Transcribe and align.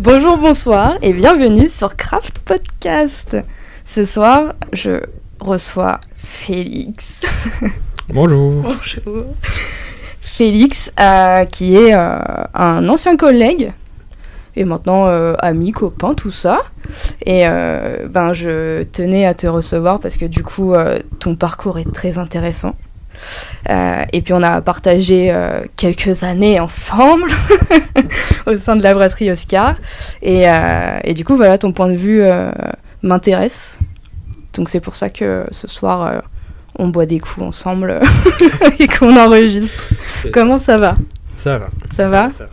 Bonjour, 0.00 0.36
bonsoir 0.36 0.98
et 1.00 1.14
bienvenue 1.14 1.68
sur 1.68 1.96
Craft 1.96 2.40
Podcast. 2.40 3.38
Ce 3.86 4.04
soir, 4.04 4.54
je 4.72 5.00
reçois 5.40 6.00
Félix. 6.14 7.20
Bonjour. 8.08 8.62
Bonjour. 8.62 9.24
Félix, 10.20 10.92
euh, 11.00 11.46
qui 11.46 11.76
est 11.76 11.94
euh, 11.94 12.18
un 12.52 12.86
ancien 12.90 13.16
collègue 13.16 13.72
et 14.56 14.64
maintenant 14.64 15.06
euh, 15.06 15.34
ami, 15.38 15.72
copain, 15.72 16.12
tout 16.12 16.30
ça. 16.30 16.64
Et 17.24 17.44
ben, 17.46 18.34
je 18.34 18.82
tenais 18.82 19.24
à 19.24 19.32
te 19.32 19.46
recevoir 19.46 20.00
parce 20.00 20.18
que 20.18 20.26
du 20.26 20.42
coup, 20.42 20.74
ton 21.18 21.34
parcours 21.34 21.78
est 21.78 21.90
très 21.94 22.18
intéressant. 22.18 22.74
Euh, 23.70 24.04
et 24.12 24.20
puis 24.22 24.32
on 24.32 24.42
a 24.42 24.60
partagé 24.60 25.30
euh, 25.30 25.64
quelques 25.76 26.22
années 26.22 26.60
ensemble 26.60 27.30
au 28.46 28.56
sein 28.58 28.76
de 28.76 28.82
la 28.82 28.94
brasserie 28.94 29.30
Oscar. 29.30 29.76
Et, 30.22 30.48
euh, 30.48 30.98
et 31.04 31.14
du 31.14 31.24
coup, 31.24 31.36
voilà, 31.36 31.58
ton 31.58 31.72
point 31.72 31.88
de 31.88 31.96
vue 31.96 32.22
m'intéresse. 33.02 33.78
Donc 34.54 34.68
c'est 34.68 34.80
pour 34.80 34.96
ça 34.96 35.10
que 35.10 35.46
ce 35.50 35.68
soir, 35.68 36.22
on 36.78 36.88
boit 36.88 37.06
des 37.06 37.18
coups 37.18 37.46
ensemble 37.46 38.00
et 38.78 38.86
qu'on 38.86 39.16
enregistre. 39.16 39.92
Comment 40.32 40.58
ça 40.58 40.78
va? 40.78 40.94
Ça 41.36 41.58
va. 41.58 41.68
Ça 41.90 42.08
va 42.08 42.30
ça 42.30 42.44
va. 42.44 42.50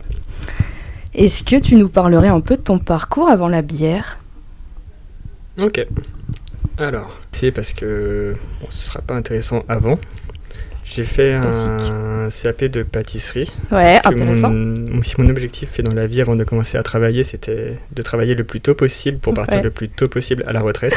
Est-ce 1.14 1.44
que 1.44 1.56
tu 1.56 1.76
nous 1.76 1.88
parlerais 1.88 2.28
un 2.28 2.40
peu 2.40 2.56
de 2.56 2.62
ton 2.62 2.78
parcours 2.78 3.28
avant 3.28 3.48
la 3.48 3.60
bière? 3.60 4.18
Ok. 5.58 5.86
Alors, 6.78 7.18
c'est 7.30 7.52
parce 7.52 7.74
que 7.74 8.34
bon, 8.60 8.66
ce 8.70 8.86
sera 8.88 9.00
pas 9.02 9.14
intéressant 9.14 9.62
avant. 9.68 9.98
J'ai 10.94 11.04
fait 11.04 11.32
un 11.34 12.28
CAP 12.28 12.64
de 12.64 12.82
pâtisserie. 12.82 13.50
Ouais, 13.70 13.98
Parce 14.02 14.14
que 14.14 14.20
intéressant. 14.20 14.50
mon, 14.50 15.02
si 15.02 15.14
mon 15.18 15.28
objectif 15.30 15.70
fait 15.70 15.82
dans 15.82 15.94
la 15.94 16.06
vie 16.06 16.20
avant 16.20 16.36
de 16.36 16.44
commencer 16.44 16.76
à 16.76 16.82
travailler, 16.82 17.24
c'était 17.24 17.76
de 17.94 18.02
travailler 18.02 18.34
le 18.34 18.44
plus 18.44 18.60
tôt 18.60 18.74
possible 18.74 19.18
pour 19.18 19.32
partir 19.32 19.58
Ouais. 19.58 19.64
le 19.64 19.70
plus 19.70 19.88
tôt 19.88 20.08
possible 20.08 20.44
à 20.46 20.52
la 20.52 20.60
retraite. 20.60 20.94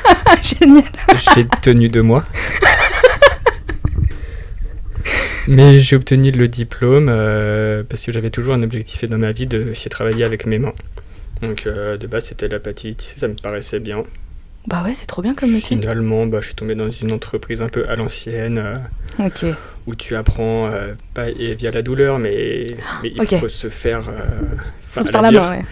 Génial. 0.42 0.84
J'ai 1.34 1.46
tenu 1.62 1.88
deux 1.88 2.02
mois. 2.02 2.24
Mais 5.46 5.80
j'ai 5.80 5.96
obtenu 5.96 6.30
le 6.30 6.46
diplôme 6.46 7.08
euh, 7.08 7.82
parce 7.88 8.02
que 8.02 8.12
j'avais 8.12 8.28
toujours 8.28 8.52
un 8.52 8.62
objectif 8.62 9.04
dans 9.08 9.16
ma 9.16 9.32
vie 9.32 9.46
de 9.46 9.72
de 9.72 9.88
travailler 9.88 10.24
avec 10.24 10.44
mes 10.44 10.58
mains. 10.58 10.74
Donc 11.40 11.66
euh, 11.66 11.96
de 11.96 12.06
base 12.06 12.24
c'était 12.26 12.48
la 12.48 12.58
pâtisserie, 12.60 12.96
ça 13.18 13.28
me 13.28 13.34
paraissait 13.34 13.80
bien. 13.80 14.04
Bah 14.66 14.82
ouais, 14.84 14.92
c'est 14.94 15.06
trop 15.06 15.22
bien 15.22 15.34
comme 15.34 15.52
métier. 15.52 15.78
Finalement, 15.78 16.26
bah, 16.26 16.40
je 16.42 16.46
suis 16.48 16.54
tombé 16.54 16.74
dans 16.74 16.90
une 16.90 17.12
entreprise 17.12 17.62
un 17.62 17.68
peu 17.70 17.88
à 17.88 17.96
l'ancienne 17.96 18.58
euh, 18.58 18.74
Ok. 19.18 19.44
où 19.86 19.94
tu 19.94 20.14
apprends 20.16 20.66
euh, 20.68 20.94
pas 21.14 21.28
et 21.28 21.54
via 21.54 21.70
la 21.70 21.82
douleur, 21.82 22.18
mais, 22.18 22.66
mais 23.02 23.12
il 23.14 23.26
faut 23.38 23.48
se 23.48 23.68
faire, 23.68 24.08
euh, 24.08 24.22
Faut 24.80 25.02
se 25.02 25.10
faire 25.10 25.22
la 25.22 25.30
main, 25.32 25.50
ouais. 25.58 25.64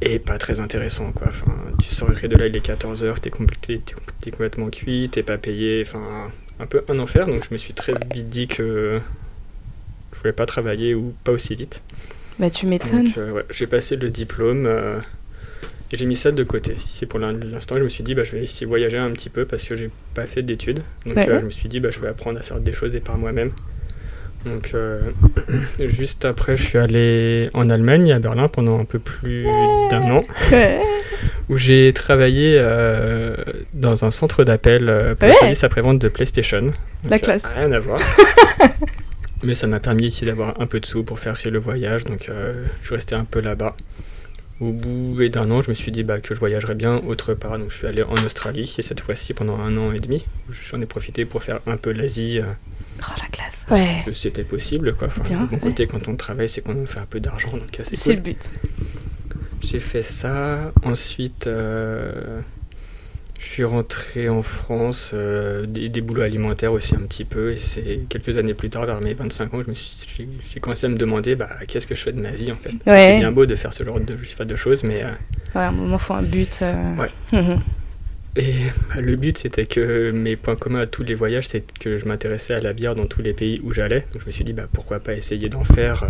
et 0.00 0.18
pas 0.18 0.38
très 0.38 0.58
intéressant 0.60 1.12
quoi. 1.12 1.28
Enfin, 1.28 1.52
tu 1.80 1.94
sortirais 1.94 2.28
de 2.28 2.36
là, 2.36 2.46
il 2.46 2.56
est 2.56 2.66
14h, 2.66 3.20
t'es 3.20 3.30
compl- 3.30 3.54
t'es- 3.60 3.78
t'es- 3.78 3.94
t'es 4.20 4.30
complètement 4.30 4.68
cuit, 4.70 5.08
t'es 5.10 5.22
pas 5.22 5.38
payé, 5.38 5.84
enfin 5.86 6.30
un 6.60 6.66
peu 6.66 6.82
un 6.88 6.98
enfer. 6.98 7.26
Donc 7.26 7.44
je 7.48 7.52
me 7.52 7.58
suis 7.58 7.74
très 7.74 7.92
vite 8.14 8.28
dit 8.28 8.46
que 8.48 9.00
je 10.12 10.18
voulais 10.18 10.32
pas 10.32 10.46
travailler 10.46 10.94
ou 10.94 11.14
pas 11.24 11.32
aussi 11.32 11.54
vite. 11.54 11.82
Bah 12.38 12.50
tu 12.50 12.66
m'étonnes. 12.66 13.08
Euh, 13.18 13.30
ouais, 13.32 13.44
j'ai 13.50 13.66
passé 13.66 13.96
le 13.96 14.10
diplôme 14.10 14.64
euh, 14.66 14.98
et 15.92 15.96
j'ai 15.96 16.06
mis 16.06 16.16
ça 16.16 16.32
de 16.32 16.42
côté. 16.42 16.74
C'est 16.78 17.06
pour 17.06 17.18
l'in- 17.18 17.32
l'instant, 17.32 17.76
je 17.76 17.82
me 17.82 17.88
suis 17.88 18.02
dit 18.04 18.14
bah 18.14 18.24
je 18.24 18.32
vais 18.32 18.42
essayer 18.42 18.66
de 18.66 18.68
voyager 18.70 18.98
un 18.98 19.10
petit 19.10 19.28
peu 19.28 19.44
parce 19.44 19.64
que 19.64 19.76
j'ai 19.76 19.90
pas 20.14 20.24
fait 20.26 20.42
d'études. 20.42 20.80
Donc 21.06 21.16
Ouais. 21.16 21.28
euh, 21.28 21.40
je 21.40 21.44
me 21.46 21.50
suis 21.50 21.68
dit 21.68 21.80
bah 21.80 21.90
je 21.90 22.00
vais 22.00 22.08
apprendre 22.08 22.38
à 22.38 22.42
faire 22.42 22.58
des 22.60 22.72
choses 22.74 22.94
et 22.94 23.00
par 23.00 23.18
moi-même. 23.18 23.52
Donc 24.46 24.70
euh, 24.74 25.00
juste 25.78 26.24
après, 26.24 26.56
je 26.56 26.62
suis 26.64 26.78
allé 26.78 27.50
en 27.54 27.70
Allemagne, 27.70 28.12
à 28.12 28.18
Berlin, 28.18 28.48
pendant 28.48 28.80
un 28.80 28.84
peu 28.84 28.98
plus 28.98 29.44
d'un 29.90 30.02
an, 30.10 30.24
où 31.48 31.56
j'ai 31.58 31.92
travaillé 31.92 32.56
euh, 32.58 33.36
dans 33.74 34.04
un 34.04 34.10
centre 34.10 34.42
d'appel 34.42 35.14
pour 35.18 35.28
le 35.28 35.34
service 35.34 35.62
après-vente 35.62 36.00
de 36.00 36.08
PlayStation. 36.08 36.62
Donc, 36.62 36.74
La 37.04 37.18
classe. 37.20 37.42
rien 37.44 37.70
à 37.70 37.78
voir. 37.78 38.00
Mais 39.44 39.54
ça 39.54 39.66
m'a 39.66 39.80
permis 39.80 40.06
ici 40.06 40.24
d'avoir 40.24 40.60
un 40.60 40.66
peu 40.66 40.78
de 40.80 40.86
sous 40.86 41.02
pour 41.04 41.18
faire 41.18 41.36
le 41.44 41.58
voyage, 41.58 42.04
donc 42.04 42.28
je 42.80 42.84
suis 42.86 42.94
resté 42.94 43.14
un 43.16 43.24
peu 43.24 43.40
là-bas. 43.40 43.76
Au 44.62 44.70
bout 44.72 45.28
d'un 45.28 45.50
an, 45.50 45.60
je 45.60 45.70
me 45.70 45.74
suis 45.74 45.90
dit 45.90 46.04
bah, 46.04 46.20
que 46.20 46.34
je 46.34 46.38
voyagerais 46.40 46.76
bien 46.76 46.98
autre 46.98 47.34
part, 47.34 47.58
donc 47.58 47.70
je 47.70 47.76
suis 47.78 47.86
allé 47.88 48.02
en 48.04 48.14
Australie, 48.24 48.72
et 48.78 48.82
cette 48.82 49.00
fois-ci 49.00 49.34
pendant 49.34 49.58
un 49.58 49.76
an 49.76 49.90
et 49.92 49.98
demi. 49.98 50.24
J'en 50.50 50.80
ai 50.80 50.86
profité 50.86 51.24
pour 51.24 51.42
faire 51.42 51.58
un 51.66 51.76
peu 51.76 51.90
l'Asie, 51.90 52.38
euh, 52.38 52.44
Oh 53.00 53.12
la 53.20 53.26
classe. 53.28 53.66
Ouais. 53.70 54.04
c'était 54.12 54.44
possible. 54.44 54.94
Quoi. 54.94 55.08
Enfin, 55.08 55.22
Bien, 55.24 55.48
ouais. 55.50 55.58
côté, 55.58 55.86
quand 55.88 56.06
on 56.06 56.14
travaille, 56.14 56.48
c'est 56.48 56.60
qu'on 56.60 56.86
fait 56.86 57.00
un 57.00 57.06
peu 57.06 57.18
d'argent, 57.18 57.50
donc 57.50 57.70
c'est 57.82 57.96
C'est 57.96 58.10
cool. 58.10 58.14
le 58.14 58.20
but. 58.20 58.52
J'ai 59.62 59.80
fait 59.80 60.02
ça. 60.02 60.72
Ensuite, 60.84 61.46
euh, 61.48 62.40
je 63.42 63.48
suis 63.48 63.64
rentré 63.64 64.28
en 64.28 64.42
France, 64.42 65.10
euh, 65.14 65.66
des, 65.66 65.88
des 65.88 66.00
boulots 66.00 66.22
alimentaires 66.22 66.72
aussi 66.72 66.94
un 66.94 67.00
petit 67.00 67.24
peu. 67.24 67.52
Et 67.52 67.56
c'est 67.56 68.00
quelques 68.08 68.36
années 68.36 68.54
plus 68.54 68.70
tard, 68.70 68.86
vers 68.86 69.00
mes 69.00 69.14
25 69.14 69.52
ans, 69.52 69.60
je 69.64 69.68
me 69.68 69.74
suis- 69.74 70.28
j'ai 70.52 70.60
commencé 70.60 70.86
à 70.86 70.88
me 70.88 70.96
demander 70.96 71.34
bah, 71.34 71.48
qu'est-ce 71.66 71.86
que 71.88 71.96
je 71.96 72.02
fais 72.02 72.12
de 72.12 72.20
ma 72.20 72.30
vie 72.30 72.52
en 72.52 72.56
fait? 72.56 72.70
Ouais. 72.86 72.98
C'est 73.08 73.18
bien 73.18 73.32
beau 73.32 73.44
de 73.44 73.54
faire 73.56 73.74
ce 73.74 73.82
genre 73.84 73.98
de, 73.98 74.56
choses, 74.56 74.84
mais 74.84 75.02
euh, 75.02 75.08
Ouais, 75.54 75.62
à 75.62 75.68
un 75.68 75.72
moment, 75.72 75.98
faut 75.98 76.14
un 76.14 76.22
but. 76.22 76.60
euh. 76.62 76.94
Ouais. 76.96 77.10
Mhm. 77.32 77.60
Et, 78.36 78.54
bah, 78.94 79.00
le 79.00 79.16
but 79.16 79.36
c'était 79.38 79.66
que 79.66 80.10
mes 80.10 80.36
points 80.36 80.56
communs 80.56 80.80
à 80.80 80.86
tous 80.86 81.02
les 81.02 81.14
voyages, 81.14 81.48
c'est 81.48 81.64
que 81.78 81.96
je 81.96 82.06
m'intéressais 82.06 82.54
à 82.54 82.60
la 82.60 82.72
bière 82.72 82.94
dans 82.94 83.06
tous 83.06 83.22
les 83.22 83.32
pays 83.32 83.60
où 83.64 83.72
j'allais. 83.72 84.06
Donc 84.12 84.22
je 84.22 84.26
me 84.26 84.30
suis 84.30 84.44
dit 84.44 84.52
bah, 84.52 84.66
pourquoi 84.72 85.00
pas 85.00 85.14
essayer 85.14 85.48
d'en 85.48 85.64
faire 85.64 86.04
euh, 86.04 86.08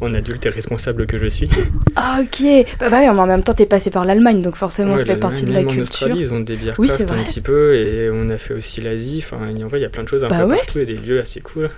en 0.00 0.14
adulte 0.14 0.46
et 0.46 0.48
responsable 0.48 1.06
que 1.06 1.18
je 1.18 1.26
suis. 1.26 1.48
Ah 1.96 2.20
ok. 2.22 2.42
Bah, 2.80 2.88
bah 2.90 2.98
oui, 3.00 3.06
mais 3.06 3.08
en 3.08 3.26
même 3.26 3.42
temps, 3.42 3.54
t'es 3.54 3.66
passé 3.66 3.90
par 3.90 4.04
l'Allemagne, 4.04 4.40
donc 4.40 4.56
forcément, 4.56 4.92
Ouais, 4.92 4.98
ça 4.98 5.06
fait 5.06 5.16
partie 5.16 5.44
de 5.44 5.52
la 5.52 5.58
même 5.58 5.68
en 5.68 5.70
culture. 5.70 5.82
Australie, 5.82 6.18
ils 6.20 6.34
ont 6.34 6.40
des 6.40 6.56
bières 6.56 6.74
Oui, 6.78 6.86
craft 6.88 7.10
un 7.12 7.22
petit 7.24 7.40
peu 7.40 7.74
et 7.74 8.10
on 8.12 8.28
a 8.30 8.36
fait 8.36 8.54
aussi 8.54 8.80
l'Asie. 8.80 9.22
Enfin, 9.24 9.38
en 9.38 9.68
vrai, 9.68 9.78
il 9.80 9.82
y 9.82 9.86
a 9.86 9.88
plein 9.90 10.02
de 10.04 10.08
choses 10.08 10.24
un 10.24 10.28
Bah 10.28 10.38
peu 10.38 10.44
ouais. 10.50 10.56
partout 10.56 10.78
et 10.80 10.86
des 10.86 10.94
lieux 10.96 11.20
assez 11.20 11.40
cool. 11.40 11.70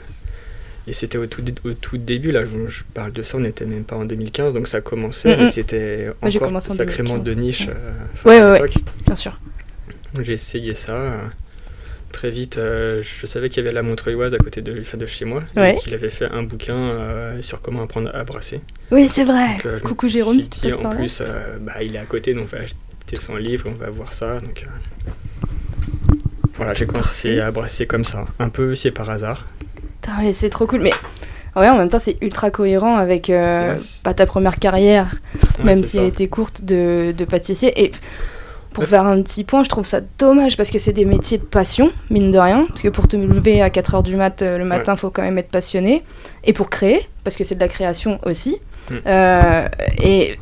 Et 0.87 0.93
c'était 0.93 1.19
au 1.19 1.27
tout, 1.27 1.43
dé- 1.43 1.55
au 1.65 1.73
tout 1.73 1.99
début, 1.99 2.33
là, 2.33 2.43
je, 2.45 2.83
parle 2.95 3.13
de 3.13 3.23
ça, 3.23 3.37
on 3.37 3.41
n'était 3.41 3.67
même 3.67 3.85
pas 3.85 3.97
en 3.97 4.05
2015, 4.07 4.55
donc 4.55 4.67
ça 4.67 4.81
commençait, 4.81 5.37
Mm, 5.37 5.39
mais 5.41 5.45
mm. 5.45 5.49
c'était 5.49 6.07
Moi, 6.21 6.31
j'ai 6.31 6.39
encore 6.43 6.57
en 6.57 6.61
sacrément 6.61 7.19
2015, 7.19 7.23
de 7.23 7.41
niche 7.41 7.67
ouais. 7.69 7.75
euh, 7.77 8.29
Ouais, 8.29 8.59
à 8.59 8.63
ouais. 8.63 8.71
Bien 9.07 9.15
sûr. 9.15 9.39
J'ai 10.21 10.33
essayé 10.35 10.75
ça. 10.75 10.93
euh, 10.95 11.19
Très 12.13 12.31
vite, 12.31 12.59
euh, 12.59 13.03
je 13.03 13.25
savais 13.27 13.49
qu'il 13.51 13.63
y 13.63 13.67
avait 13.67 13.73
la 13.73 13.83
Montreuilloise 13.83 14.35
à 14.35 14.39
côté 14.39 14.63
de, 14.63 14.83
chez 15.07 15.25
moi, 15.25 15.43
Ouais. 15.57 15.77
qu'il 15.77 15.95
avait 15.95 16.11
fait 16.11 16.25
un 16.29 16.43
bouquin 16.43 16.75
euh, 16.75 17.41
sur 17.41 17.61
comment 17.61 17.83
apprendre 17.83 18.11
à 18.13 18.25
brasser. 18.25 18.61
Oui, 18.91 19.09
c'est 19.09 19.23
vrai. 19.23 19.55
Donc, 19.55 19.67
euh, 19.67 19.79
Coucou 19.79 20.09
Jérôme, 20.09 20.41
tu 20.41 20.49
dit, 20.67 20.73
en 20.73 20.79
par 20.79 20.91
là. 20.93 20.97
plus, 20.99 21.23
bah, 21.61 21.75
il 21.83 21.95
est 21.95 22.01
à 22.01 22.05
côté, 22.07 22.35
donc 22.35 22.49
on 22.53 22.57
va 22.57 22.63
acheter 22.65 23.17
son 23.17 23.37
livre, 23.37 23.67
on 23.69 23.75
va 23.79 23.91
voir 23.91 24.13
ça. 24.13 24.39
Donc, 24.41 24.67
voilà, 26.57 26.75
j'ai 26.75 26.87
commencé 26.87 27.41
à 27.41 27.51
brasser 27.53 27.87
comme 27.87 28.05
ça, 28.05 28.27
un 28.39 28.49
peu 28.49 28.75
c'est 28.75 28.91
par 28.91 29.09
hasard. 29.09 29.47
Mais 30.19 30.33
c'est 30.33 30.51
trop 30.51 30.67
cool. 30.67 30.81
Mais 30.81 30.93
ouais, 31.55 31.69
en 31.69 31.79
même 31.79 31.89
temps, 31.89 32.01
c'est 32.01 32.17
ultra 32.21 32.51
cohérent 32.51 32.97
avec 32.97 33.27
Ouais, 33.29 33.77
ta 34.17 34.27
première 34.27 34.59
carrière, 34.59 35.15
Ouais, 35.59 35.65
même 35.65 35.85
si 35.85 35.97
ça. 35.97 36.03
elle 36.03 36.09
était 36.09 36.27
courte, 36.27 36.65
de, 36.65 37.15
de 37.17 37.25
pâtissier. 37.25 37.73
Et 37.85 37.93
pour 38.81 38.89
faire 38.89 39.07
un 39.07 39.23
petit 39.23 39.45
point, 39.45 39.63
je 39.63 39.69
trouve 39.69 39.87
ça 39.87 40.01
dommage 40.19 40.57
parce 40.57 40.71
que 40.71 40.79
c'est 40.79 40.93
des 40.93 41.05
métiers 41.05 41.39
de 41.39 41.45
passion, 41.45 41.93
mine 42.09 42.31
de 42.31 42.39
rien. 42.39 42.67
Parce 42.69 42.83
que 42.83 42.89
pour 42.89 43.09
te 43.09 43.17
lever 43.17 43.63
à 43.63 43.69
4h 43.69 44.03
du 44.03 44.17
mat 44.17 44.43
euh, 44.43 44.59
le 44.59 44.65
matin, 44.65 44.97
faut 44.97 45.11
quand 45.11 45.23
même 45.23 45.39
être 45.39 45.51
passionné. 45.51 46.03
Et 46.45 46.53
pour 46.53 46.71
créer, 46.71 47.07
parce 47.25 47.37
que 47.37 47.45
c'est 47.45 47.55
de 47.55 47.61
la 47.61 47.69
création 47.69 48.19
aussi. 48.25 48.59
Mm. 48.91 48.95
Euh, 49.07 49.69
et 50.03 50.37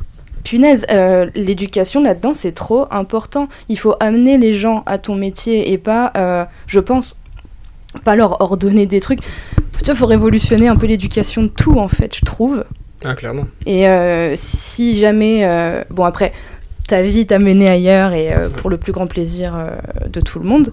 punaise, 0.45 0.87
euh, 0.91 1.31
l'éducation 1.35 2.03
là-dedans, 2.03 2.33
c'est 2.35 2.53
trop 2.53 2.87
important. 2.91 3.49
Il 3.69 3.79
faut 3.79 3.95
amener 4.01 4.39
les 4.39 4.55
gens 4.55 4.83
à 4.87 4.99
ton 4.99 5.15
métier 5.15 5.73
et 5.73 5.79
pas, 5.79 6.13
euh, 6.17 6.45
je 6.67 6.81
pense, 6.81 7.19
pas 8.05 8.17
leur 8.17 8.41
ordonner 8.41 8.87
des 8.87 9.01
trucs. 9.01 9.21
Tu 9.21 9.85
vois, 9.85 9.95
faut 9.95 10.07
révolutionner 10.07 10.69
un 10.69 10.77
peu 10.77 10.87
l'éducation 10.87 11.43
de 11.43 11.49
tout, 11.49 11.79
en 11.79 11.89
fait, 11.89 12.17
je 12.17 12.25
trouve. 12.25 12.65
Ah, 13.05 13.15
clairement. 13.15 13.47
Et 13.65 13.87
si 14.35 14.99
jamais, 14.99 15.85
bon 15.91 16.05
après, 16.05 16.33
ta 16.89 17.03
vie 17.03 17.27
t'a 17.27 17.39
mené 17.39 17.69
ailleurs 17.69 18.13
et 18.13 18.33
euh, 18.35 18.49
pour 18.49 18.69
le 18.71 18.77
plus 18.77 18.93
grand 18.93 19.07
plaisir 19.07 19.55
euh, 19.57 19.71
de 20.09 20.21
tout 20.21 20.39
le 20.41 20.45
monde, 20.47 20.73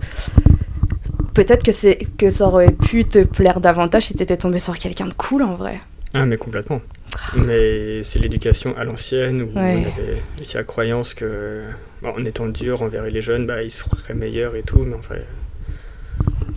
peut-être 1.34 1.64
que 1.64 1.72
c'est 1.72 2.00
que 2.18 2.30
ça 2.32 2.48
aurait 2.48 2.72
pu 2.72 3.06
te 3.06 3.20
plaire 3.24 3.60
davantage 3.60 4.08
si 4.08 4.16
t'étais 4.16 4.38
tombé 4.38 4.60
sur 4.60 4.78
quelqu'un 4.78 5.06
de 5.08 5.14
cool 5.14 5.44
en 5.44 5.56
vrai. 5.56 5.80
Ah, 6.14 6.26
mais 6.26 6.38
complètement. 6.38 6.82
Mais 7.46 8.02
c'est 8.04 8.20
l'éducation 8.20 8.76
à 8.78 8.84
l'ancienne 8.86 9.42
où 9.44 9.50
Ah. 9.56 9.62
Ouais. 9.64 9.84
on 9.86 10.02
avait 10.02 10.22
la 10.54 10.64
croyance 10.64 11.14
que, 11.14 11.64
bon, 12.02 12.14
en 12.18 12.24
étant 12.26 12.48
dur 12.48 12.82
envers 12.82 13.04
les 13.04 13.22
jeunes, 13.22 13.46
bah, 13.46 13.62
ils 13.64 13.70
seraient 13.72 14.14
meilleurs 14.14 14.56
et 14.56 14.64
tout, 14.64 14.80
mais 14.88 14.96
en 14.96 15.02
fait, 15.02 15.26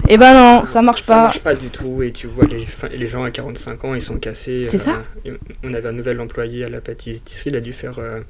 Eh 0.09 0.17
ben 0.17 0.33
non, 0.33 0.65
ça 0.65 0.81
marche 0.81 1.03
ça 1.03 1.15
pas. 1.15 1.23
marche 1.25 1.41
pas 1.41 1.55
du 1.57 1.69
tout. 1.69 2.03
Et 2.05 2.13
tu 2.13 2.29
vois, 2.29 2.45
les, 2.47 2.65
les 2.97 3.07
gens 3.09 3.25
à 3.25 3.31
45 3.33 3.85
ans, 3.85 3.95
ils 3.95 4.01
sont 4.03 4.17
cassés. 4.19 4.67
C'est 4.69 4.79
ça. 4.79 5.03
et 5.25 5.33
On 5.65 5.75
avait 5.75 5.89
un 5.89 5.93
nouvel 5.93 6.21
employé 6.21 6.65
à 6.65 6.69
la 6.69 6.81
pâtisserie, 6.81 7.51
il 7.51 7.57
a 7.57 7.61
dû 7.61 7.73
faire 7.73 7.99
euh, 7.99 8.21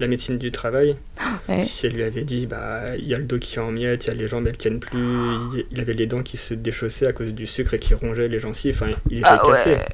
la 0.00 0.06
médecine 0.06 0.38
du 0.38 0.50
travail. 0.50 0.96
Ouais. 1.48 1.62
Si 1.62 1.86
elle 1.86 1.92
lui 1.92 2.02
avait 2.02 2.24
dit, 2.24 2.46
bah, 2.46 2.96
il 2.96 3.06
y 3.06 3.14
a 3.14 3.18
le 3.18 3.24
dos 3.24 3.38
qui 3.38 3.54
est 3.56 3.60
en 3.60 3.70
miettes, 3.70 4.06
il 4.06 4.08
y 4.08 4.10
a 4.10 4.14
les 4.14 4.26
jambes, 4.26 4.48
elles 4.48 4.56
tiennent 4.56 4.80
plus, 4.80 4.98
il- 4.98 5.64
il 5.70 5.80
avait 5.80 5.94
les 5.94 6.06
dents 6.08 6.24
qui 6.24 6.36
se 6.36 6.54
déchaussaient 6.54 7.06
à 7.06 7.12
cause 7.12 7.32
du 7.32 7.46
sucre 7.46 7.74
et 7.74 7.78
qui 7.78 7.94
rongeaient 7.94 8.26
les 8.26 8.40
gencives, 8.40 8.74
enfin, 8.82 8.90
il 9.10 9.18
était 9.18 9.26
Ah 9.30 9.40
cassé. 9.46 9.70
ouais. 9.74 9.86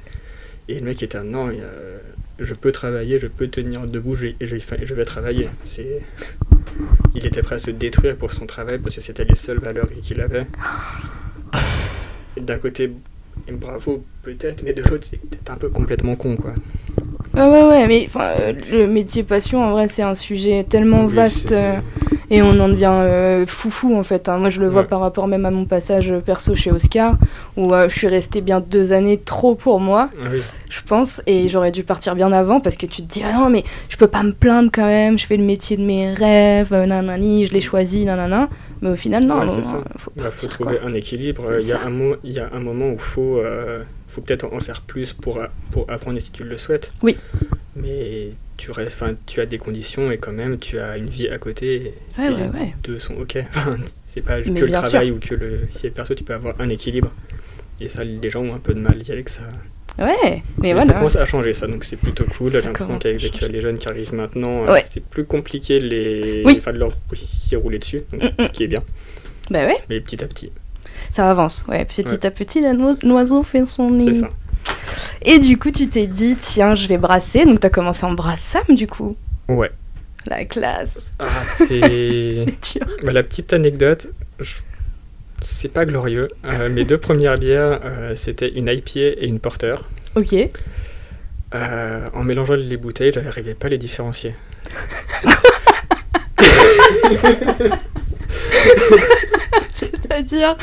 Et 0.69 0.76
le 0.76 0.81
mec 0.81 1.02
était 1.02 1.19
un 1.19 1.25
non, 1.25 1.50
il, 1.50 1.60
euh, 1.62 1.99
je 2.38 2.54
peux 2.54 2.72
travailler, 2.72 3.19
je 3.19 3.26
peux 3.26 3.49
tenir 3.49 3.82
debout, 3.87 4.14
je, 4.14 4.28
je, 4.40 4.56
je 4.82 4.94
vais 4.94 5.04
travailler. 5.04 5.49
C'est... 5.66 6.00
Il 7.14 7.26
était 7.26 7.43
prêt 7.43 7.56
à 7.56 7.58
se 7.58 7.70
détruire 7.70 8.16
pour 8.16 8.32
son 8.32 8.46
travail 8.46 8.78
parce 8.78 8.94
que 8.94 9.02
c'était 9.02 9.25
les 9.26 9.34
seules 9.34 9.58
valeurs 9.58 9.90
qu'il 10.00 10.22
avait. 10.22 10.46
D'un 12.40 12.56
côté, 12.58 12.90
bravo 13.50 14.05
peut-être, 14.22 14.62
mais 14.62 14.72
de 14.72 14.82
l'autre, 14.82 15.05
c'est 15.06 15.20
peut-être 15.20 15.50
un 15.50 15.56
peu 15.56 15.69
complètement 15.69 16.16
con, 16.16 16.37
quoi. 16.37 16.55
Ouais, 17.34 17.43
ouais, 17.64 17.87
mais 17.87 18.08
euh, 18.17 18.52
le 18.70 18.87
métier 18.87 19.23
passion, 19.23 19.62
en 19.64 19.70
vrai, 19.73 19.88
c'est 19.88 20.02
un 20.02 20.14
sujet 20.14 20.64
tellement 20.69 21.05
Oui, 21.06 21.14
vaste 21.14 21.52
euh, 21.52 21.79
et 22.31 22.43
on 22.43 22.58
en 22.61 22.69
devient 22.69 22.90
euh, 22.93 23.46
foufou 23.46 23.94
en 23.96 24.02
fait. 24.02 24.29
hein. 24.29 24.37
Moi, 24.37 24.50
je 24.50 24.61
le 24.61 24.69
vois 24.69 24.82
Ouais. 24.82 24.87
par 24.87 25.00
rapport 25.00 25.26
même 25.29 25.46
à 25.46 25.50
mon 25.50 25.64
passage 25.64 26.12
perso 26.26 26.55
chez 26.55 26.70
Oscar, 26.70 27.17
où 27.56 27.73
euh, 27.75 27.88
je 27.88 27.96
suis 27.96 28.06
restée 28.08 28.43
bien 28.43 28.61
deux 28.61 28.93
années 28.93 29.17
trop 29.19 29.55
pour 29.55 29.81
moi, 29.81 30.11
Ah 30.23 30.29
oui. 30.31 30.43
je 30.69 30.81
pense, 30.87 31.23
et 31.26 31.49
j'aurais 31.49 31.70
dû 31.70 31.84
partir 31.84 32.14
bien 32.14 32.32
avant 32.32 32.61
parce 32.61 32.76
que 32.76 32.84
tu 32.87 33.02
te 33.02 33.08
dis, 33.08 33.23
ah 33.26 33.32
non, 33.38 33.49
mais 33.49 33.64
je 33.88 33.96
peux 33.96 34.08
pas 34.08 34.23
me 34.23 34.32
plaindre 34.32 34.70
quand 34.73 34.84
même, 34.87 35.19
je 35.19 35.25
fais 35.26 35.38
le 35.38 35.44
métier 35.44 35.79
de 35.79 35.84
mes 35.84 36.12
rêves, 36.12 36.73
euh, 36.75 36.84
nanani, 36.84 37.46
je 37.46 37.52
l'ai 37.55 37.61
choisi, 37.62 38.05
nanana. 38.05 38.50
Mais 38.82 38.90
au 38.90 38.96
final, 38.96 39.25
non, 39.25 39.38
Ouais, 39.38 39.46
non, 39.46 39.56
non, 39.56 39.62
faut 39.96 40.11
Il 40.17 40.23
faut 40.25 40.46
trouver 40.49 40.76
quoi. 40.79 40.88
un 40.88 40.93
équilibre. 40.94 41.44
Il 41.61 41.67
y, 41.67 41.73
a 41.73 41.81
un 41.87 41.93
il 42.25 42.32
y 42.32 42.40
a 42.40 42.50
un 42.52 42.61
moment 42.61 42.88
où 42.88 42.94
il 42.94 42.99
faut, 42.99 43.38
euh, 43.38 43.84
faut 44.12 44.20
peut-être 44.20 44.44
en 44.53 44.61
faire 44.61 44.81
plus 44.82 45.12
pour, 45.12 45.41
pour 45.70 45.91
apprendre 45.91 46.19
si 46.20 46.31
tu 46.32 46.44
le 46.44 46.56
souhaites. 46.56 46.93
Oui. 47.03 47.17
Mais 47.76 48.29
tu, 48.59 48.70
restes, 48.70 48.97
enfin, 49.00 49.14
tu 49.26 49.41
as 49.41 49.47
des 49.47 49.59
conditions 49.59 50.11
et 50.11 50.19
quand 50.19 50.32
même 50.32 50.59
tu 50.59 50.79
as 50.79 50.99
une 50.99 51.09
vie 51.09 51.29
à 51.29 51.38
côté. 51.38 51.75
et 52.19 52.20
Ouais, 52.20 52.29
les 52.29 52.35
ouais, 52.37 52.49
ouais. 52.49 52.75
deux 52.82 52.99
sont 52.99 53.14
ok. 53.14 53.38
Enfin, 53.49 53.76
c'est 54.05 54.20
pas 54.20 54.38
Mais 54.38 54.61
que 54.61 54.67
le 54.67 54.70
travail 54.73 55.11
ou 55.11 55.19
que 55.19 55.35
le. 55.35 55.61
Si 55.70 55.88
perso, 55.91 56.14
tu 56.14 56.25
peux 56.25 56.35
avoir 56.35 56.61
un 56.61 56.69
équilibre. 56.69 57.11
Et 57.81 57.88
ça, 57.88 58.05
les 58.05 58.29
gens 58.31 58.43
ont 58.43 58.55
un 58.55 58.59
peu 58.59 58.75
de 58.75 58.81
mal 58.81 59.00
avec 59.09 59.29
ça. 59.31 59.43
Ouais, 59.99 60.43
mais 60.58 60.70
Et 60.70 60.73
voilà. 60.73 60.87
ça 60.87 60.93
commence 60.94 61.17
à 61.17 61.25
changer 61.26 61.53
ça, 61.55 61.67
donc 61.67 61.85
c'est 61.85 61.97
plutôt 61.97 62.25
cool. 62.25 62.53
J'ai 62.53 62.61
l'impression 62.62 62.99
qu'avec 62.99 63.41
les 63.41 63.61
jeunes 63.61 63.79
qui 63.79 63.88
arrivent 63.88 64.15
maintenant, 64.15 64.65
euh, 64.67 64.73
Ouais. 64.73 64.85
c'est 64.87 65.03
plus 65.05 65.25
compliqué 65.25 65.81
les... 65.81 66.43
Oui. 66.47 66.56
enfin, 66.58 66.73
de 66.73 66.79
leur 66.79 66.93
aussi 67.11 67.55
rouler 67.56 67.79
dessus, 67.79 68.03
donc, 68.11 68.23
Mm, 68.23 68.43
mm. 68.43 68.47
ce 68.47 68.53
qui 68.53 68.62
est 68.65 68.69
bien. 68.69 68.82
Bah 69.50 69.67
ouais, 69.67 69.76
Mais 69.91 70.00
petit 70.00 70.23
à 70.25 70.29
petit, 70.29 70.50
ça 71.10 71.31
avance. 71.31 71.64
Ouais, 71.69 71.84
petit 71.84 72.02
Ouais. 72.04 72.26
à 72.26 72.31
petit, 72.31 72.62
l'oiseau 73.02 73.43
fait 73.43 73.66
son 73.66 73.90
nid. 73.90 74.14
c'est 74.14 74.20
ça. 74.20 74.31
Et 75.22 75.38
du 75.38 75.58
coup, 75.58 75.70
tu 75.70 75.88
t'es 75.88 76.06
dit, 76.06 76.37
tiens, 76.38 76.75
je 76.75 76.87
vais 76.87 76.99
brasser. 76.99 77.44
Donc, 77.44 77.60
t'as 77.60 77.70
commencé 77.70 78.04
en 78.04 78.12
brassam, 78.12 78.62
du 78.69 78.87
coup. 78.87 79.16
Ouais. 79.49 79.70
La 80.28 80.44
classe. 80.44 81.10
Ah, 81.19 81.26
c'est. 81.56 81.64
C'est 82.46 82.78
dur. 82.78 82.87
Bah, 83.02 83.12
la 83.12 83.22
petite 83.22 83.52
anecdote, 83.52 84.08
je- 84.40 84.54
c'est 85.40 85.69
pas 85.72 85.84
glorieux. 85.84 86.28
Euh, 86.44 86.69
mes 86.69 86.84
deux 86.84 86.99
premières 86.99 87.37
bières, 87.37 87.81
euh, 87.84 88.14
c'était 88.14 88.48
une 88.50 88.69
IPA 88.69 89.00
et 89.20 89.26
une 89.26 89.40
porter. 89.40 89.75
Ok. 90.14 90.34
Euh, 91.55 92.06
en 92.14 92.22
mélangeant 92.22 92.55
les 92.55 92.76
bouteilles, 92.76 93.12
j'arrivais 93.12 93.55
pas 93.55 93.66
à 93.66 93.70
les 93.70 93.78
différencier. 93.78 94.34
C'est-à-dire. 99.75 100.56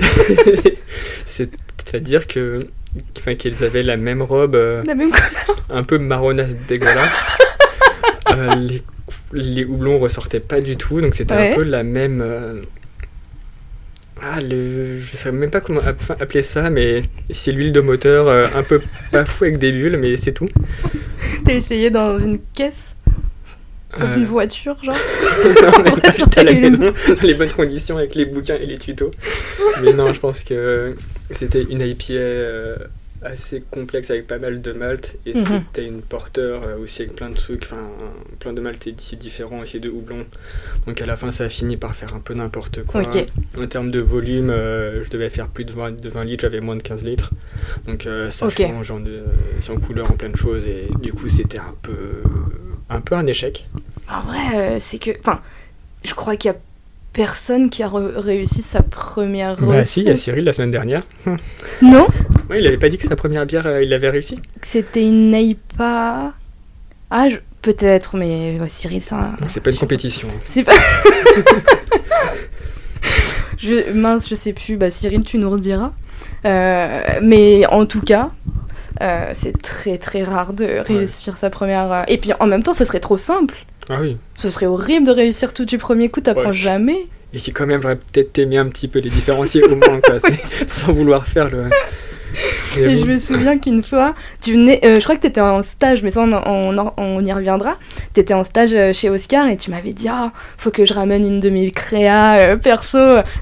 C'est-à-dire 1.26 2.26
que. 2.26 2.60
Enfin, 3.18 3.34
qu'elles 3.34 3.62
avaient 3.64 3.82
la 3.82 3.96
même 3.96 4.22
robe, 4.22 4.54
euh, 4.54 4.82
La 4.84 4.94
même 4.94 5.10
couleur. 5.10 5.56
un 5.70 5.82
peu 5.82 5.98
marronasse 5.98 6.56
dégueulasse. 6.68 7.30
Euh, 8.30 8.54
les, 8.56 8.82
les 9.32 9.64
houblons 9.64 9.96
ressortaient 9.96 10.38
pas 10.38 10.60
du 10.60 10.76
tout, 10.76 11.00
donc 11.00 11.14
c'était 11.14 11.34
Ouais. 11.34 11.52
un 11.52 11.56
peu 11.56 11.62
la 11.62 11.82
même. 11.82 12.20
euh, 12.22 12.60
Ah, 14.20 14.38
le... 14.42 15.00
je 15.00 15.16
sais 15.16 15.32
même 15.32 15.50
pas 15.50 15.62
comment 15.62 15.80
appeler 16.20 16.42
ça, 16.42 16.68
mais 16.68 17.04
c'est 17.30 17.52
l'huile 17.52 17.72
de 17.72 17.80
moteur 17.80 18.28
euh, 18.28 18.44
un 18.54 18.62
peu 18.62 18.82
pas 19.10 19.24
fou 19.24 19.44
avec 19.44 19.56
des 19.56 19.72
bulles, 19.72 19.96
mais 19.96 20.18
c'est 20.18 20.32
tout. 20.34 20.48
T'as 21.46 21.54
essayé 21.54 21.88
dans 21.88 22.18
une 22.18 22.38
caisse, 22.54 22.94
dans 23.98 24.04
Euh, 24.06 24.16
une 24.16 24.24
voiture, 24.26 24.76
genre. 24.82 24.94
non, 25.62 25.82
mais 25.84 25.90
pas 25.92 26.40
à 26.40 26.44
la 26.44 26.52
maison, 26.52 26.92
dans 27.08 27.22
les 27.22 27.34
bonnes 27.34 27.52
conditions 27.52 27.96
avec 27.96 28.14
les 28.14 28.26
bouquins 28.26 28.56
et 28.56 28.66
les 28.66 28.78
tutos. 28.78 29.10
Mais 29.82 29.92
non, 29.92 30.12
je 30.12 30.20
pense 30.20 30.42
que 30.42 30.94
c'était 31.30 31.62
une 31.62 31.80
IPA 31.82 32.12
euh, 32.14 32.76
assez 33.22 33.64
complexe 33.70 34.10
avec 34.12 34.26
pas 34.28 34.38
mal 34.38 34.62
de 34.62 34.72
malt 34.72 35.18
et 35.26 35.34
Mhm. 35.34 35.44
c'était 35.44 35.86
une 35.88 36.02
porteur 36.02 36.62
euh, 36.62 36.76
aussi 36.78 37.02
avec 37.02 37.16
plein 37.16 37.30
de 37.30 37.34
trucs, 37.34 37.64
enfin 37.64 37.82
plein 38.38 38.52
de 38.52 38.60
malt 38.60 38.86
ici 38.86 39.16
différents, 39.16 39.64
ici 39.64 39.80
de 39.80 39.88
houblon. 39.90 40.24
Donc 40.86 41.02
à 41.02 41.06
la 41.06 41.16
fin, 41.16 41.30
ça 41.32 41.44
a 41.44 41.48
fini 41.48 41.76
par 41.76 41.96
faire 41.96 42.14
un 42.14 42.20
peu 42.20 42.34
n'importe 42.34 42.84
quoi. 42.84 43.02
En 43.58 43.66
termes 43.66 43.90
de 43.90 43.98
volume, 43.98 44.50
euh, 44.50 45.02
je 45.02 45.10
devais 45.10 45.30
faire 45.30 45.48
plus 45.48 45.64
de 45.64 45.72
20, 45.72 46.00
de 46.00 46.08
20 46.08 46.24
litres, 46.24 46.42
j'avais 46.42 46.60
moins 46.60 46.76
de 46.76 46.82
15 46.82 47.02
litres. 47.02 47.30
Donc 47.88 48.06
euh, 48.06 48.30
ça 48.30 48.48
change 48.50 48.90
en, 48.92 49.00
euh, 49.04 49.22
en 49.68 49.80
couleur, 49.80 50.08
en 50.12 50.14
plein 50.14 50.28
de 50.30 50.36
choses 50.36 50.64
et 50.66 50.86
du 51.02 51.12
coup, 51.12 51.28
c'était 51.28 51.58
un 51.58 51.74
peu, 51.82 52.22
un 52.90 53.00
peu 53.00 53.14
un 53.14 53.26
échec. 53.26 53.66
En 54.10 54.22
vrai, 54.22 54.38
euh, 54.54 54.76
c'est 54.78 54.98
que. 54.98 55.10
Enfin, 55.20 55.40
je 56.04 56.14
crois 56.14 56.36
qu'il 56.36 56.50
y 56.50 56.54
a 56.54 56.58
personne 57.12 57.70
qui 57.70 57.82
a 57.82 57.90
réussi 57.90 58.62
sa 58.62 58.82
première 58.82 59.56
Bah 59.60 59.84
si, 59.84 60.02
il 60.02 60.08
y 60.08 60.10
a. 60.10 60.16
Cyril 60.16 60.44
la 60.44 60.52
semaine 60.52 60.70
dernière. 60.70 61.02
Non 61.82 62.06
Ouais, 62.50 62.60
il 62.60 62.66
avait 62.66 62.78
pas 62.78 62.88
dit 62.88 62.96
que 62.96 63.04
sa 63.04 63.16
première 63.16 63.44
bière, 63.44 63.66
euh, 63.66 63.82
il 63.82 63.90
l'avait 63.90 64.08
réussi 64.10 64.38
C'était 64.62 65.06
une 65.06 65.34
IPA. 65.34 66.32
Ah, 67.10 67.28
je- 67.28 67.36
peut-être, 67.62 68.16
mais 68.16 68.58
ouais, 68.60 68.68
Cyril, 68.68 69.00
ça. 69.02 69.32
Donc 69.40 69.50
c'est 69.50 69.60
pas 69.60 69.70
une 69.70 69.76
compétition. 69.76 70.28
C'est 70.44 70.64
pas. 70.64 70.72
je, 73.58 73.92
mince, 73.92 74.28
je 74.28 74.34
sais 74.34 74.52
plus. 74.52 74.76
Bah, 74.76 74.90
Cyril, 74.90 75.22
tu 75.24 75.38
nous 75.38 75.50
rediras. 75.50 75.92
Euh, 76.44 77.02
mais 77.22 77.66
en 77.66 77.86
tout 77.86 78.00
cas, 78.00 78.30
euh, 79.00 79.30
c'est 79.34 79.60
très 79.60 79.98
très 79.98 80.22
rare 80.22 80.52
de 80.52 80.66
réussir 80.86 81.36
sa 81.36 81.50
première. 81.50 81.92
euh, 81.92 82.02
Et 82.08 82.18
puis 82.18 82.32
en 82.40 82.46
même 82.46 82.62
temps, 82.62 82.74
ce 82.74 82.84
serait 82.84 83.00
trop 83.00 83.16
simple. 83.16 83.54
Ah 83.88 83.98
oui. 84.00 84.16
Ce 84.36 84.50
serait 84.50 84.66
horrible 84.66 85.06
de 85.06 85.12
réussir 85.12 85.52
tout 85.54 85.64
du 85.64 85.78
premier 85.78 86.08
coup, 86.08 86.20
t'apprends 86.20 86.46
Ouais. 86.48 86.52
jamais. 86.52 87.06
Et 87.32 87.38
si 87.38 87.52
quand 87.52 87.66
même, 87.66 87.82
j'aurais 87.82 87.96
peut-être 87.96 88.38
aimé 88.38 88.56
un 88.58 88.66
petit 88.68 88.88
peu 88.88 88.98
les 89.00 89.10
différencier 89.10 89.62
au 89.62 89.76
moins, 89.76 90.00
quoi. 90.02 90.16
Sans 90.66 90.92
vouloir 90.92 91.26
faire 91.26 91.48
le. 91.50 91.64
Et 92.78 92.94
bon. 92.94 93.00
je 93.00 93.04
me 93.06 93.18
souviens 93.18 93.58
qu'une 93.58 93.82
fois, 93.82 94.14
tu 94.42 94.52
venais, 94.52 94.78
euh, 94.84 94.98
je 95.00 95.04
crois 95.04 95.16
que 95.16 95.22
t'étais 95.22 95.40
en 95.40 95.62
stage, 95.62 96.02
mais 96.02 96.10
ça 96.10 96.20
on, 96.20 96.32
on- 96.32 96.92
on 96.96 97.24
y 97.24 97.32
reviendra. 97.32 97.76
T'étais 98.12 98.34
en 98.34 98.44
stage 98.44 98.74
chez 98.94 99.08
Oscar 99.10 99.48
et 99.48 99.56
tu 99.56 99.70
m'avais 99.70 99.92
dit, 99.94 100.08
ah, 100.08 100.32
faut 100.58 100.70
que 100.70 100.84
je 100.84 100.92
ramène 100.94 101.24
une 101.26 101.40
de 101.40 101.50
mes 101.50 101.70
créas 101.70 102.38
euh, 102.38 102.56
perso. 102.56 102.98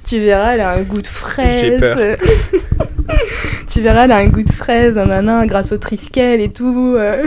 Tu 0.08 0.18
verras, 0.20 0.54
elle 0.54 0.60
a 0.60 0.72
un 0.72 0.82
goût 0.82 1.02
de 1.02 1.06
fraise. 1.06 1.62
J'ai 1.72 1.78
peur. 1.78 2.16
tu 3.68 3.80
verras, 3.80 4.04
elle 4.04 4.12
a 4.12 4.16
un 4.18 4.26
goût 4.28 4.42
de 4.42 4.52
fraise, 4.52 4.94
nanana, 4.94 5.46
grâce 5.46 5.72
au 5.72 5.78
Triskel 5.78 6.40
et 6.40 6.50
tout. 6.52 6.94
euh. 6.98 7.26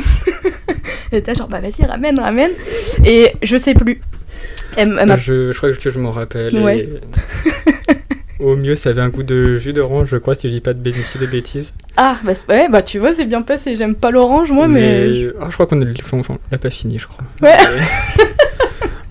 et 1.12 1.21
t'as 1.21 1.33
genre, 1.33 1.48
bah 1.48 1.59
vas-y, 1.59 1.86
ramène, 1.86 2.19
ramène. 2.19 2.51
Et 3.05 3.31
je 3.41 3.57
sais 3.57 3.74
plus. 3.74 4.01
Elle, 4.77 4.98
elle 5.00 5.17
je, 5.19 5.51
je 5.51 5.57
crois 5.57 5.71
que 5.74 5.89
je 5.89 6.00
m'en 6.00 6.12
rappelle. 6.12 6.57
Ouais. 6.59 6.79
et- 6.79 6.89
Au 8.39 8.55
mieux, 8.55 8.77
ça 8.77 8.91
avait 8.91 9.01
un 9.01 9.09
goût 9.09 9.24
de 9.24 9.57
jus 9.57 9.74
d'orange, 9.74 10.07
je 10.12 10.15
crois, 10.15 10.33
si 10.33 10.48
je 10.48 10.53
dis 10.53 10.62
pas 10.62 10.74
de 10.74 10.79
bénéfice 10.79 11.19
de 11.19 11.25
bêtises. 11.25 11.74
Ah, 11.98 12.15
bah, 12.24 12.31
ouais, 12.48 12.69
bah 12.69 12.81
tu 12.81 12.98
vois, 12.98 13.12
c'est 13.12 13.25
bien 13.25 13.41
passé. 13.41 13.75
J'aime 13.75 13.95
pas 13.95 14.12
l'orange, 14.12 14.50
moi, 14.51 14.65
mais. 14.69 15.09
Ah, 15.41 15.48
je 15.50 15.53
crois 15.55 15.67
qu'on 15.67 15.75
l'a 15.75 16.57
pas 16.57 16.69
fini, 16.69 16.98
je 16.98 17.07
crois. 17.07 17.25
Ouais. 17.41 17.57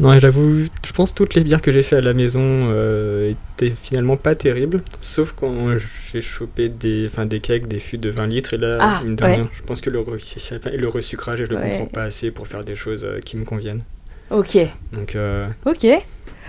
Non, 0.00 0.17
j'avoue, 0.21 0.62
je 0.87 0.93
pense 0.93 1.11
que 1.11 1.17
toutes 1.17 1.35
les 1.35 1.43
bières 1.43 1.61
que 1.61 1.73
j'ai 1.73 1.83
fait 1.83 1.97
à 1.97 2.00
la 2.00 2.14
maison 2.14 2.40
euh, 2.43 3.33
étaient 3.57 3.71
finalement 3.75 4.17
pas 4.17 4.37
terribles, 4.37 4.83
sauf 5.00 5.33
quand 5.33 5.76
j'ai 6.12 6.21
chopé 6.21 6.69
des, 6.69 7.07
enfin, 7.11 7.26
des 7.26 7.40
cakes, 7.40 7.67
des 7.67 7.81
fûts 7.81 7.99
de 7.99 8.09
20 8.09 8.28
litres, 8.28 8.55
et 8.55 8.59
là, 8.59 8.78
Ah, 8.81 9.00
mine 9.05 9.17
de 9.17 9.25
ouais. 9.25 9.35
rien, 9.35 9.50
je 9.52 9.62
pense 9.62 9.81
que 9.81 9.90
le, 9.90 9.99
re- 9.99 10.76
le 10.76 10.88
resucrage, 10.88 11.40
je 11.40 11.45
le 11.47 11.57
Ouais. 11.57 11.62
comprends 11.62 11.87
pas 11.87 12.05
assez 12.05 12.31
pour 12.31 12.47
faire 12.47 12.62
des 12.62 12.76
choses 12.76 13.05
euh, 13.05 13.19
qui 13.19 13.37
me 13.37 13.45
conviennent. 13.45 13.83
Ok. 14.31 14.57
Donc, 14.93 15.17
euh, 15.17 15.49
Ok. 15.67 15.85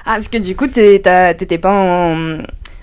Ah, 0.05 0.13
parce 0.15 0.27
que 0.27 0.37
du 0.37 0.55
coup, 0.55 0.67
t'étais 0.67 1.57
pas 1.57 1.71
en, 1.73 2.37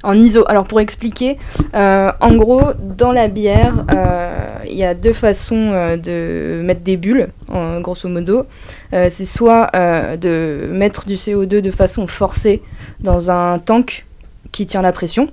en 0.06 0.16
ISO. 0.16 0.44
Alors, 0.48 0.64
pour 0.64 0.80
expliquer, 0.80 1.36
euh, 1.74 2.12
en 2.20 2.34
gros, 2.36 2.72
dans 2.78 3.12
la 3.12 3.28
bière, 3.28 3.84
euh, 3.94 4.58
il 4.64 4.76
y 4.76 4.84
a 4.84 4.94
deux 4.94 5.12
façons 5.12 5.72
euh, 5.72 5.96
de 5.96 6.62
mettre 6.64 6.82
des 6.82 6.96
bulles, 6.96 7.28
en, 7.52 7.80
grosso 7.80 8.08
modo. 8.08 8.46
C'est 8.92 9.26
soit 9.26 9.70
de 9.74 10.68
mettre 10.70 11.06
du 11.06 11.14
CO2 11.14 11.60
de 11.60 11.70
façon 11.70 12.06
forcée 12.06 12.62
dans 13.00 13.30
un 13.30 13.58
tank 13.58 14.06
qui 14.52 14.64
tient 14.64 14.80
la 14.80 14.92
pression, 14.92 15.28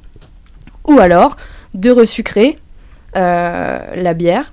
ou 0.86 1.00
alors 1.00 1.38
de 1.74 1.92
resucrer 1.92 2.58
la 3.14 4.14
bière 4.14 4.52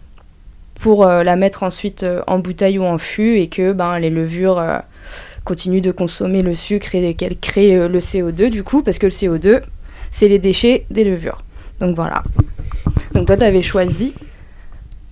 pour 0.74 1.06
la 1.06 1.36
mettre 1.36 1.62
ensuite 1.62 2.06
en 2.26 2.38
bouteille 2.38 2.78
ou 2.78 2.84
en 2.84 2.98
fût 2.98 3.36
et 3.36 3.48
que 3.48 3.72
ben, 3.72 3.98
les 3.98 4.10
levures 4.10 4.62
continuent 5.44 5.80
de 5.80 5.92
consommer 5.92 6.42
le 6.42 6.54
sucre 6.54 6.94
et 6.94 7.14
qu'elles 7.14 7.38
créent 7.38 7.88
le 7.88 7.98
CO2 7.98 8.50
du 8.50 8.62
coup, 8.62 8.82
parce 8.82 8.98
que 8.98 9.06
le 9.06 9.12
CO2, 9.12 9.62
c'est 10.10 10.28
les 10.28 10.38
déchets 10.38 10.86
des 10.90 11.04
levures. 11.04 11.38
Donc 11.80 11.96
voilà. 11.96 12.22
Donc 13.14 13.26
toi, 13.26 13.36
tu 13.36 13.44
avais 13.44 13.62
choisi 13.62 14.14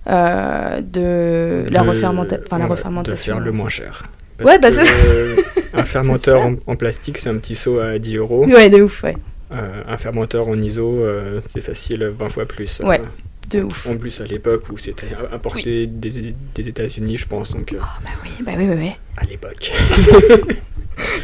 euh, 0.07 0.81
de 0.81 1.65
la, 1.69 1.81
de- 1.83 1.89
refermenta- 1.89 2.39
enfin, 2.45 2.57
la 2.59 2.67
refermentation. 2.67 3.13
De 3.35 3.37
faire 3.37 3.39
le 3.45 3.51
moins 3.51 3.69
cher. 3.69 4.03
Ouais, 4.43 4.57
bah, 4.59 4.69
que, 4.71 4.83
c'est- 4.83 4.91
euh, 5.07 5.35
un 5.73 5.83
fermenteur 5.83 6.41
en, 6.41 6.55
en 6.67 6.75
plastique, 6.75 7.17
c'est 7.17 7.29
un 7.29 7.37
petit 7.37 7.55
seau 7.55 7.79
à 7.79 7.99
10 7.99 8.15
euros. 8.17 8.45
Ouais, 8.45 8.69
de 8.69 8.81
ouf, 8.81 9.03
ouais. 9.03 9.15
Euh, 9.51 9.81
un 9.87 9.97
fermenteur 9.97 10.47
en 10.47 10.55
ISO, 10.55 11.03
euh, 11.03 11.41
c'est 11.51 11.61
facile 11.61 12.03
20 12.17 12.29
fois 12.29 12.45
plus. 12.45 12.81
euh. 12.81 12.85
Ouais. 12.87 13.01
De 13.49 13.63
ouf. 13.63 13.87
En 13.87 13.97
plus, 13.97 14.21
à 14.21 14.25
l'époque 14.25 14.69
où 14.71 14.77
c'était 14.77 15.07
importé 15.33 15.87
des, 15.87 16.35
des 16.53 16.69
États-Unis, 16.69 17.17
je 17.17 17.27
pense. 17.27 17.51
Donc, 17.51 17.73
euh, 17.73 17.77
Ah 17.81 17.97
bah 18.03 18.11
oui, 18.23 18.29
bah 18.45 18.51
oui, 18.55 18.67
oui, 18.69 18.75
oui. 18.77 18.91
à 19.17 19.25
l'époque. 19.25 19.71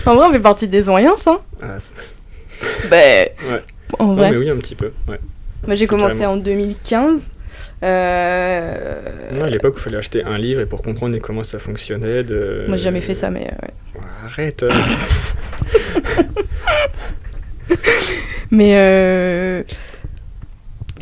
En 0.06 0.16
vrai, 0.16 0.28
on 0.28 0.32
fait 0.32 0.40
partie 0.40 0.68
des 0.70 0.88
Oriens, 0.88 1.16
hein 1.28 1.40
Ah, 1.62 1.78
Bah, 2.90 2.98
Ouais. 2.98 3.62
en 4.00 4.08
non, 4.08 4.30
mais 4.30 4.38
oui, 4.38 4.50
un 4.50 4.58
petit 4.58 4.76
peu. 4.76 4.92
Ouais. 5.08 5.20
Moi, 5.66 5.76
j'ai 5.76 5.88
commencé 5.88 6.20
carrément. 6.20 6.34
en 6.34 6.38
2015. 6.38 7.30
Euh... 7.84 9.02
Non, 9.34 9.46
à 9.46 9.50
l'époque, 9.50 9.76
il 9.78 9.82
fallait 9.82 9.98
acheter 9.98 10.24
un 10.24 10.38
livre 10.38 10.62
et 10.62 10.66
pour 10.66 10.82
comprendre 10.82 11.18
comment 11.20 11.44
ça 11.44 11.60
fonctionnait. 11.60 12.24
De... 12.24 12.66
Moi, 12.68 12.78
j'ai 12.78 12.84
jamais 12.86 13.02
fait 13.02 13.16
ça, 13.16 13.30
mais... 13.30 13.42
ouais. 13.46 14.02
Arrête. 14.26 14.64
euh. 14.64 14.70
Mais... 18.52 18.74
Euh... 18.76 19.64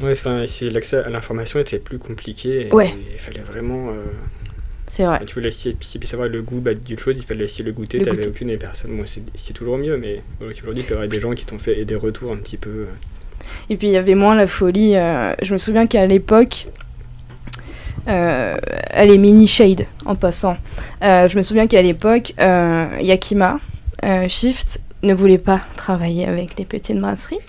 Ouais, 0.01 0.11
enfin, 0.13 0.43
l'accès 0.71 0.97
à 0.97 1.09
l'information 1.09 1.59
était 1.59 1.77
plus 1.79 1.99
compliqué, 1.99 2.67
et 2.67 2.73
Ouais. 2.73 2.89
il 3.13 3.19
fallait 3.19 3.41
vraiment. 3.41 3.89
euh, 3.89 4.05
C'est 4.95 5.05
vrai. 5.05 5.21
Tu 5.25 5.33
voulais 5.33 5.47
essayer, 5.47 5.75
si 5.81 5.99
tu 5.99 6.05
savoir 6.05 6.29
le 6.29 6.43
goût 6.43 6.59
bah, 6.59 6.75
d'une 6.75 6.99
chose, 6.99 7.15
il 7.17 7.23
fallait 7.23 7.45
essayer 7.45 7.63
le 7.65 7.71
goûter. 7.71 7.97
T'avais 7.97 8.17
goûter. 8.17 8.27
aucune 8.27 8.55
personne. 8.59 8.91
Moi, 8.91 9.05
c'est 9.07 9.53
toujours 9.53 9.79
mieux, 9.79 9.97
mais 9.97 10.21
aujourd'hui, 10.39 10.83
il 10.87 10.93
y 10.93 10.95
aurait 10.95 11.07
des 11.07 11.19
gens 11.19 11.31
qui 11.31 11.47
t'ont 11.47 11.57
fait 11.57 11.83
des 11.83 11.95
retours 11.95 12.31
un 12.31 12.35
petit 12.35 12.57
peu. 12.57 12.69
euh, 12.69 12.85
Et 13.71 13.77
puis 13.77 13.87
il 13.87 13.93
y 13.93 13.97
avait 13.97 14.13
moins 14.13 14.35
la 14.35 14.45
folie. 14.45 14.95
euh, 14.95 15.33
je 15.41 15.51
me 15.51 15.57
souviens 15.57 15.87
qu'à 15.87 16.05
l'époque, 16.05 16.67
euh, 18.07 18.55
elle 18.91 19.09
est 19.09 19.17
mini 19.17 19.47
shade 19.47 19.87
en 20.05 20.13
passant. 20.13 20.57
Euh, 21.01 21.27
je 21.27 21.37
me 21.39 21.41
souviens 21.41 21.65
qu'à 21.65 21.81
l'époque, 21.81 22.35
euh, 22.39 22.85
Yakima 23.01 23.59
Shift 24.27 24.79
ne 25.01 25.15
voulait 25.15 25.39
pas 25.39 25.59
travailler 25.75 26.27
avec 26.27 26.59
les 26.59 26.65
petites 26.65 26.99
brasseries. 26.99 27.39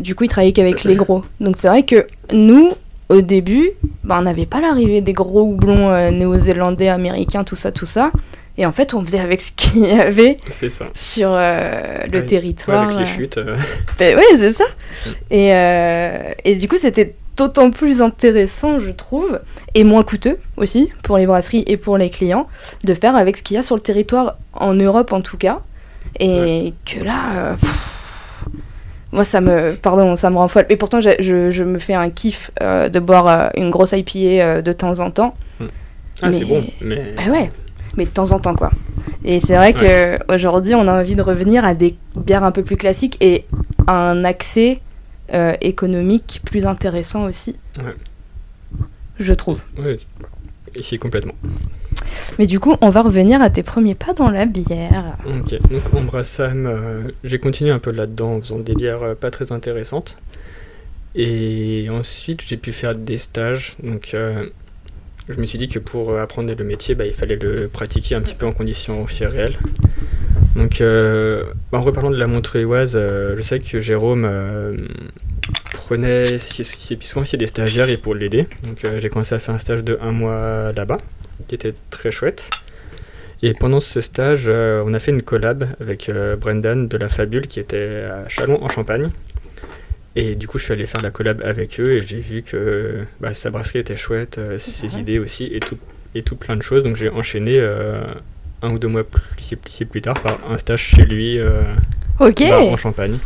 Du 0.00 0.16
coup, 0.16 0.24
il 0.24 0.28
travaillait 0.28 0.52
qu'avec 0.52 0.82
les 0.82 0.96
gros. 0.96 1.22
Donc 1.38 1.54
c'est 1.56 1.68
vrai 1.68 1.84
que 1.84 2.08
nous, 2.32 2.72
au 3.08 3.20
début, 3.20 3.70
bah, 4.02 4.16
on 4.18 4.22
n'avait 4.22 4.46
pas 4.46 4.60
l'arrivée 4.60 5.00
des 5.00 5.12
gros 5.12 5.42
houblons 5.42 5.90
euh, 5.90 6.10
néo-zélandais, 6.10 6.88
américains, 6.88 7.44
tout 7.44 7.56
ça, 7.56 7.72
tout 7.72 7.86
ça. 7.86 8.10
Et 8.56 8.66
en 8.66 8.72
fait, 8.72 8.94
on 8.94 9.04
faisait 9.04 9.18
avec 9.20 9.42
ce 9.42 9.50
qu'il 9.56 9.84
y 9.86 9.90
avait 9.92 10.36
ça. 10.50 10.86
sur 10.94 11.30
euh, 11.32 11.98
le 12.04 12.10
Ouais. 12.12 12.20
Ouais, 12.20 12.26
territoire. 12.26 12.82
avec 12.84 12.96
les 12.96 13.02
euh, 13.02 13.06
chutes. 13.06 13.38
ben 13.98 14.16
ouais, 14.16 14.38
c'est 14.38 14.52
ça. 14.52 14.64
Et, 15.30 15.48
et 16.50 16.54
du 16.56 16.68
coup, 16.68 16.76
c'était 16.80 17.14
d'autant 17.36 17.70
plus 17.70 18.00
intéressant, 18.00 18.78
je 18.78 18.90
trouve, 18.90 19.40
et 19.74 19.82
moins 19.84 20.04
coûteux 20.04 20.38
aussi 20.56 20.90
pour 21.02 21.18
les 21.18 21.26
brasseries 21.26 21.64
et 21.66 21.76
pour 21.76 21.98
les 21.98 22.10
clients, 22.10 22.46
de 22.84 22.94
faire 22.94 23.16
avec 23.16 23.36
ce 23.36 23.42
qu'il 23.42 23.56
y 23.56 23.58
a 23.58 23.62
sur 23.62 23.74
le 23.74 23.82
territoire, 23.82 24.36
en 24.52 24.74
Europe 24.74 25.12
en 25.12 25.20
tout 25.20 25.36
cas. 25.36 25.60
Et 26.20 26.74
que 26.86 27.02
là, 27.02 27.32
euh, 27.34 27.54
pff, 27.54 28.03
moi, 29.14 29.24
ça 29.24 29.40
me, 29.40 29.74
pardon, 29.76 30.16
ça 30.16 30.28
me 30.28 30.36
rend 30.36 30.48
folle. 30.48 30.66
Et 30.68 30.76
pourtant, 30.76 31.00
je, 31.00 31.50
je 31.50 31.64
me 31.64 31.78
fais 31.78 31.94
un 31.94 32.10
kiff 32.10 32.50
euh, 32.60 32.88
de 32.88 32.98
boire 32.98 33.28
euh, 33.28 33.48
une 33.56 33.70
grosse 33.70 33.92
IPA 33.92 34.18
euh, 34.18 34.62
de 34.62 34.72
temps 34.72 34.98
en 34.98 35.10
temps. 35.10 35.36
Ah, 36.20 36.32
c'est 36.32 36.44
bon, 36.44 36.64
mais. 36.80 37.14
Bah 37.16 37.30
ouais, 37.30 37.48
mais 37.96 38.04
de 38.04 38.10
temps 38.10 38.32
en 38.32 38.38
temps 38.38 38.54
quoi. 38.54 38.70
Et 39.24 39.40
c'est 39.40 39.56
vrai 39.56 39.72
que 39.72 40.18
aujourd'hui 40.32 40.74
on 40.74 40.86
a 40.86 41.00
envie 41.00 41.14
de 41.16 41.22
revenir 41.22 41.64
à 41.64 41.74
des 41.74 41.96
bières 42.16 42.44
un 42.44 42.52
peu 42.52 42.62
plus 42.62 42.76
classiques 42.76 43.16
et 43.20 43.46
à 43.86 44.10
un 44.10 44.24
accès 44.24 44.80
euh, 45.32 45.54
économique 45.60 46.40
plus 46.44 46.66
intéressant 46.66 47.24
aussi. 47.24 47.56
Ouais. 47.78 47.94
Je 49.18 49.32
trouve. 49.32 49.58
Ouais, 49.78 49.98
ici 50.78 50.98
complètement. 50.98 51.34
Mais 52.38 52.46
du 52.46 52.60
coup, 52.60 52.76
on 52.80 52.90
va 52.90 53.02
revenir 53.02 53.40
à 53.42 53.50
tes 53.50 53.62
premiers 53.62 53.94
pas 53.94 54.12
dans 54.12 54.30
la 54.30 54.46
bière. 54.46 55.16
Ok, 55.26 55.50
donc 55.70 55.94
Embrassam, 55.94 56.66
euh, 56.66 57.02
j'ai 57.22 57.38
continué 57.38 57.70
un 57.70 57.78
peu 57.78 57.90
là-dedans 57.90 58.36
en 58.36 58.40
faisant 58.40 58.58
des 58.58 58.74
bières 58.74 59.02
euh, 59.02 59.14
pas 59.14 59.30
très 59.30 59.52
intéressantes. 59.52 60.16
Et 61.14 61.88
ensuite, 61.90 62.42
j'ai 62.44 62.56
pu 62.56 62.72
faire 62.72 62.94
des 62.94 63.18
stages. 63.18 63.74
Donc, 63.82 64.12
euh, 64.14 64.46
je 65.28 65.38
me 65.38 65.46
suis 65.46 65.58
dit 65.58 65.68
que 65.68 65.78
pour 65.78 66.18
apprendre 66.18 66.52
le 66.52 66.64
métier, 66.64 66.94
bah, 66.94 67.06
il 67.06 67.12
fallait 67.12 67.36
le 67.36 67.68
pratiquer 67.68 68.16
un 68.16 68.20
petit 68.20 68.34
peu 68.34 68.46
en 68.46 68.52
conditions 68.52 69.04
réelles. 69.04 69.56
Donc, 70.56 70.80
euh, 70.80 71.44
en 71.72 71.80
reparlant 71.80 72.10
de 72.10 72.16
la 72.16 72.26
Montreuilloise, 72.26 72.94
je 72.94 73.40
sais 73.42 73.60
que 73.60 73.80
Jérôme 73.80 74.28
prenait 75.72 76.24
si, 76.24 76.64
si, 76.64 76.98
souvent 77.00 77.24
des 77.32 77.46
stagiaires 77.46 77.88
et 77.88 77.96
pour 77.96 78.14
l'aider. 78.14 78.48
Donc, 78.64 78.84
j'ai 78.98 79.08
commencé 79.08 79.36
à 79.36 79.38
faire 79.38 79.54
un 79.54 79.58
stage 79.58 79.84
de 79.84 79.98
un 80.02 80.12
mois 80.12 80.72
là-bas, 80.72 80.98
qui 81.48 81.54
était 81.54 81.74
très 81.90 82.10
chouette. 82.10 82.50
Et 83.42 83.52
pendant 83.52 83.80
ce 83.80 84.00
stage, 84.00 84.44
euh, 84.46 84.82
on 84.86 84.94
a 84.94 84.98
fait 84.98 85.10
une 85.10 85.22
collab 85.22 85.68
avec 85.80 86.08
euh, 86.08 86.36
Brendan 86.36 86.88
de 86.88 86.96
La 86.96 87.08
Fabule 87.08 87.46
qui 87.46 87.60
était 87.60 88.04
à 88.10 88.28
Chalon 88.28 88.62
en 88.62 88.68
Champagne. 88.68 89.10
Et 90.16 90.34
du 90.36 90.46
coup, 90.46 90.58
je 90.58 90.64
suis 90.64 90.72
allé 90.72 90.86
faire 90.86 91.02
la 91.02 91.10
collab 91.10 91.42
avec 91.44 91.78
eux 91.80 91.92
et 91.98 92.06
j'ai 92.06 92.20
vu 92.20 92.42
que 92.42 93.00
bah, 93.20 93.34
sa 93.34 93.50
brasserie 93.50 93.80
était 93.80 93.96
chouette, 93.96 94.38
euh, 94.38 94.58
ses 94.58 94.98
idées 94.98 95.18
aussi 95.18 95.44
et 95.52 95.60
tout, 95.60 95.76
et 96.14 96.22
tout 96.22 96.36
plein 96.36 96.56
de 96.56 96.62
choses. 96.62 96.82
Donc 96.84 96.96
j'ai 96.96 97.10
enchaîné 97.10 97.60
un 98.62 98.70
ou 98.70 98.78
deux 98.78 98.88
mois 98.88 99.04
plus, 99.04 99.56
plus- 99.56 99.84
plus 99.86 100.00
tard 100.00 100.18
par 100.22 100.38
un 100.50 100.56
stage 100.56 100.80
chez 100.82 101.04
lui 101.04 101.38
euh, 101.38 101.62
Ok, 102.20 102.42
bah, 102.48 102.60
en 102.60 102.76
Champagne. 102.76 103.18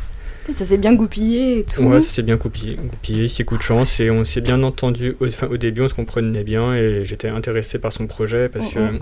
Ça 0.56 0.64
s'est 0.66 0.78
bien 0.78 0.94
goupillé 0.94 1.60
et 1.60 1.64
tout. 1.64 1.82
Ouais, 1.82 2.00
ça 2.00 2.10
s'est 2.10 2.22
bien 2.22 2.36
goupillé, 2.36 2.76
goupillé, 2.76 3.28
c'est 3.28 3.44
coup 3.44 3.56
de 3.56 3.62
chance 3.62 4.00
et 4.00 4.10
on 4.10 4.24
s'est 4.24 4.40
bien 4.40 4.62
entendu 4.62 5.14
au, 5.20 5.56
début, 5.56 5.82
on 5.82 5.88
se 5.88 5.94
comprenait 5.94 6.44
bien 6.44 6.74
et 6.74 7.04
j'étais 7.04 7.28
intéressé 7.28 7.78
par 7.78 7.92
son 7.92 8.06
projet 8.06 8.48
parce 8.48 8.72
que 8.72 8.78
Mhm. 8.78 8.98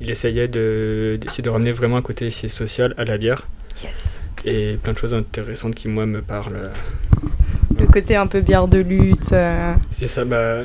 il 0.00 0.10
essayait 0.10 0.48
de, 0.48 1.18
d'essayer 1.20 1.42
de 1.42 1.50
ramener 1.50 1.72
vraiment 1.72 1.96
un 1.98 2.02
côté 2.02 2.30
social 2.30 2.94
à 2.98 3.04
la 3.04 3.18
bière 3.18 3.46
Yes. 3.82 4.20
et 4.44 4.78
plein 4.82 4.92
de 4.94 4.98
choses 4.98 5.14
intéressantes 5.14 5.74
qui 5.74 5.88
moi 5.88 6.06
me 6.06 6.22
parlent. 6.22 6.70
Le 7.78 7.86
côté 7.86 8.16
un 8.16 8.26
peu 8.26 8.40
bière 8.40 8.68
de 8.68 8.78
lutte. 8.78 9.32
euh, 9.32 9.74
C'est 9.90 10.06
ça, 10.08 10.24
bah 10.24 10.62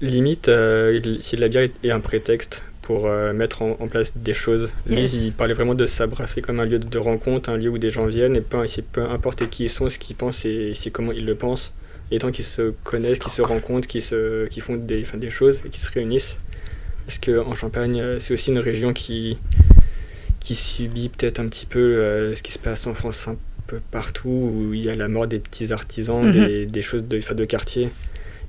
limite 0.00 0.48
euh, 0.48 1.16
si 1.20 1.36
la 1.36 1.48
bière 1.48 1.68
est 1.82 1.90
un 1.90 2.00
prétexte 2.00 2.62
pour 2.84 3.06
euh, 3.06 3.32
mettre 3.32 3.62
en, 3.62 3.76
en 3.80 3.88
place 3.88 4.16
des 4.16 4.34
choses. 4.34 4.72
Lui, 4.86 5.00
Yes. 5.02 5.12
il 5.14 5.32
parlait 5.32 5.54
vraiment 5.54 5.74
de 5.74 5.86
sa 5.86 6.06
brasserie 6.06 6.42
comme 6.42 6.60
un 6.60 6.66
lieu 6.66 6.78
de 6.78 6.98
rencontre, 6.98 7.48
un 7.50 7.56
lieu 7.56 7.70
où 7.70 7.78
des 7.78 7.90
gens 7.90 8.06
viennent 8.06 8.36
et 8.36 8.40
peu, 8.42 8.58
peu 8.92 9.02
importe 9.02 9.48
qui 9.48 9.64
ils 9.64 9.70
sont, 9.70 9.88
ce 9.90 9.98
qu'ils 9.98 10.16
pensent 10.16 10.44
et 10.44 10.72
comment 10.92 11.12
ils 11.12 11.24
le 11.24 11.34
pensent. 11.34 11.72
Et 12.10 12.18
tant 12.18 12.30
qu'ils 12.30 12.44
se 12.44 12.72
connaissent, 12.84 13.18
qu'ils 13.18 13.32
se 13.32 13.40
rencontrent, 13.42 13.88
qu'ils 13.88 14.02
font 14.02 14.76
des, 14.76 15.00
enfin, 15.02 15.16
des 15.18 15.30
choses 15.30 15.62
et 15.64 15.70
qu'ils 15.70 15.82
se 15.82 15.90
réunissent. 15.90 16.36
Parce 17.06 17.18
qu'en 17.18 17.54
Champagne, 17.54 18.00
euh, 18.00 18.20
c'est 18.20 18.34
aussi 18.34 18.50
une 18.50 18.58
région 18.58 18.92
qui, 18.92 19.38
qui 20.40 20.54
subit 20.54 21.08
peut-être 21.08 21.40
un 21.40 21.48
petit 21.48 21.66
peu 21.66 21.78
euh, 21.80 22.34
ce 22.34 22.42
qui 22.42 22.52
se 22.52 22.58
passe 22.58 22.86
en 22.86 22.94
France 22.94 23.26
un 23.28 23.36
peu 23.66 23.80
partout, 23.90 24.28
où 24.54 24.74
il 24.74 24.84
y 24.84 24.90
a 24.90 24.94
la 24.94 25.08
mort 25.08 25.26
des 25.26 25.38
petits 25.38 25.72
artisans, 25.72 26.22
Mhm. 26.26 26.32
des, 26.32 26.66
des 26.66 26.82
choses 26.82 27.04
de, 27.04 27.18
de 27.34 27.44
quartier. 27.46 27.88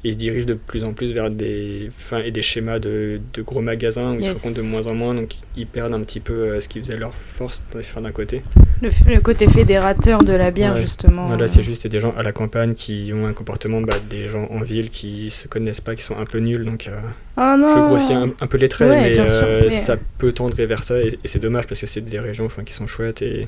Ils 0.07 0.13
se 0.13 0.17
dirigent 0.17 0.45
de 0.45 0.53
plus 0.53 0.83
en 0.83 0.93
plus 0.93 1.13
vers 1.13 1.31
des, 1.31 1.89
enfin, 1.97 2.19
et 2.19 2.29
des 2.29 2.43
schémas 2.43 2.77
de, 2.77 3.19
de 3.33 3.41
gros 3.41 3.61
magasins 3.61 4.13
où 4.13 4.19
ils 4.19 4.25
se 4.25 4.33
rencontrent 4.33 4.57
de 4.57 4.61
moins 4.61 4.85
en 4.85 4.93
moins, 4.93 5.15
donc 5.15 5.31
ils 5.57 5.65
perdent 5.65 5.93
un 5.95 6.01
petit 6.01 6.19
peu 6.19 6.33
euh, 6.33 6.61
ce 6.61 6.69
qui 6.69 6.79
faisait 6.79 6.95
leur 6.97 7.11
force 7.13 7.63
d'un 7.99 8.11
côté. 8.11 8.43
le, 8.83 8.89
le 9.15 9.19
côté 9.19 9.47
fédérateur 9.49 10.19
de 10.23 10.33
la 10.33 10.51
bière, 10.51 10.75
Ouais. 10.75 10.81
justement. 10.81 11.27
Voilà, 11.27 11.47
c'est 11.47 11.63
juste 11.63 11.87
des 11.87 11.99
gens 11.99 12.13
à 12.15 12.21
la 12.21 12.31
campagne 12.31 12.75
qui 12.75 13.11
ont 13.15 13.25
un 13.25 13.33
comportement 13.33 13.81
bah, 13.81 13.95
des 14.07 14.27
gens 14.27 14.47
en 14.51 14.59
ville 14.61 14.89
qui 14.91 15.31
se 15.31 15.47
connaissent 15.47 15.81
pas, 15.81 15.95
qui 15.95 16.03
sont 16.03 16.17
un 16.17 16.25
peu 16.25 16.37
nuls, 16.37 16.65
donc 16.65 16.87
euh, 16.87 16.99
Ah 17.35 17.55
je 17.59 17.87
grossis 17.87 18.13
un, 18.13 18.31
un 18.39 18.47
peu 18.47 18.57
les 18.57 18.69
traits, 18.69 18.89
Ouais, 18.89 19.01
mais, 19.15 19.19
euh, 19.19 19.69
ça 19.71 19.97
peut 20.19 20.33
tendre 20.33 20.55
vers 20.55 20.83
ça 20.83 21.01
et, 21.01 21.07
et 21.23 21.27
c'est 21.27 21.39
dommage 21.39 21.65
parce 21.65 21.81
que 21.81 21.87
c'est 21.87 22.01
des 22.01 22.19
régions 22.19 22.45
enfin, 22.45 22.63
qui 22.63 22.73
sont 22.73 22.85
chouettes 22.85 23.23
et, 23.23 23.47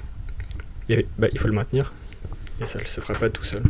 et, 0.90 1.06
bah, 1.20 1.28
il 1.32 1.38
faut 1.38 1.48
le 1.48 1.54
maintenir. 1.54 1.94
Et 2.60 2.66
ça 2.66 2.80
ne 2.80 2.86
se 2.86 3.00
fera 3.00 3.14
pas 3.14 3.30
tout 3.30 3.44
seul. 3.44 3.62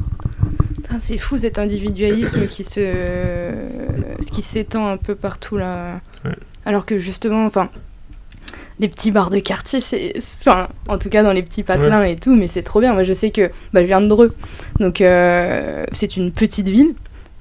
C'est 0.99 1.17
fou 1.17 1.37
cet 1.37 1.59
individualisme 1.59 2.47
qui 2.47 2.63
se 2.63 3.51
qui 4.31 4.41
s'étend 4.41 4.87
un 4.87 4.97
peu 4.97 5.15
partout 5.15 5.57
là. 5.57 5.99
Ouais. 6.23 6.31
Alors 6.65 6.85
que 6.85 6.97
justement, 6.97 7.45
enfin, 7.45 7.69
les 8.79 8.87
petits 8.87 9.11
bars 9.11 9.29
de 9.29 9.39
quartier, 9.39 9.81
c'est, 9.81 10.13
enfin, 10.41 10.67
en 10.87 10.97
tout 10.97 11.09
cas 11.09 11.23
dans 11.23 11.31
les 11.31 11.43
petits 11.43 11.63
patelins 11.63 12.03
et 12.03 12.15
tout, 12.15 12.35
mais 12.35 12.47
c'est 12.47 12.61
trop 12.61 12.79
bien. 12.79 12.93
Moi, 12.93 13.03
je 13.03 13.13
sais 13.13 13.31
que 13.31 13.49
bah, 13.73 13.81
je 13.81 13.85
viens 13.85 14.01
de 14.01 14.07
Dreux, 14.07 14.35
donc 14.79 15.01
euh, 15.01 15.85
c'est 15.91 16.17
une 16.17 16.31
petite 16.31 16.67
ville. 16.67 16.93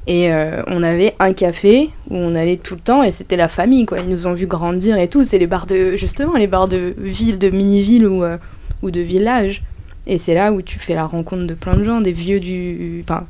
Et 0.08 0.32
euh, 0.32 0.62
on 0.68 0.84
avait 0.84 1.16
un 1.18 1.32
café 1.32 1.90
où 2.10 2.16
on 2.16 2.36
allait 2.36 2.58
tout 2.58 2.74
le 2.74 2.80
temps 2.80 3.02
et 3.02 3.10
c'était 3.10 3.36
la 3.36 3.48
famille 3.48 3.86
quoi. 3.86 3.98
Ils 3.98 4.08
nous 4.08 4.28
ont 4.28 4.34
vu 4.34 4.46
grandir 4.46 4.96
et 4.98 5.08
tout. 5.08 5.24
C'est 5.24 5.38
les 5.38 5.48
bars 5.48 5.66
de 5.66 5.96
justement 5.96 6.34
les 6.34 6.46
bars 6.46 6.68
de 6.68 6.94
ville, 6.96 7.38
de 7.38 7.50
mini-ville 7.50 8.06
ou, 8.06 8.22
euh, 8.22 8.38
ou 8.82 8.92
de 8.92 9.00
village. 9.00 9.64
Et 10.06 10.18
c'est 10.18 10.34
là 10.34 10.52
où 10.52 10.62
tu 10.62 10.78
fais 10.78 10.94
la 10.94 11.04
rencontre 11.06 11.46
de 11.46 11.54
plein 11.54 11.76
de 11.76 11.84
gens, 11.84 12.00
des 12.00 12.12
vieux 12.12 12.40
du. 12.40 13.02
Enfin, 13.04 13.26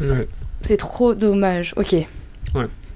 Ouais. 0.00 0.26
c'est 0.62 0.76
trop 0.76 1.14
dommage. 1.14 1.72
Ok. 1.76 1.94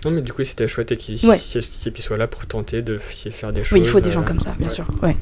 Non, 0.02 0.12
mais 0.12 0.22
du 0.22 0.32
coup, 0.32 0.42
c'était 0.44 0.66
chouette 0.66 0.92
et 0.92 0.96
qu'ils 0.96 1.24
Ouais. 1.28 1.36
soient 1.36 2.16
là 2.16 2.26
pour 2.26 2.46
tenter 2.46 2.80
de 2.80 2.96
faire 2.96 3.52
des 3.52 3.62
choses. 3.62 3.74
Oui, 3.78 3.80
il 3.84 3.86
faut 3.90 4.00
des 4.00 4.08
euh, 4.08 4.12
gens 4.12 4.22
comme 4.22 4.40
ça, 4.40 4.54
bien 4.58 4.68
ouais. 4.68 4.74
sûr. 4.74 4.86
Ouais. 5.02 5.14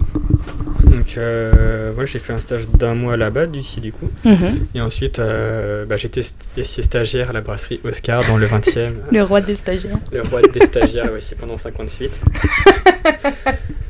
Donc, 0.84 1.18
euh, 1.18 1.90
voilà, 1.92 2.06
j'ai 2.06 2.20
fait 2.20 2.32
un 2.32 2.38
stage 2.38 2.68
d'un 2.68 2.94
mois 2.94 3.16
là-bas, 3.16 3.46
d'ici 3.46 3.80
du 3.80 3.90
coup. 3.90 4.08
Mhm. 4.24 4.66
Et 4.76 4.80
ensuite, 4.80 5.18
euh, 5.18 5.84
bah, 5.84 5.96
j'étais 5.96 6.20
st- 6.20 6.82
stagiaire 6.82 7.30
à 7.30 7.32
la 7.32 7.40
brasserie 7.40 7.80
Oscar 7.82 8.24
dans 8.28 8.36
le 8.36 8.46
20e. 8.46 8.92
Le 9.10 9.22
roi 9.24 9.40
des 9.40 9.56
stagiaires. 9.56 9.98
Le 10.12 10.22
roi 10.22 10.42
des 10.42 10.64
stagiaires, 10.64 11.12
ouais, 11.12 11.20
c'est 11.20 11.36
pendant 11.36 11.56
58. 11.56 12.20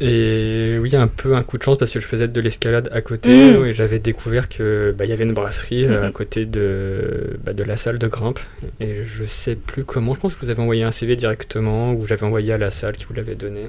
Et 0.00 0.76
oui, 0.80 0.94
un 0.94 1.08
peu 1.08 1.34
un 1.34 1.42
coup 1.42 1.58
de 1.58 1.62
chance 1.64 1.76
parce 1.76 1.90
que 1.90 1.98
je 1.98 2.06
faisais 2.06 2.28
de 2.28 2.40
l'escalade 2.40 2.88
à 2.92 3.00
côté 3.00 3.30
Mm. 3.58 3.66
et 3.66 3.74
j'avais 3.74 3.98
découvert 3.98 4.48
que 4.48 4.94
bah, 4.96 5.04
il 5.04 5.10
y 5.10 5.12
avait 5.12 5.24
une 5.24 5.32
brasserie 5.34 5.84
euh, 5.86 6.06
à 6.06 6.12
côté 6.12 6.46
de, 6.46 7.36
bah, 7.44 7.52
de 7.52 7.64
la 7.64 7.76
salle 7.76 7.98
de 7.98 8.06
grimpe. 8.06 8.38
Et 8.78 9.02
je 9.04 9.24
sais 9.24 9.56
plus 9.56 9.84
comment. 9.84 10.14
Je 10.14 10.20
pense 10.20 10.34
que 10.34 10.40
vous 10.44 10.50
avez 10.50 10.60
envoyé 10.62 10.84
un 10.84 10.92
CV 10.92 11.16
directement 11.16 11.92
ou 11.94 12.06
j'avais 12.06 12.22
envoyé 12.24 12.52
à 12.52 12.58
la 12.58 12.70
salle 12.70 12.96
qui 12.96 13.06
vous 13.06 13.14
l'avait 13.14 13.34
donné. 13.34 13.64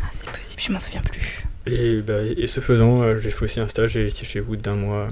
Ah, 0.00 0.06
c'est 0.12 0.26
possible, 0.30 0.62
je 0.66 0.72
m'en 0.72 0.78
souviens 0.80 1.02
plus. 1.02 1.44
Et, 1.66 2.00
bah, 2.00 2.22
et 2.36 2.48
ce 2.48 2.58
faisant, 2.58 3.02
euh, 3.02 3.18
j'ai 3.18 3.30
fait 3.30 3.44
aussi 3.44 3.60
un 3.60 3.68
stage 3.68 3.96
chez 4.08 4.40
vous 4.40 4.56
d'un 4.56 4.74
mois. 4.74 5.08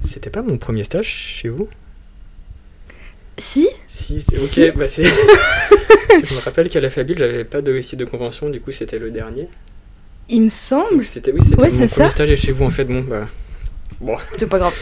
C'était 0.00 0.30
pas 0.30 0.42
mon 0.42 0.58
premier 0.58 0.82
stage 0.82 1.06
chez 1.06 1.48
vous? 1.48 1.68
Si 3.36 3.68
Si, 3.86 4.20
c'est 4.20 4.36
Si. 4.36 4.64
ok. 4.64 4.76
Bah, 4.76 4.88
c'est... 4.88 5.04
je 6.24 6.34
me 6.34 6.40
rappelle 6.40 6.68
qu'à 6.68 6.80
la 6.80 6.90
Fabule, 6.90 7.18
j'avais 7.18 7.44
pas 7.44 7.62
de 7.62 7.72
récit 7.72 7.96
de 7.96 8.04
convention, 8.04 8.50
du 8.50 8.60
coup 8.60 8.72
c'était 8.72 8.98
le 8.98 9.10
dernier. 9.12 9.46
Il 10.28 10.42
me 10.42 10.48
semble. 10.50 11.04
C'était 11.04 11.32
oui, 11.32 11.40
c'était 11.42 11.60
Ouais, 11.60 11.70
mon 11.70 11.86
premier 11.86 12.10
stage 12.10 12.30
et 12.30 12.36
chez 12.36 12.52
vous 12.52 12.64
en 12.64 12.70
fait. 12.70 12.84
Bon 12.84 13.00
bah. 13.02 13.26
Bon. 14.00 14.16
C'est 14.38 14.46
pas 14.48 14.58
grave. 14.58 14.74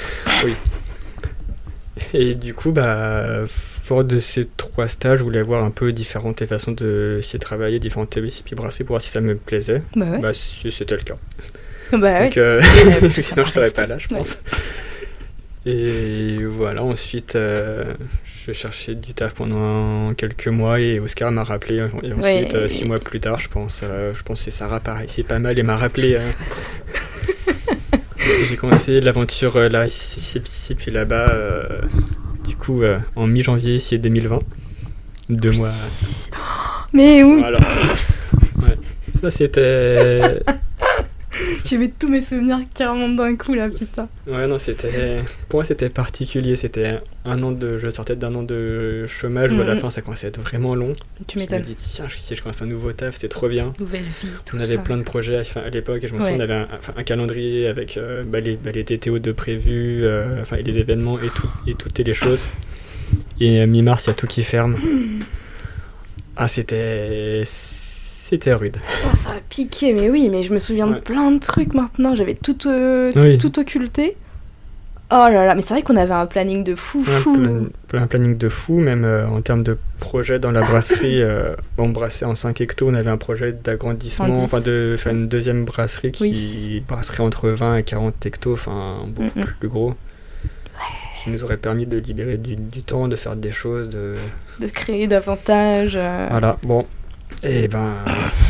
Et 2.12 2.34
du 2.34 2.52
coup, 2.54 2.72
bah, 2.72 3.44
fort 3.46 4.04
de 4.04 4.18
ces 4.18 4.44
trois 4.56 4.88
stages, 4.88 5.18
je 5.20 5.24
voulais 5.24 5.42
voir 5.42 5.64
un 5.64 5.70
peu 5.70 5.92
différentes 5.92 6.44
façons 6.46 6.72
de 6.72 7.20
s'y 7.22 7.38
travailler, 7.38 7.78
différentes 7.78 8.18
disciplines 8.18 8.56
brassées 8.56 8.84
pour 8.84 8.94
voir 8.94 9.02
si 9.02 9.08
ça 9.08 9.20
me 9.20 9.34
plaisait. 9.36 9.82
Bah 9.94 10.04
ouais. 10.06 10.18
Bah, 10.18 10.32
c'était 10.34 10.96
le 10.96 11.02
cas. 11.02 11.16
Bah 11.92 11.98
ouais. 11.98 12.24
Donc, 12.24 12.36
euh, 12.36 12.60
sinon, 13.20 13.44
je 13.44 13.50
serais 13.50 13.70
pas 13.70 13.86
là, 13.86 13.96
je 13.98 14.08
Ouais. 14.08 14.18
pense. 14.18 14.38
Et 15.64 16.38
voilà, 16.44 16.82
ensuite, 16.84 17.34
euh, 17.34 17.94
je 18.46 18.52
cherchais 18.52 18.94
du 18.94 19.12
taf 19.12 19.34
pendant 19.34 20.14
quelques 20.14 20.46
mois 20.48 20.78
et 20.80 21.00
Oscar 21.00 21.32
m'a 21.32 21.42
rappelé. 21.42 21.76
Et 22.02 22.12
ensuite, 22.12 22.22
Ouais. 22.22 22.48
euh, 22.54 22.68
six 22.68 22.84
mois 22.84 22.98
plus 23.00 23.18
tard, 23.20 23.38
je 23.40 23.48
pense, 23.48 23.80
euh, 23.82 24.12
je 24.14 24.22
pense 24.22 24.44
que 24.44 24.50
Sarah 24.52 24.78
pareil, 24.80 25.06
c'est 25.08 25.24
pas 25.24 25.38
mal 25.40 25.58
et 25.58 25.62
m'a 25.64 25.76
rappelé. 25.76 26.14
euh. 26.14 26.26
Et 28.18 28.46
J'ai 28.46 28.56
commencé 28.56 29.00
l'aventure 29.00 29.56
euh, 29.56 29.68
là, 29.68 29.86
ici, 29.86 30.40
puis 30.76 30.90
là-bas, 30.90 31.30
euh, 31.30 31.80
du 32.44 32.56
coup, 32.56 32.82
euh, 32.82 32.98
en 33.14 33.26
mi-janvier, 33.26 33.78
c'est 33.78 33.98
2020. 33.98 34.40
Deux 35.28 35.52
mois. 35.52 35.70
Mais 36.92 37.22
Voilà. 37.22 37.58
Ouais. 38.62 38.76
Ça, 39.20 39.30
c'était. 39.30 40.40
j'ai 41.66 41.78
mis 41.78 41.90
tous 41.90 42.08
mes 42.08 42.22
souvenirs 42.22 42.60
qui 42.74 42.84
remontent 42.84 43.22
d'un 43.22 43.36
coup 43.36 43.54
là, 43.54 43.68
putain. 43.68 44.08
Ouais, 44.26 44.46
non, 44.46 44.58
c'était. 44.58 45.22
Pour 45.48 45.58
moi, 45.58 45.64
c'était 45.64 45.88
particulier. 45.90 46.56
C'était 46.56 47.00
un 47.24 47.42
an 47.42 47.52
de. 47.52 47.78
Je 47.78 47.88
sortais 47.90 48.16
d'un 48.16 48.34
an 48.34 48.42
de 48.42 49.06
chômage 49.06 49.52
où 49.52 49.60
à 49.60 49.64
la 49.64 49.76
fin, 49.76 49.90
ça 49.90 50.02
commençait 50.02 50.26
à 50.26 50.28
être 50.28 50.40
vraiment 50.40 50.74
long. 50.74 50.94
Tu 51.26 51.34
Je 51.34 51.38
me 51.38 51.42
m'étonnes. 51.44 51.62
dis, 51.62 51.74
tiens, 51.74 52.06
si 52.16 52.34
je 52.36 52.42
commence 52.42 52.62
un 52.62 52.66
nouveau 52.66 52.92
taf, 52.92 53.16
c'est 53.18 53.28
trop 53.28 53.48
bien. 53.48 53.72
Nouvelle 53.78 54.04
vie, 54.04 54.28
tout 54.44 54.56
On 54.56 54.60
avait 54.60 54.76
ça. 54.76 54.82
plein 54.82 54.96
de 54.96 55.02
projets 55.02 55.42
à, 55.56 55.70
l'époque 55.70 56.02
et 56.04 56.08
je 56.08 56.14
me 56.14 56.20
souviens, 56.20 56.36
Ouais. 56.38 56.40
on 56.40 56.44
avait 56.44 56.66
un, 56.96 57.02
calendrier 57.02 57.66
avec 57.66 57.96
euh, 57.96 58.24
bah, 58.24 58.40
les, 58.40 58.56
bah, 58.56 58.70
les 58.72 58.84
TTO 58.84 59.18
de 59.18 59.32
prévus, 59.32 60.04
euh, 60.04 60.40
enfin, 60.42 60.56
et 60.56 60.62
les 60.62 60.78
événements 60.78 61.20
et, 61.20 61.28
tout, 61.28 61.48
et 61.66 61.74
toutes 61.74 61.98
les 61.98 62.14
choses. 62.14 62.48
Et 63.40 63.64
mi-mars, 63.66 64.06
il 64.06 64.08
y 64.08 64.10
a 64.10 64.14
tout 64.14 64.26
qui 64.26 64.42
ferme. 64.42 64.76
Ah, 66.36 66.48
c'était. 66.48 67.42
C'était 68.28 68.52
rude. 68.54 68.76
Oh, 69.04 69.14
ça 69.16 69.30
a 69.30 69.40
piqué, 69.48 69.92
mais 69.92 70.10
oui, 70.10 70.28
mais 70.30 70.42
je 70.42 70.52
me 70.52 70.58
souviens 70.58 70.86
de 70.88 70.94
Ouais. 70.94 71.00
plein 71.00 71.30
de 71.30 71.38
trucs 71.38 71.74
maintenant. 71.74 72.14
J'avais 72.16 72.34
tout, 72.34 72.66
euh, 72.66 73.12
Oui. 73.14 73.38
tout 73.38 73.58
occulté. 73.58 74.16
Oh 75.12 75.28
là 75.30 75.46
là, 75.46 75.54
mais 75.54 75.62
c'est 75.62 75.74
vrai 75.74 75.82
qu'on 75.84 75.94
avait 75.94 76.12
un 76.12 76.26
planning 76.26 76.64
de 76.64 76.74
fou 76.74 77.04
Un, 77.06 77.10
fou. 77.20 77.36
plan- 77.86 78.02
un 78.02 78.06
planning 78.08 78.36
de 78.36 78.48
fou, 78.48 78.80
même 78.80 79.04
euh, 79.04 79.28
en 79.28 79.40
termes 79.40 79.62
de 79.62 79.78
projet 80.00 80.40
dans 80.40 80.50
la 80.50 80.62
brasserie. 80.62 81.22
euh, 81.22 81.54
on 81.78 81.90
brassait 81.90 82.24
en 82.24 82.34
5 82.34 82.60
hectos, 82.60 82.88
on 82.88 82.94
avait 82.94 83.10
un 83.10 83.16
projet 83.16 83.52
En 83.52 83.62
d'agrandissement, 83.62 84.26
10. 84.26 84.40
enfin 84.40 84.60
de 84.60 84.96
faire 84.98 85.12
une 85.12 85.28
deuxième 85.28 85.64
brasserie 85.64 86.10
qui 86.10 86.22
Oui. 86.24 86.84
brasserait 86.88 87.22
entre 87.22 87.48
20 87.50 87.76
et 87.76 87.82
40 87.84 88.26
hectos, 88.26 88.54
enfin 88.54 88.96
beaucoup 89.06 89.38
Mm, 89.38 89.42
mm. 89.42 89.46
plus 89.60 89.68
gros. 89.68 89.94
Qui 91.22 91.30
nous 91.30 91.44
aurait 91.44 91.56
permis 91.56 91.86
de 91.86 91.98
libérer 91.98 92.36
du, 92.36 92.56
du 92.56 92.82
temps, 92.82 93.06
de 93.06 93.14
faire 93.16 93.36
des 93.36 93.52
choses, 93.52 93.88
de... 93.88 94.14
De 94.60 94.66
créer 94.66 95.06
davantage. 95.06 95.92
euh, 95.96 96.26
Voilà, 96.30 96.58
bon. 96.64 96.84
Et 97.48 97.68
ben... 97.68 97.94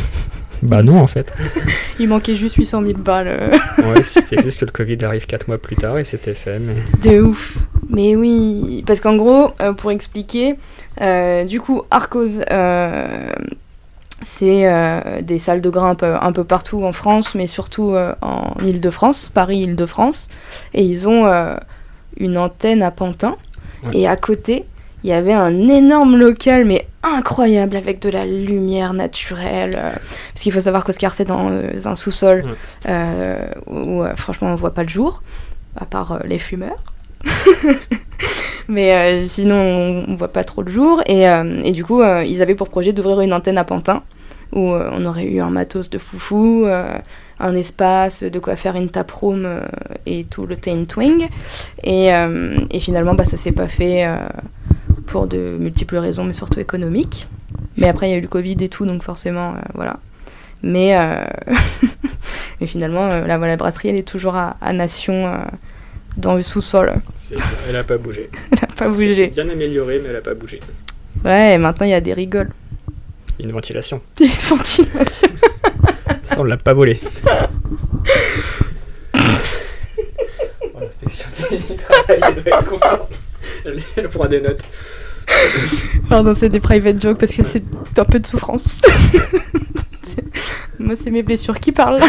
bah 0.62 0.82
non 0.82 0.98
en 1.00 1.06
fait. 1.06 1.32
Il 1.98 2.08
manquait 2.08 2.34
juste 2.34 2.56
800 2.56 2.82
000 2.82 2.94
balles. 2.98 3.28
euh, 3.28 3.50
Ouais, 3.92 4.02
c'est 4.02 4.40
juste 4.42 4.58
que 4.60 4.64
le 4.64 4.70
Covid 4.72 4.98
arrive 5.04 5.26
4 5.26 5.48
mois 5.48 5.58
plus 5.58 5.76
tard 5.76 5.98
et 5.98 6.04
c'était 6.04 6.34
fait, 6.34 6.58
mais... 6.58 6.74
De 7.02 7.20
ouf. 7.22 7.58
Mais 7.90 8.16
oui, 8.16 8.82
parce 8.86 9.00
qu'en 9.00 9.16
gros, 9.16 9.52
euh, 9.60 9.72
pour 9.72 9.90
expliquer, 9.92 10.56
euh, 11.00 11.44
du 11.44 11.60
coup, 11.60 11.82
Arcos, 11.90 12.40
euh, 12.50 13.28
c'est 14.22 14.66
euh, 14.66 15.20
des 15.22 15.38
salles 15.38 15.60
de 15.60 15.68
grimpe 15.70 16.02
un 16.02 16.32
peu 16.32 16.42
partout 16.42 16.82
en 16.84 16.92
France, 16.92 17.34
mais 17.34 17.46
surtout 17.46 17.90
euh, 17.94 18.14
en 18.22 18.54
Île-de-France, 18.64 19.30
Paris-Île-de-France. 19.32 20.28
Et 20.74 20.82
ils 20.82 21.06
ont 21.06 21.26
euh, 21.26 21.54
une 22.18 22.38
antenne 22.38 22.82
à 22.82 22.90
Pantin. 22.90 23.36
Ouais. 23.84 23.98
Et 23.98 24.08
à 24.08 24.16
côté, 24.16 24.64
il 25.06 25.10
y 25.10 25.12
avait 25.12 25.32
un 25.32 25.68
énorme 25.68 26.16
local, 26.16 26.64
mais 26.64 26.88
incroyable, 27.04 27.76
avec 27.76 28.02
de 28.02 28.10
la 28.10 28.26
lumière 28.26 28.92
naturelle. 28.92 29.76
euh, 29.78 29.92
parce 30.32 30.42
qu'il 30.42 30.50
faut 30.52 30.58
savoir 30.60 30.82
qu'Oscar, 30.82 31.12
c'est 31.14 31.26
dans 31.26 31.48
euh, 31.48 31.70
un 31.84 31.94
sous-sol 31.94 32.42
Ouais. 32.44 32.52
euh, 32.88 33.38
où, 33.68 34.02
franchement, 34.16 34.48
on 34.48 34.56
voit 34.56 34.74
pas 34.74 34.82
le 34.82 34.88
jour, 34.88 35.22
à 35.76 35.84
part 35.86 36.18
les 36.24 36.40
fumeurs. 36.40 36.82
Mais 38.68 38.94
euh, 38.94 39.28
sinon, 39.28 40.04
on, 40.08 40.16
voit 40.16 40.32
pas 40.32 40.42
trop 40.42 40.62
le 40.62 40.72
jour. 40.72 41.00
Et, 41.06 41.28
euh, 41.28 41.60
et 41.62 41.70
du 41.70 41.84
coup, 41.84 42.02
ils 42.02 42.42
avaient 42.42 42.56
pour 42.56 42.68
projet 42.68 42.92
d'ouvrir 42.92 43.20
une 43.20 43.32
antenne 43.32 43.58
à 43.58 43.64
Pantin, 43.64 44.02
où 44.52 44.72
euh, 44.72 44.90
on 44.92 45.06
aurait 45.06 45.26
eu 45.26 45.40
un 45.40 45.50
matos 45.50 45.88
de 45.88 45.98
foufou, 45.98 46.64
euh, 46.66 46.98
un 47.38 47.54
espace, 47.54 48.24
de 48.24 48.38
quoi 48.40 48.56
faire 48.56 48.74
une 48.74 48.90
taproom 48.90 49.44
euh, 49.44 49.60
et 50.04 50.24
tout 50.24 50.46
le 50.46 50.56
taint 50.56 50.84
twing. 50.84 51.28
Et, 51.84 52.08
et 52.08 52.80
finalement, 52.80 53.14
bah, 53.14 53.24
ça 53.24 53.36
s'est 53.36 53.52
pas 53.52 53.68
fait 53.68 54.04
pour 55.06 55.26
de 55.26 55.56
multiples 55.58 55.96
raisons, 55.96 56.24
mais 56.24 56.32
surtout 56.32 56.60
économiques. 56.60 57.26
Mais 57.76 57.88
après, 57.88 58.08
il 58.08 58.12
y 58.12 58.14
a 58.14 58.18
eu 58.18 58.22
le 58.22 58.28
Covid 58.28 58.56
et 58.60 58.68
tout, 58.68 58.86
donc 58.86 59.02
forcément, 59.02 59.52
euh, 59.52 59.58
voilà. 59.74 59.98
Mais, 60.62 60.96
euh, 60.96 61.24
mais 62.60 62.66
finalement, 62.66 63.08
euh, 63.10 63.26
la, 63.26 63.38
la 63.38 63.56
brasserie, 63.56 63.88
elle 63.88 63.96
est 63.96 64.08
toujours 64.08 64.34
à, 64.34 64.56
à 64.60 64.72
Nation, 64.72 65.32
dans 66.16 66.34
le 66.34 66.42
sous-sol. 66.42 66.94
c'est 67.14 67.38
ça, 67.38 67.52
elle 67.68 67.76
a 67.76 67.84
pas 67.84 67.98
bougé. 67.98 68.30
Elle 68.52 68.58
n'a 68.60 68.66
pas 68.74 68.88
bougé. 68.88 69.28
Bien 69.28 69.48
amélioré, 69.48 70.00
mais 70.02 70.08
elle 70.10 70.16
a 70.16 70.20
pas 70.20 70.34
bougé. 70.34 70.60
Ouais, 71.24 71.54
et 71.54 71.58
maintenant, 71.58 71.86
il 71.86 71.90
y 71.90 71.94
a 71.94 72.00
des 72.00 72.14
rigoles. 72.14 72.50
Il 73.38 73.42
y 73.42 73.44
a 73.44 73.48
Une 73.48 73.54
ventilation. 73.54 74.00
Il 74.20 74.26
y 74.26 74.28
a 74.30 74.32
une 74.32 74.40
ventilation. 74.56 75.28
Ça, 76.22 76.40
on 76.40 76.44
l'a 76.44 76.56
pas 76.56 76.72
volé. 76.74 76.98
Oh, 80.74 80.80
l'inspection 80.80 81.28
du 81.50 81.76
travail, 81.76 82.20
elle 82.28 82.42
doit 82.42 82.58
être 82.58 82.66
contente. 82.66 83.20
Elle, 83.64 83.82
elle 83.96 84.08
prend 84.08 84.26
des 84.26 84.40
notes. 84.40 84.62
Pardon, 86.08 86.34
c'est 86.34 86.48
des 86.48 86.60
private 86.60 87.00
jokes 87.00 87.18
parce 87.18 87.34
que 87.34 87.42
c'est 87.44 87.64
un 87.96 88.04
peu 88.04 88.20
de 88.20 88.26
souffrance. 88.26 88.80
Moi, 90.78 90.94
c'est 91.02 91.10
mes 91.10 91.22
blessures 91.22 91.58
qui 91.58 91.72
parlent. 91.72 92.00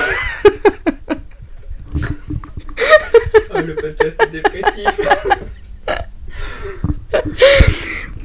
Oh, 3.53 3.59
le 3.65 3.75
podcast 3.75 4.21
est 4.21 4.31
dépressif. 4.31 4.85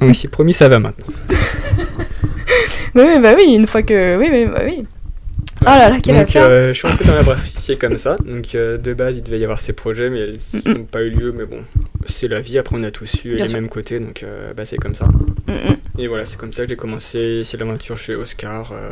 Oui, 0.01 0.13
c'est 0.13 0.27
promis, 0.27 0.53
ça 0.53 0.67
va 0.69 0.79
maintenant. 0.79 1.07
Oui, 2.95 3.01
oui, 3.07 3.19
bah 3.19 3.33
oui, 3.35 3.55
une 3.55 3.65
fois 3.65 3.81
que. 3.81 4.17
Oui, 4.19 4.27
oui, 4.31 4.45
bah 4.45 4.61
oui. 4.65 4.85
Oh 5.65 5.69
là 5.69 5.89
là, 5.89 5.97
quelle 6.01 6.17
Donc, 6.17 6.35
euh, 6.35 6.73
je 6.73 6.77
suis 6.77 6.87
rentré 6.87 7.05
dans 7.05 7.15
la 7.15 7.21
est 7.69 7.77
comme 7.77 7.97
ça. 7.97 8.17
Donc, 8.25 8.53
euh, 8.55 8.77
de 8.77 8.93
base, 8.93 9.17
il 9.17 9.23
devait 9.23 9.39
y 9.39 9.43
avoir 9.43 9.59
ces 9.59 9.73
projets, 9.73 10.09
mais 10.09 10.33
ils 10.53 10.59
Mm, 10.65 10.73
n'ont 10.73 10.83
pas 10.85 11.01
eu 11.03 11.09
lieu. 11.09 11.31
Mais 11.31 11.45
bon, 11.45 11.59
c'est 12.05 12.27
la 12.27 12.41
vie. 12.41 12.57
Après, 12.57 12.75
on 12.77 12.83
a 12.83 12.91
tous 12.91 13.23
eu 13.25 13.35
Bien 13.35 13.45
les 13.45 13.49
sûr. 13.51 13.59
mêmes 13.61 13.69
côtés, 13.69 13.99
donc 13.99 14.23
euh, 14.23 14.53
bah, 14.53 14.65
c'est 14.65 14.77
comme 14.77 14.95
ça. 14.95 15.07
Mm. 15.47 15.99
Et 15.99 16.07
voilà, 16.07 16.25
c'est 16.25 16.37
comme 16.37 16.53
ça 16.53 16.63
que 16.63 16.69
j'ai 16.69 16.75
commencé. 16.75 17.43
C'est 17.45 17.57
l'aventure 17.57 17.97
chez 17.97 18.15
Oscar. 18.15 18.71
euh. 18.71 18.91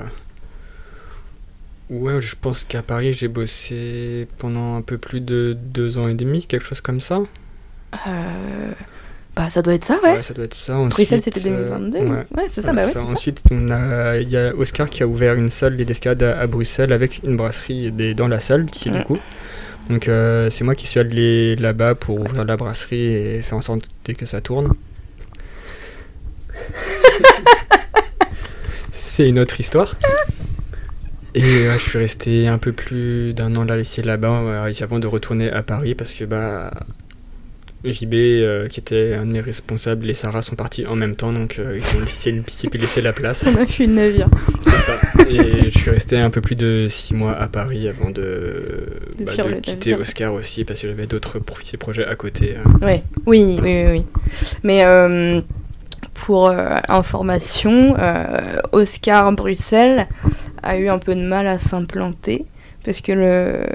Ouais, 1.89 2.21
je 2.21 2.35
pense 2.39 2.63
qu'à 2.63 2.81
Paris, 2.81 3.13
j'ai 3.13 3.27
bossé 3.27 4.27
pendant 4.37 4.75
un 4.77 4.81
peu 4.81 4.97
plus 4.97 5.19
de 5.19 5.57
deux 5.61 5.97
ans 5.97 6.07
et 6.07 6.13
demi, 6.13 6.45
quelque 6.47 6.65
chose 6.65 6.79
comme 6.81 7.01
ça. 7.01 7.19
Euh, 8.07 8.71
Bah, 9.41 9.49
ça 9.49 9.63
doit 9.63 9.73
être 9.73 9.85
ça, 9.85 9.97
ouais. 10.03 10.21
ça 10.21 10.35
doit 10.35 10.45
être 10.45 10.53
ça. 10.53 10.77
Ensuite, 10.77 10.97
Bruxelles, 11.09 11.21
c'était 11.23 11.49
euh, 11.49 11.69
2022. 11.79 11.97
ouais. 11.99 12.05
Ouais, 12.37 12.45
c'est 12.49 12.61
ça, 12.61 12.73
Voilà, 12.73 12.81
bah 12.81 12.85
ouais. 12.87 12.93
ça. 12.93 12.99
ça. 12.99 13.05
Ensuite, 13.11 13.41
a, 13.71 14.17
il 14.19 14.29
y 14.29 14.37
a 14.37 14.53
Oscar 14.55 14.87
qui 14.87 15.01
a 15.01 15.07
ouvert 15.07 15.33
une 15.33 15.49
salle 15.49 15.77
d'escalade 15.77 16.21
à, 16.21 16.39
à 16.41 16.45
Bruxelles 16.45 16.93
avec 16.93 17.21
une 17.23 17.37
brasserie 17.37 17.91
des- 17.91 18.13
dans 18.13 18.27
la 18.27 18.39
salle, 18.39 18.65
qui 18.67 18.89
est 18.89 18.91
du 18.91 19.01
coup. 19.03 19.17
Donc 19.89 20.07
euh, 20.07 20.51
c'est 20.51 20.63
moi 20.63 20.75
qui 20.75 20.85
suis 20.85 20.99
allé 20.99 21.55
là-bas 21.55 21.95
pour 21.95 22.19
ouvrir 22.19 22.45
la 22.45 22.55
brasserie 22.55 23.03
et 23.03 23.41
faire 23.41 23.57
en 23.57 23.61
sorte 23.61 23.81
que 24.15 24.27
ça 24.27 24.41
tourne. 24.41 24.73
c'est 28.91 29.27
une 29.27 29.39
autre 29.39 29.59
histoire. 29.59 29.95
Et 31.33 31.67
ouais, 31.67 31.79
je 31.79 31.89
suis 31.89 31.97
resté 31.97 32.47
un 32.47 32.59
peu 32.59 32.73
plus 32.73 33.33
d'un 33.33 33.55
an 33.55 33.63
là 33.63 33.79
ici 33.79 34.03
là-bas 34.03 34.29
euh, 34.41 34.71
avant 34.81 34.99
de 34.99 35.07
retourner 35.07 35.49
à 35.49 35.63
Paris 35.63 35.95
parce 35.95 36.13
que 36.13 36.25
bah 36.25 36.71
JB 37.83 38.13
euh, 38.13 38.67
qui 38.67 38.79
était 38.79 39.15
un 39.15 39.25
de 39.25 39.31
mes 39.31 39.41
responsables 39.41 40.09
et 40.09 40.13
Sarah 40.13 40.41
sont 40.41 40.55
partis 40.55 40.85
en 40.85 40.95
même 40.95 41.15
temps 41.15 41.33
donc 41.33 41.57
euh, 41.57 41.79
ils 41.79 41.97
ont 41.97 42.01
laissé, 42.01 42.31
laissé- 42.73 43.01
la 43.01 43.13
place. 43.13 43.45
On 43.47 43.55
a 43.59 43.65
fait 43.65 43.85
une 43.85 43.95
navire. 43.95 44.27
C'est 44.61 44.69
ça. 44.79 44.93
Et 45.29 45.71
je 45.71 45.77
suis 45.79 45.89
resté 45.89 46.17
un 46.17 46.29
peu 46.29 46.41
plus 46.41 46.55
de 46.55 46.87
six 46.89 47.13
mois 47.15 47.35
à 47.35 47.47
Paris 47.47 47.87
avant 47.87 48.11
de, 48.11 49.01
De 49.17 49.23
bah, 49.23 49.35
de 49.35 49.43
le 49.49 49.59
quitter 49.61 49.91
navire. 49.91 50.01
Oscar 50.01 50.33
aussi 50.33 50.63
parce 50.65 50.81
que 50.81 50.87
j'avais 50.87 51.07
d'autres 51.07 51.39
projets 51.39 52.05
à 52.05 52.15
côté. 52.15 52.55
Ouais. 52.81 53.03
Oui, 53.25 53.57
oui, 53.61 53.83
oui, 53.83 53.91
oui. 53.91 54.05
Mais 54.63 54.83
euh, 54.85 55.41
pour 56.13 56.53
information, 56.87 57.95
Oscar 58.71 59.31
Bruxelles 59.33 60.07
a 60.61 60.77
eu 60.77 60.87
un 60.89 60.99
peu 60.99 61.15
de 61.15 61.21
mal 61.21 61.47
à 61.47 61.57
s'implanter 61.57 62.45
parce 62.83 63.01
que 63.01 63.11
le. 63.11 63.65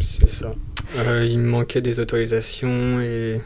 C'est 0.00 0.28
ça. 0.28 0.52
Euh, 0.96 1.26
il 1.28 1.38
me 1.38 1.48
manquait 1.48 1.80
des 1.80 1.98
autorisations 2.00 3.00
et 3.00 3.40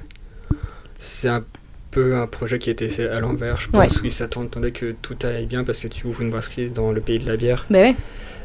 c'est 0.98 1.28
un 1.28 1.44
peu 1.90 2.16
un 2.16 2.26
projet 2.26 2.58
qui 2.58 2.68
a 2.68 2.72
été 2.72 2.88
fait 2.88 3.08
à 3.08 3.20
l'envers. 3.20 3.58
Je 3.60 3.68
pense 3.70 3.80
Ouais. 3.94 4.00
qu'ils 4.02 4.12
s'attendaient 4.12 4.72
que 4.72 4.94
tout 5.00 5.16
aille 5.22 5.46
bien 5.46 5.64
parce 5.64 5.78
que 5.78 5.88
tu 5.88 6.06
ouvres 6.06 6.20
une 6.22 6.30
brasserie 6.30 6.70
dans 6.70 6.92
le 6.92 7.00
pays 7.00 7.18
de 7.18 7.26
la 7.26 7.36
bière. 7.36 7.66
Ben 7.70 7.90
ouais. 7.92 7.96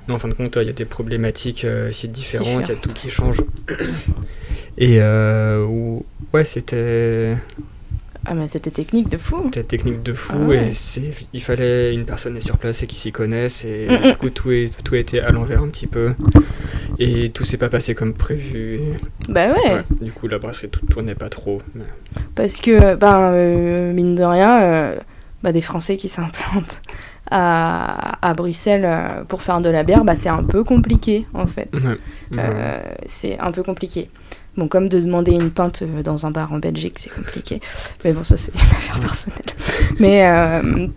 Mais 0.07 0.13
en 0.13 0.17
fin 0.19 0.27
de 0.27 0.33
compte, 0.33 0.57
il 0.61 0.67
y 0.67 0.69
a 0.69 0.73
des 0.73 0.85
problématiques 0.85 1.63
euh, 1.65 1.89
différentes, 2.05 2.67
il 2.67 2.69
y 2.69 2.77
a 2.77 2.79
tout 2.79 2.89
qui 2.89 3.09
change. 3.09 3.37
Et 4.77 4.97
euh, 5.01 5.65
ouais, 6.33 6.45
c'était 6.45 7.35
Ah, 8.25 8.33
mais 8.36 8.47
c'était 8.47 8.71
technique 8.71 9.09
de 9.09 9.17
fou. 9.17 9.41
C'était 9.45 9.63
technique 9.63 10.01
de 10.01 10.13
fou 10.13 10.33
Ah 10.38 10.45
ouais. 10.45 10.69
et 10.69 11.12
il 11.33 11.41
fallait 11.41 11.93
une 11.93 12.05
personne 12.05 12.39
sur 12.39 12.57
place 12.57 12.81
et 12.83 12.88
qui 12.88 12.95
s'y 12.95 13.12
connaisse 13.12 13.65
et 13.65 13.88
Mm, 13.89 13.93
mm. 13.93 14.12
du 14.12 14.15
coup 14.17 14.29
tout, 14.29 14.51
est, 14.51 14.71
tout 14.83 14.95
a 14.95 14.97
été 14.97 15.19
à 15.21 15.29
l'envers 15.31 15.62
un 15.62 15.67
petit 15.67 15.88
peu 15.88 16.13
et 16.99 17.31
tout 17.31 17.43
s'est 17.43 17.57
pas 17.57 17.69
passé 17.69 17.95
comme 17.95 18.13
prévu. 18.13 18.79
Bah 19.27 19.47
ouais. 19.49 19.73
ouais, 19.73 19.83
du 20.01 20.12
coup 20.12 20.27
la 20.27 20.38
brasserie 20.39 20.69
tout 20.69 20.86
tournait 20.86 21.15
pas 21.15 21.29
trop. 21.29 21.62
mais- 21.75 21.83
Parce 22.36 22.62
que, 22.62 22.95
ben, 22.95 23.31
euh, 23.33 23.93
mine 23.93 24.15
de 24.15 24.23
rien, 24.23 24.62
euh, 24.63 24.95
bah, 25.43 25.51
des 25.51 25.62
Français 25.62 25.97
qui 25.97 26.07
s'implantent 26.07 26.79
à, 27.31 28.17
à 28.27 28.33
Bruxelles 28.33 28.86
euh, 28.86 29.23
pour 29.25 29.41
faire 29.41 29.59
de 29.62 29.69
la 29.69 29.83
bière, 29.83 30.03
bah, 30.05 30.15
c'est 30.15 30.29
un 30.29 30.43
peu 30.43 30.63
compliqué 30.63 31.25
en 31.33 31.47
fait. 31.47 31.69
Euh, 32.38 32.79
c'est 33.05 33.38
un 33.39 33.51
peu 33.51 33.63
compliqué. 33.63 34.09
Bon, 34.55 34.67
comme 34.67 34.87
de 34.87 34.99
demander 34.99 35.31
une 35.31 35.49
pinte 35.49 35.81
euh, 35.81 36.03
dans 36.03 36.25
un 36.25 36.31
bar 36.31 36.53
en 36.53 36.59
Belgique, 36.59 36.99
c'est 36.99 37.09
compliqué. 37.09 37.59
Mais 38.03 38.11
bon, 38.13 38.23
ça, 38.23 38.37
c'est 38.37 38.51
une 38.55 38.59
affaire 38.61 38.99
personnelle. 38.99 39.41
Mais, 39.99 40.27
euh, 40.27 40.87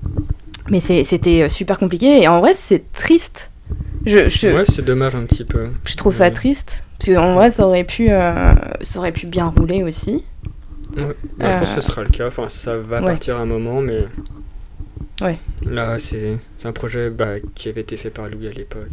mais 0.68 0.80
c'était 0.80 1.42
euh, 1.42 1.48
super 1.48 1.78
compliqué. 1.78 2.22
Et 2.22 2.28
en 2.28 2.40
vrai, 2.40 2.52
c'est 2.54 2.92
triste. 2.92 3.50
Je, 4.04 4.28
je, 4.28 4.48
Ouais, 4.48 4.64
c'est 4.66 4.84
dommage 4.84 5.14
un 5.14 5.24
petit 5.24 5.44
peu. 5.44 5.68
je 5.84 5.94
trouve 5.96 6.12
ça 6.14 6.30
triste. 6.30 6.84
Parce 6.98 7.12
qu'en 7.12 7.34
vrai, 7.34 7.50
ça 7.50 7.66
aurait, 7.66 7.84
pu, 7.84 8.10
euh, 8.10 8.54
ça 8.82 8.98
aurait 8.98 9.12
pu 9.12 9.26
bien 9.26 9.46
rouler 9.46 9.82
aussi. 9.82 10.24
Ouais. 10.96 11.16
Bah, 11.38 11.52
Je 11.52 11.58
pense 11.58 11.74
que 11.74 11.80
ce 11.82 11.88
sera 11.88 12.02
le 12.02 12.08
cas. 12.10 12.28
Enfin, 12.28 12.48
ça 12.48 12.76
va 12.78 13.00
ouais. 13.00 13.06
partir 13.06 13.38
un 13.38 13.46
moment, 13.46 13.80
mais. 13.80 14.06
Ouais. 15.22 15.38
Là, 15.64 15.98
c'est, 15.98 16.38
c'est 16.58 16.68
un 16.68 16.72
projet 16.72 17.10
bah, 17.10 17.40
qui 17.54 17.68
avait 17.68 17.80
été 17.80 17.96
fait 17.96 18.10
par 18.10 18.28
Louis 18.28 18.48
à 18.48 18.52
l'époque. 18.52 18.90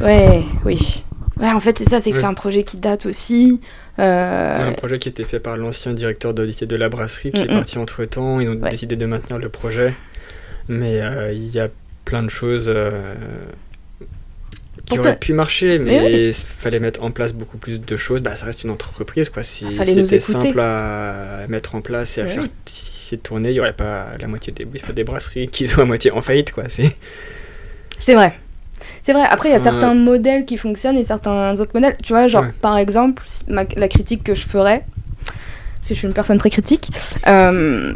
Ouais, 0.00 0.42
oui. 0.64 1.04
Ouais, 1.38 1.50
en 1.52 1.60
fait, 1.60 1.78
c'est 1.78 1.88
ça, 1.88 2.00
c'est 2.00 2.10
que 2.10 2.16
Ouais. 2.16 2.22
c'est 2.22 2.26
un 2.26 2.34
projet 2.34 2.62
qui 2.64 2.78
date 2.78 3.04
aussi. 3.06 3.60
Euh, 3.98 4.68
Un 4.68 4.72
projet 4.72 4.98
qui 4.98 5.08
était 5.10 5.24
fait 5.24 5.40
par 5.40 5.56
l'ancien 5.56 5.92
directeur 5.92 6.32
d'Odyssée 6.32 6.66
de 6.66 6.76
la 6.76 6.88
brasserie 6.88 7.30
qui 7.32 7.40
est 7.42 7.44
Mm, 7.44 7.50
mm. 7.52 7.56
parti 7.56 7.78
entre 7.78 8.04
temps. 8.06 8.40
Ils 8.40 8.48
ont 8.48 8.54
Ouais. 8.60 8.70
décidé 8.70 8.96
de 8.96 9.04
maintenir 9.06 9.38
le 9.38 9.48
projet. 9.50 9.94
Mais 10.68 11.00
euh, 11.00 11.32
il 11.32 11.46
y 11.48 11.60
a 11.60 11.68
plein 12.06 12.22
de 12.22 12.28
choses 12.30 12.66
euh, 12.68 13.14
qui 14.86 14.96
Pour 14.96 15.00
auraient 15.06 15.18
pu 15.18 15.32
marcher, 15.34 15.78
Mais 15.78 16.00
mais 16.00 16.28
il 16.28 16.32
fallait 16.34 16.78
mettre 16.80 17.02
en 17.02 17.10
place 17.10 17.32
beaucoup 17.32 17.58
plus 17.58 17.80
de 17.80 17.96
choses. 17.96 18.20
Bah, 18.22 18.34
ça 18.36 18.46
reste 18.46 18.64
une 18.64 18.70
entreprise. 18.70 19.28
Quoi. 19.28 19.42
Si 19.44 19.66
Ah, 19.78 19.84
c'était 19.84 20.20
simple 20.20 20.58
à 20.60 21.46
mettre 21.48 21.74
en 21.74 21.80
place 21.82 22.16
et 22.18 22.22
à 22.22 22.24
Ouais. 22.24 22.30
faire 22.30 22.44
t- 22.44 23.18
tourner, 23.18 23.50
il 23.50 23.54
n'y 23.54 23.60
aurait 23.60 23.72
pas 23.74 24.16
la 24.18 24.26
moitié 24.26 24.52
des, 24.52 25.04
brasseries 25.04 25.48
qui 25.48 25.68
sont 25.68 25.82
à 25.82 25.84
moitié 25.84 26.10
en 26.12 26.22
faillite. 26.22 26.52
Quoi. 26.52 26.64
C'est 26.68 28.14
vrai. 28.14 28.38
C'est 29.02 29.12
vrai. 29.12 29.24
Après, 29.30 29.48
il 29.48 29.52
y 29.52 29.54
a 29.54 29.60
certains 29.60 29.94
modèles 29.94 30.44
qui 30.44 30.56
fonctionnent 30.56 30.96
et 30.98 31.04
certains 31.04 31.58
autres 31.60 31.72
modèles. 31.74 31.96
Tu 32.02 32.12
vois, 32.12 32.26
genre, 32.28 32.42
Ouais. 32.44 32.52
par 32.60 32.76
exemple, 32.76 33.22
si- 33.26 33.42
ma- 33.48 33.64
la 33.76 33.88
critique 33.88 34.22
que 34.24 34.34
je 34.34 34.46
ferais, 34.46 34.84
parce 35.24 35.88
que 35.88 35.94
je 35.94 35.98
suis 35.98 36.06
une 36.08 36.14
personne 36.14 36.38
très 36.38 36.50
critique, 36.50 36.90
euh, 37.26 37.92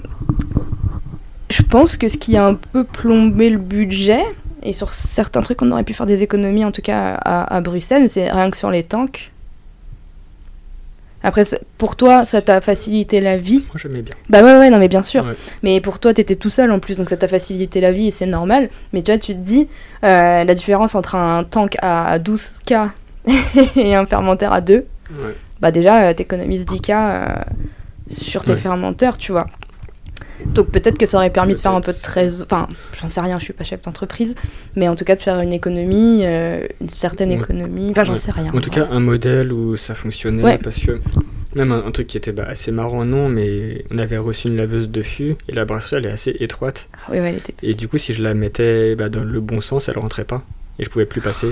je 1.51 1.62
pense 1.62 1.97
que 1.97 2.09
ce 2.09 2.16
qui 2.16 2.37
a 2.37 2.47
un 2.47 2.55
peu 2.55 2.85
plombé 2.85 3.51
le 3.51 3.59
budget, 3.59 4.23
et 4.62 4.73
sur 4.73 4.95
certains 4.95 5.43
trucs, 5.43 5.61
on 5.62 5.71
aurait 5.73 5.85
pu 5.85 5.95
faire 5.95 6.07
des 6.07 6.23
économies, 6.23 6.64
en 6.64 6.71
tout 6.73 6.83
cas 6.83 7.14
à, 7.25 7.57
à 7.57 7.61
Bruxelles, 7.61 8.09
c'est 8.11 8.31
rien 8.31 8.51
que 8.51 8.57
sur 8.57 8.71
les 8.71 8.83
tanks. 8.85 9.30
Après, 11.23 11.45
pour 11.77 11.97
toi, 11.97 12.25
ça 12.25 12.41
t'a 12.41 12.61
facilité 12.61 13.21
la 13.21 13.37
vie. 13.37 13.59
Moi, 13.67 13.77
j'aimais 13.77 14.03
bien. 14.03 14.15
Bah 14.31 14.43
ouais, 14.43 14.59
ouais, 14.59 14.71
non, 14.71 14.79
mais 14.79 14.89
bien 14.89 15.03
sûr. 15.03 15.25
Ouais. 15.27 15.35
Mais 15.63 15.81
pour 15.81 15.99
toi, 15.99 16.15
t'étais 16.15 16.37
tout 16.37 16.49
seul 16.51 16.71
en 16.71 16.79
plus, 16.79 16.97
donc 16.97 17.11
ça 17.11 17.17
t'a 17.17 17.29
facilité 17.29 17.81
la 17.81 17.93
vie 17.93 18.09
et 18.09 18.11
c'est 18.11 18.27
normal. 18.27 18.71
Mais 18.93 19.03
tu 19.03 19.11
vois, 19.11 19.19
tu 19.19 19.35
te 19.35 19.41
dis, 19.41 19.69
euh, 20.05 20.45
la 20.45 20.55
différence 20.55 20.95
entre 20.95 21.17
un 21.17 21.45
tank 21.45 21.77
à 21.83 22.19
12K 22.19 22.89
et 23.77 23.95
un 23.95 24.07
fermentaire 24.07 24.53
à 24.53 24.61
2, 24.63 24.87
Ouais. 25.11 25.35
bah 25.61 25.73
déjà, 25.73 26.09
euh, 26.09 26.15
t'économises 26.15 26.65
10K 26.65 26.91
euh, 26.95 27.27
sur 28.09 28.45
tes 28.45 28.57
fermenteurs, 28.57 29.19
tu 29.19 29.33
vois. 29.33 29.47
Donc 30.46 30.68
peut-être 30.70 30.98
que 30.98 31.07
ça 31.07 31.18
aurait 31.18 31.31
permis 31.31 31.55
de 31.55 31.61
faire 31.61 31.74
un 31.74 31.81
peu 31.81 31.92
de 31.92 31.98
trésor. 32.00 32.46
Enfin, 32.50 32.68
j'en 33.00 33.09
sais 33.09 33.20
rien, 33.20 33.38
je 33.38 33.44
suis 33.44 33.53
pas 33.53 33.64
chef 33.64 33.83
d'entreprise, 33.83 34.35
mais 34.76 34.88
en 34.88 34.96
tout 34.96 35.05
cas 35.05 35.16
de 35.16 35.22
faire 35.22 35.40
une 35.40 35.53
économie, 35.53 36.22
euh, 36.24 36.66
une 36.81 36.88
certaine 36.88 37.31
Ouais. 37.31 37.37
économie. 37.37 37.88
Enfin, 37.90 38.05
j'en 38.05 38.12
Ouais. 38.14 38.18
sais 38.18 38.33
rien. 38.33 38.53
En 38.55 38.61
tout 38.61 38.70
cas, 38.70 38.87
un 38.90 39.00
modèle 39.00 39.53
où 39.53 39.76
ça 39.76 39.94
fonctionnait, 39.94 40.42
Ouais. 40.42 40.59
parce 40.59 40.79
que 40.81 41.00
même 41.55 41.72
un, 41.72 41.85
un 41.85 41.90
truc 41.90 42.07
qui 42.07 42.16
était 42.16 42.33
bah, 42.33 42.46
assez 42.48 42.70
marrant, 42.72 43.05
non, 43.05 43.29
mais 43.29 43.85
on 43.90 43.98
avait 43.98 44.18
reçu 44.18 44.48
une 44.48 44.57
laveuse 44.57 44.88
de 44.88 45.03
fût 45.03 45.37
et 45.48 45.55
la 45.55 45.64
brasserie 45.64 45.96
elle 45.96 46.07
est 46.07 46.12
assez 46.12 46.37
étroite. 46.40 46.88
Ah, 46.94 46.98
oui, 47.11 47.18
ouais, 47.20 47.29
elle 47.31 47.37
était. 47.37 47.55
Et 47.62 47.74
du 47.74 47.88
coup, 47.88 47.98
si 47.98 48.12
je 48.14 48.22
la 48.22 48.35
mettais 48.35 48.94
bah, 48.94 49.09
dans 49.09 49.24
le 49.24 49.40
bon 49.40 49.61
sens, 49.61 49.88
elle 49.88 49.98
rentrait 49.98 50.24
pas 50.24 50.42
et 50.79 50.85
je 50.85 50.90
pouvais 50.90 51.07
plus 51.07 51.20
passer. 51.20 51.48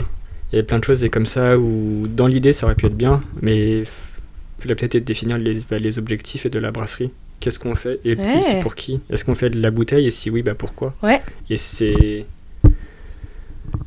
Il 0.53 0.57
y 0.57 0.59
avait 0.59 0.67
plein 0.67 0.79
de 0.79 0.85
choses 0.85 1.05
et 1.05 1.11
comme 1.11 1.27
ça 1.27 1.59
où 1.59 2.07
dans 2.09 2.27
l'idée 2.27 2.53
ça 2.55 2.65
aurait 2.67 2.75
pu 2.75 2.87
être 2.87 2.97
bien, 2.97 3.23
mais 3.43 3.83
il 4.65 4.73
a 4.73 4.75
peut-être 4.75 5.05
définir 5.05 5.37
les, 5.37 5.61
bah, 5.71 5.79
les 5.79 5.99
objectifs 5.99 6.47
et 6.47 6.51
de 6.51 6.59
la 6.59 6.71
brasserie. 6.71 7.11
Qu'est-ce 7.41 7.59
qu'on 7.59 7.75
fait 7.77 8.01
et, 8.05 8.13
et 8.13 8.17
Ouais. 8.17 8.43
c'est 8.43 8.61
pour 8.61 8.75
qui? 8.75 9.01
Est-ce 9.11 9.25
qu'on 9.25 9.35
fait 9.37 9.51
de 9.51 9.61
la 9.61 9.71
bouteille 9.71 10.07
et 10.07 10.11
si 10.11 10.29
oui, 10.31 10.43
bah 10.43 10.55
pourquoi? 10.55 10.95
Ouais. 11.03 11.23
Et 11.51 11.57
c'est. 11.57 12.27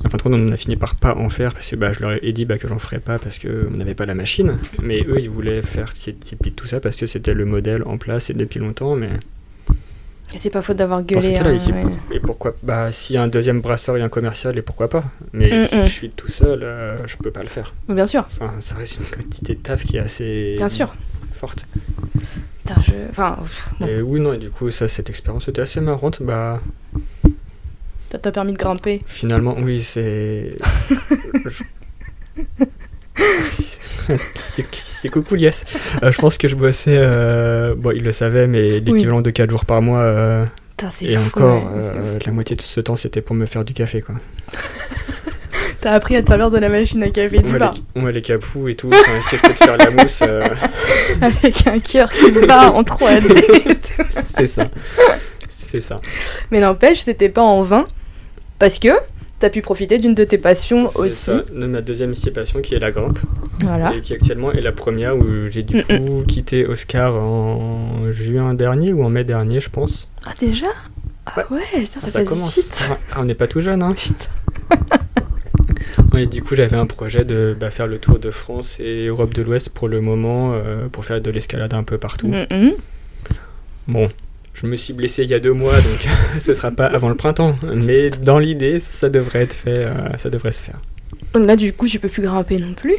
En 0.05 0.09
fin 0.09 0.17
de 0.17 0.21
compte, 0.23 0.33
on 0.33 0.51
a 0.51 0.57
fini 0.57 0.75
par 0.77 0.95
pas 0.95 1.15
en 1.15 1.29
faire 1.29 1.53
parce 1.53 1.69
que 1.69 1.75
bah, 1.75 1.91
je 1.93 1.99
leur 2.01 2.23
ai 2.23 2.31
dit 2.31 2.45
bah, 2.45 2.57
que 2.57 2.67
j'en 2.67 2.79
ferais 2.79 2.99
pas 2.99 3.19
parce 3.19 3.39
qu'on 3.39 3.71
n'avait 3.77 3.93
pas 3.93 4.05
la 4.05 4.15
machine. 4.15 4.57
Mais 4.81 5.03
eux, 5.07 5.19
ils 5.19 5.29
voulaient 5.29 5.61
faire 5.61 5.91
tout 6.55 6.65
ça 6.67 6.79
parce 6.79 6.95
que 6.95 7.05
c'était 7.05 7.33
le 7.33 7.45
modèle 7.45 7.83
en 7.85 7.97
place 7.97 8.29
et 8.29 8.33
depuis 8.33 8.59
longtemps. 8.59 8.95
Mais 8.95 9.09
c'est 10.35 10.49
pas 10.49 10.61
faute 10.61 10.77
d'avoir 10.77 11.03
gueulé. 11.03 11.35
hein, 11.37 11.51
ici, 11.51 11.71
ouais. 11.73 11.83
et 12.15 12.19
pourquoi 12.21 12.55
Bah, 12.63 12.91
s'il 12.93 13.15
y 13.15 13.17
a 13.17 13.23
un 13.23 13.27
deuxième 13.27 13.59
brasseur 13.59 13.97
et 13.97 14.01
un 14.01 14.07
commercial, 14.07 14.57
et 14.57 14.61
pourquoi 14.61 14.87
pas? 14.89 15.03
Mais 15.33 15.51
Mm, 15.51 15.59
si 15.67 15.75
mm. 15.77 15.83
je 15.83 15.89
suis 15.91 16.09
tout 16.09 16.31
seul, 16.31 16.61
euh, 16.63 16.95
je 17.05 17.17
peux 17.17 17.31
pas 17.31 17.41
le 17.43 17.49
faire. 17.49 17.73
Bien 17.89 18.05
sûr, 18.05 18.25
Enfin, 18.31 18.53
ça 18.61 18.75
reste 18.75 18.97
une 18.97 19.05
quantité 19.05 19.55
de 19.55 19.59
taf 19.59 19.83
qui 19.83 19.97
est 19.97 19.99
assez 19.99 20.55
bien 20.57 20.69
sûr. 20.69 20.95
forte. 21.33 21.67
Putain, 22.65 22.81
je... 22.81 22.91
Enfin, 23.09 23.37
pff. 23.41 23.67
Et 23.89 24.01
oui, 24.01 24.19
non, 24.19 24.33
et 24.33 24.37
du 24.37 24.49
coup, 24.49 24.69
ça, 24.71 24.87
cette 24.87 25.09
expérience 25.09 25.47
était 25.47 25.61
assez 25.61 25.81
marrante. 25.81 26.21
Bah, 26.21 26.59
ça 28.11 28.19
t'a 28.19 28.31
permis 28.31 28.53
de 28.53 28.57
grimper. 28.57 29.01
Finalement, 29.05 29.55
oui, 29.59 29.81
c'est. 29.81 30.51
Je- 31.51 31.63
c'est 34.35 34.65
c'est 34.73 35.09
coucou 35.09 35.35
Lies. 35.35 35.49
Euh, 36.03 36.11
je 36.11 36.17
pense 36.17 36.37
que 36.37 36.47
je 36.47 36.55
bossais, 36.55 36.95
euh, 36.97 37.75
bon 37.77 37.91
il 37.95 38.03
le 38.03 38.11
savait, 38.11 38.47
mais 38.47 38.79
l'équivalent 38.79 39.21
de 39.21 39.29
4 39.29 39.49
jours 39.49 39.65
par 39.65 39.81
mois. 39.81 39.99
euh, 39.99 40.45
Putain, 40.71 40.89
c'est 40.91 41.05
et 41.05 41.15
fou, 41.17 41.27
encore, 41.27 41.63
ouais, 41.65 41.81
c'est 41.83 41.95
euh, 41.95 42.19
la 42.25 42.31
moitié 42.31 42.55
de 42.55 42.61
ce 42.61 42.79
temps 42.79 42.95
c'était 42.95 43.21
pour 43.21 43.35
me 43.35 43.45
faire 43.45 43.63
du 43.65 43.73
café 43.73 44.01
quoi. 44.01 44.15
T'as 45.81 45.91
appris 45.93 46.15
à 46.15 46.21
te 46.21 46.27
servir 46.29 46.51
de 46.51 46.59
la 46.59 46.69
machine 46.69 47.01
à 47.03 47.09
café 47.09 47.39
du 47.39 47.57
bar 47.57 47.73
les, 47.73 47.81
on 47.95 48.01
met 48.03 48.11
les 48.11 48.21
capous 48.21 48.67
et 48.69 48.75
tout, 48.75 48.89
enfin, 48.93 49.17
essayer 49.19 49.41
de 49.41 49.57
faire 49.57 49.77
la 49.77 49.89
mousse. 49.89 50.21
euh, 50.21 50.41
avec 51.21 51.65
un 51.67 51.79
cœur 51.79 52.11
qui 52.11 52.29
bat 52.31 52.71
en 52.71 52.83
3D. 52.83 53.77
c'est 54.09 54.47
ça. 54.47 54.65
C'est 55.49 55.81
ça. 55.81 55.95
Mais 56.51 56.59
n'empêche, 56.59 56.99
c'était 57.01 57.29
pas 57.29 57.41
en 57.41 57.61
vain 57.63 57.85
parce 58.59 58.77
que 58.77 58.89
t'as 59.39 59.49
pu 59.49 59.61
profiter 59.63 59.97
d'une 59.97 60.13
de 60.13 60.23
tes 60.23 60.37
passions 60.37 60.87
aussi. 60.95 61.11
ça. 61.31 61.37
De 61.51 61.65
ma 61.65 61.81
deuxième 61.81 62.13
passion 62.33 62.61
qui 62.61 62.75
est 62.75 62.79
la 62.79 62.91
grimpe. 62.91 63.17
Voilà. 63.63 63.93
Et 63.95 64.01
qui 64.01 64.13
actuellement 64.13 64.51
est 64.51 64.61
la 64.61 64.71
première 64.73 65.17
où 65.17 65.47
j'ai 65.49 65.63
du 65.63 65.77
Mm, 65.77 65.83
coup 65.83 66.23
quitté 66.27 66.67
Oscar 66.67 67.15
en 67.15 68.11
juin 68.11 68.53
dernier 68.53 68.93
ou 68.93 69.03
en 69.03 69.09
mai 69.09 69.23
dernier, 69.23 69.59
je 69.61 69.69
pense. 69.69 70.11
Ah 70.27 70.33
déjà? 70.39 70.67
Ah 71.25 71.33
Ouais. 71.37 71.57
ouais, 71.57 71.81
putain, 71.81 72.01
ça, 72.01 72.07
ça 72.07 72.19
passe 72.19 72.27
commence. 72.27 72.55
vite. 72.55 72.89
Ah, 73.13 73.17
on 73.21 73.23
n'est 73.25 73.33
pas 73.35 73.47
tout 73.47 73.61
jeune, 73.61 73.81
hein. 73.81 73.95
Et 76.17 76.25
du 76.25 76.41
coup, 76.43 76.55
j'avais 76.55 76.77
un 76.77 76.85
projet 76.85 77.25
de 77.25 77.55
bah, 77.59 77.71
faire 77.71 77.87
le 77.87 77.97
tour 77.97 78.19
de 78.19 78.31
France 78.31 78.79
et 78.79 79.07
Europe 79.07 79.33
de 79.33 79.41
l'Ouest 79.43 79.69
pour 79.69 79.87
le 79.87 80.01
moment, 80.01 80.53
euh, 80.53 80.87
pour 80.89 81.05
faire 81.05 81.21
de 81.21 81.31
l'escalade 81.31 81.73
un 81.73 81.83
peu 81.83 81.97
partout. 81.97 82.27
Mhm. 82.27 82.73
Bon, 83.87 84.09
je 84.53 84.67
me 84.67 84.75
suis 84.75 84.93
blessé 84.93 85.23
il 85.23 85.29
y 85.29 85.33
a 85.33 85.39
deux 85.39 85.53
mois, 85.53 85.75
donc 85.81 86.07
ce 86.39 86.53
sera 86.53 86.71
pas 86.71 86.85
avant 86.85 87.09
le 87.09 87.15
printemps. 87.15 87.55
Mais 87.63 88.09
dans 88.09 88.39
l'idée, 88.39 88.79
ça 88.79 89.09
devrait 89.09 89.41
être 89.41 89.53
fait, 89.53 89.85
euh, 89.85 90.17
ça 90.17 90.29
devrait 90.29 90.51
se 90.51 90.61
faire. 90.61 90.79
Donc 91.33 91.45
là, 91.45 91.55
du 91.55 91.73
coup, 91.73 91.87
tu 91.87 91.99
peux 91.99 92.09
plus 92.09 92.21
grimper 92.23 92.59
non 92.59 92.73
plus? 92.73 92.95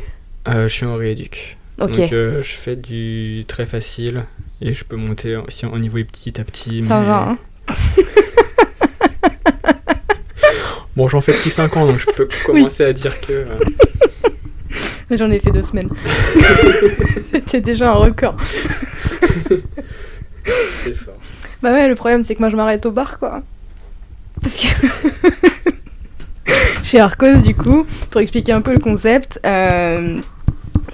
Euh, 0.49 0.68
je 0.68 0.75
suis 0.75 0.87
en 0.87 0.97
rééduc. 0.97 1.57
Ok, 1.81 1.92
Donc 1.99 2.12
euh, 2.12 2.42
je 2.42 2.53
fais 2.53 2.77
du 2.77 3.45
très 3.47 3.66
facile 3.66 4.25
et 4.61 4.73
je 4.75 4.85
peux 4.85 4.97
monter 4.97 5.37
aussi 5.37 5.66
en 5.66 5.79
niveau 5.79 5.99
petit 6.05 6.40
à 6.40 6.45
petit. 6.45 6.83
ça 6.83 7.01
mais- 7.01 7.07
va. 7.07 7.29
Hein. 7.31 7.38
Bon, 10.96 11.09
j'en 11.09 11.20
fais 11.20 11.33
depuis 11.33 11.50
5 11.50 11.76
ans, 11.76 11.87
donc 11.87 11.98
je 11.98 12.07
peux 12.07 12.28
commencer 12.46 12.85
à 12.85 12.92
dire 12.92 13.20
que. 13.20 13.33
euh, 13.33 13.46
J'en 15.11 15.31
ai 15.31 15.38
fait 15.38 15.50
deux 15.50 15.62
semaines. 15.62 15.90
C'était 17.33 17.61
déjà 17.61 17.90
un 17.90 17.94
record. 17.94 18.37
c'est 20.85 20.94
fort. 20.96 21.14
Bah 21.62 21.72
ouais, 21.72 21.87
le 21.87 21.94
problème 21.94 22.24
c'est 22.24 22.35
que 22.35 22.40
moi 22.40 22.48
je 22.48 22.57
m'arrête 22.57 22.85
au 22.87 22.90
bar 22.90 23.18
quoi. 23.18 23.42
Parce 24.42 24.59
que 24.59 24.66
chez 26.83 26.98
Arcos 26.98 27.37
du 27.44 27.55
coup, 27.55 27.87
pour 28.11 28.20
expliquer 28.20 28.52
un 28.52 28.62
peu 28.62 28.72
le 28.72 28.78
concept, 28.81 29.38
euh, 29.46 30.18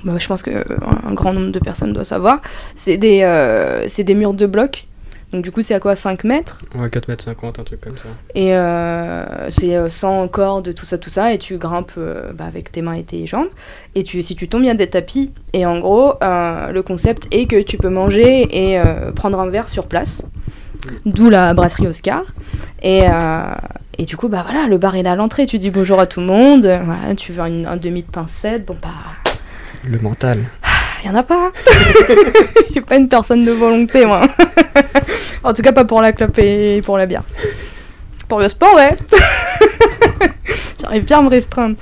bah, 0.04 0.14
je 0.18 0.26
pense 0.26 0.42
que 0.42 0.50
euh, 0.50 0.64
un 1.06 1.14
grand 1.14 1.32
nombre 1.32 1.52
de 1.52 1.58
personnes 1.60 1.92
doivent 1.92 2.06
savoir, 2.06 2.40
c'est 2.74 2.96
des, 2.96 3.22
euh, 3.22 3.88
c'est 3.88 4.04
des 4.04 4.14
murs 4.14 4.34
de 4.34 4.46
blocs. 4.46 4.87
Donc 5.32 5.44
du 5.44 5.50
coup 5.52 5.60
c'est 5.62 5.74
à 5.74 5.80
quoi 5.80 5.94
5 5.94 6.24
mètres 6.24 6.62
Ouais, 6.74 6.88
4 6.88 7.08
mètres 7.08 7.22
50, 7.24 7.58
un 7.58 7.62
truc 7.62 7.80
comme 7.82 7.98
ça. 7.98 8.08
et 8.34 8.54
euh, 8.54 9.50
c'est 9.50 9.76
euh, 9.76 9.88
sans 9.90 10.26
corde, 10.28 10.74
tout 10.74 10.86
ça, 10.86 10.96
tout 10.96 11.10
ça, 11.10 11.34
et 11.34 11.38
tu 11.38 11.58
grimpes 11.58 11.92
euh, 11.98 12.32
bah, 12.32 12.44
avec 12.46 12.72
tes 12.72 12.80
mains 12.80 12.94
et 12.94 13.02
tes 13.02 13.26
jambes. 13.26 13.48
Et 13.94 14.04
tu, 14.04 14.22
si 14.22 14.34
tu 14.36 14.48
tombes, 14.48 14.62
il 14.62 14.68
y 14.68 14.70
a 14.70 14.74
des 14.74 14.88
tapis. 14.88 15.32
Et 15.52 15.66
en 15.66 15.80
gros, 15.80 16.14
euh, 16.22 16.72
le 16.72 16.82
concept 16.82 17.26
est 17.30 17.46
que 17.46 17.60
tu 17.62 17.76
peux 17.76 17.90
manger 17.90 18.48
et 18.70 18.78
euh, 18.80 19.12
prendre 19.12 19.38
un 19.38 19.50
verre 19.50 19.68
sur 19.68 19.86
place. 19.86 20.22
D'où 21.04 21.28
la 21.28 21.52
brasserie 21.52 21.88
Oscar. 21.88 22.22
Et, 22.82 23.02
euh, 23.04 23.42
et 23.98 24.04
du 24.06 24.16
coup, 24.16 24.28
bah 24.28 24.44
voilà, 24.48 24.66
le 24.66 24.78
bar 24.78 24.96
est 24.96 25.02
là 25.02 25.12
à 25.12 25.16
l'entrée. 25.16 25.44
Tu 25.44 25.58
dis 25.58 25.70
bonjour 25.70 26.00
à 26.00 26.06
tout 26.06 26.20
le 26.20 26.26
monde. 26.26 26.64
euh, 26.64 26.78
voilà, 26.84 27.14
tu 27.14 27.32
veux 27.32 27.42
une- 27.46 27.66
un 27.66 27.76
demi 27.76 28.02
de 28.02 28.10
pincette. 28.10 28.64
Bon, 28.64 28.76
bah, 28.80 28.88
Le 29.84 29.98
mental. 29.98 30.38
Il 31.02 31.08
y 31.08 31.10
en 31.10 31.14
a 31.14 31.22
pas. 31.22 31.52
Je 31.66 32.72
suis 32.72 32.80
pas 32.80 32.96
une 32.96 33.08
personne 33.08 33.44
de 33.44 33.52
volonté, 33.52 34.04
moi. 34.06 34.22
en 35.44 35.54
tout 35.54 35.62
cas, 35.62 35.72
pas 35.72 35.84
pour 35.84 36.02
la 36.02 36.12
clope 36.12 36.38
et 36.38 36.82
pour 36.84 36.98
la 36.98 37.06
bière. 37.06 37.24
Pour 38.28 38.40
le 38.40 38.48
sport, 38.48 38.74
ouais. 38.74 38.96
J'arrive 40.80 41.04
bien 41.04 41.18
à 41.18 41.22
me 41.22 41.28
restreindre. 41.28 41.76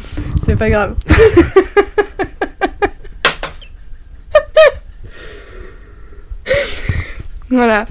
C'est 0.45 0.57
pas 0.57 0.71
grave. 0.71 0.95
voilà. 7.51 7.87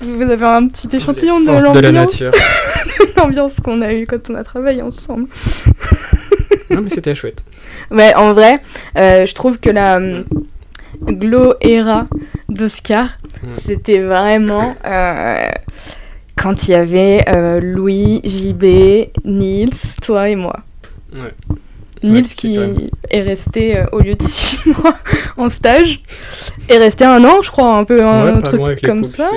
Vous 0.00 0.22
avez 0.22 0.46
un 0.46 0.68
petit 0.68 0.94
échantillon 0.94 1.40
de 1.40 1.46
l'ambiance 1.46 2.22
l'ambiance 3.16 3.56
qu'on 3.60 3.82
a 3.82 3.92
eue 3.92 4.06
quand 4.06 4.30
on 4.30 4.36
a 4.36 4.44
travaillé 4.44 4.80
ensemble. 4.80 5.28
non, 6.70 6.82
mais 6.82 6.90
c'était 6.90 7.14
chouette. 7.14 7.44
Ouais, 7.90 8.14
en 8.14 8.32
vrai, 8.32 8.60
euh, 8.96 9.26
je 9.26 9.34
trouve 9.34 9.58
que 9.58 9.70
la 9.70 9.98
hum, 11.06 11.18
Glow 11.18 11.54
Era 11.60 12.06
d'Oscar, 12.48 13.08
Ouais. 13.42 13.50
c'était 13.66 14.00
vraiment 14.00 14.74
euh, 14.84 15.48
quand 16.36 16.66
il 16.66 16.72
y 16.72 16.74
avait 16.74 17.24
euh, 17.28 17.60
Louis, 17.60 18.20
JB, 18.24 18.64
Nils, 19.24 19.70
toi 20.02 20.28
et 20.28 20.36
moi. 20.36 20.56
Ouais. 21.14 21.32
Nils 22.02 22.28
qui 22.34 22.58
même- 22.58 22.76
est 23.10 23.22
resté 23.22 23.76
euh, 23.78 23.86
au 23.92 24.00
lieu 24.00 24.14
de 24.14 24.22
six 24.24 24.58
mois 24.66 24.94
en 25.36 25.48
stage, 25.50 26.00
est 26.68 26.78
resté 26.78 27.04
un 27.04 27.24
an, 27.24 27.42
je 27.42 27.50
crois, 27.50 27.76
un 27.76 27.84
peu 27.84 28.04
un, 28.04 28.36
ouais, 28.36 28.42
truc 28.42 28.80
comme 28.84 29.04
ça. 29.04 29.30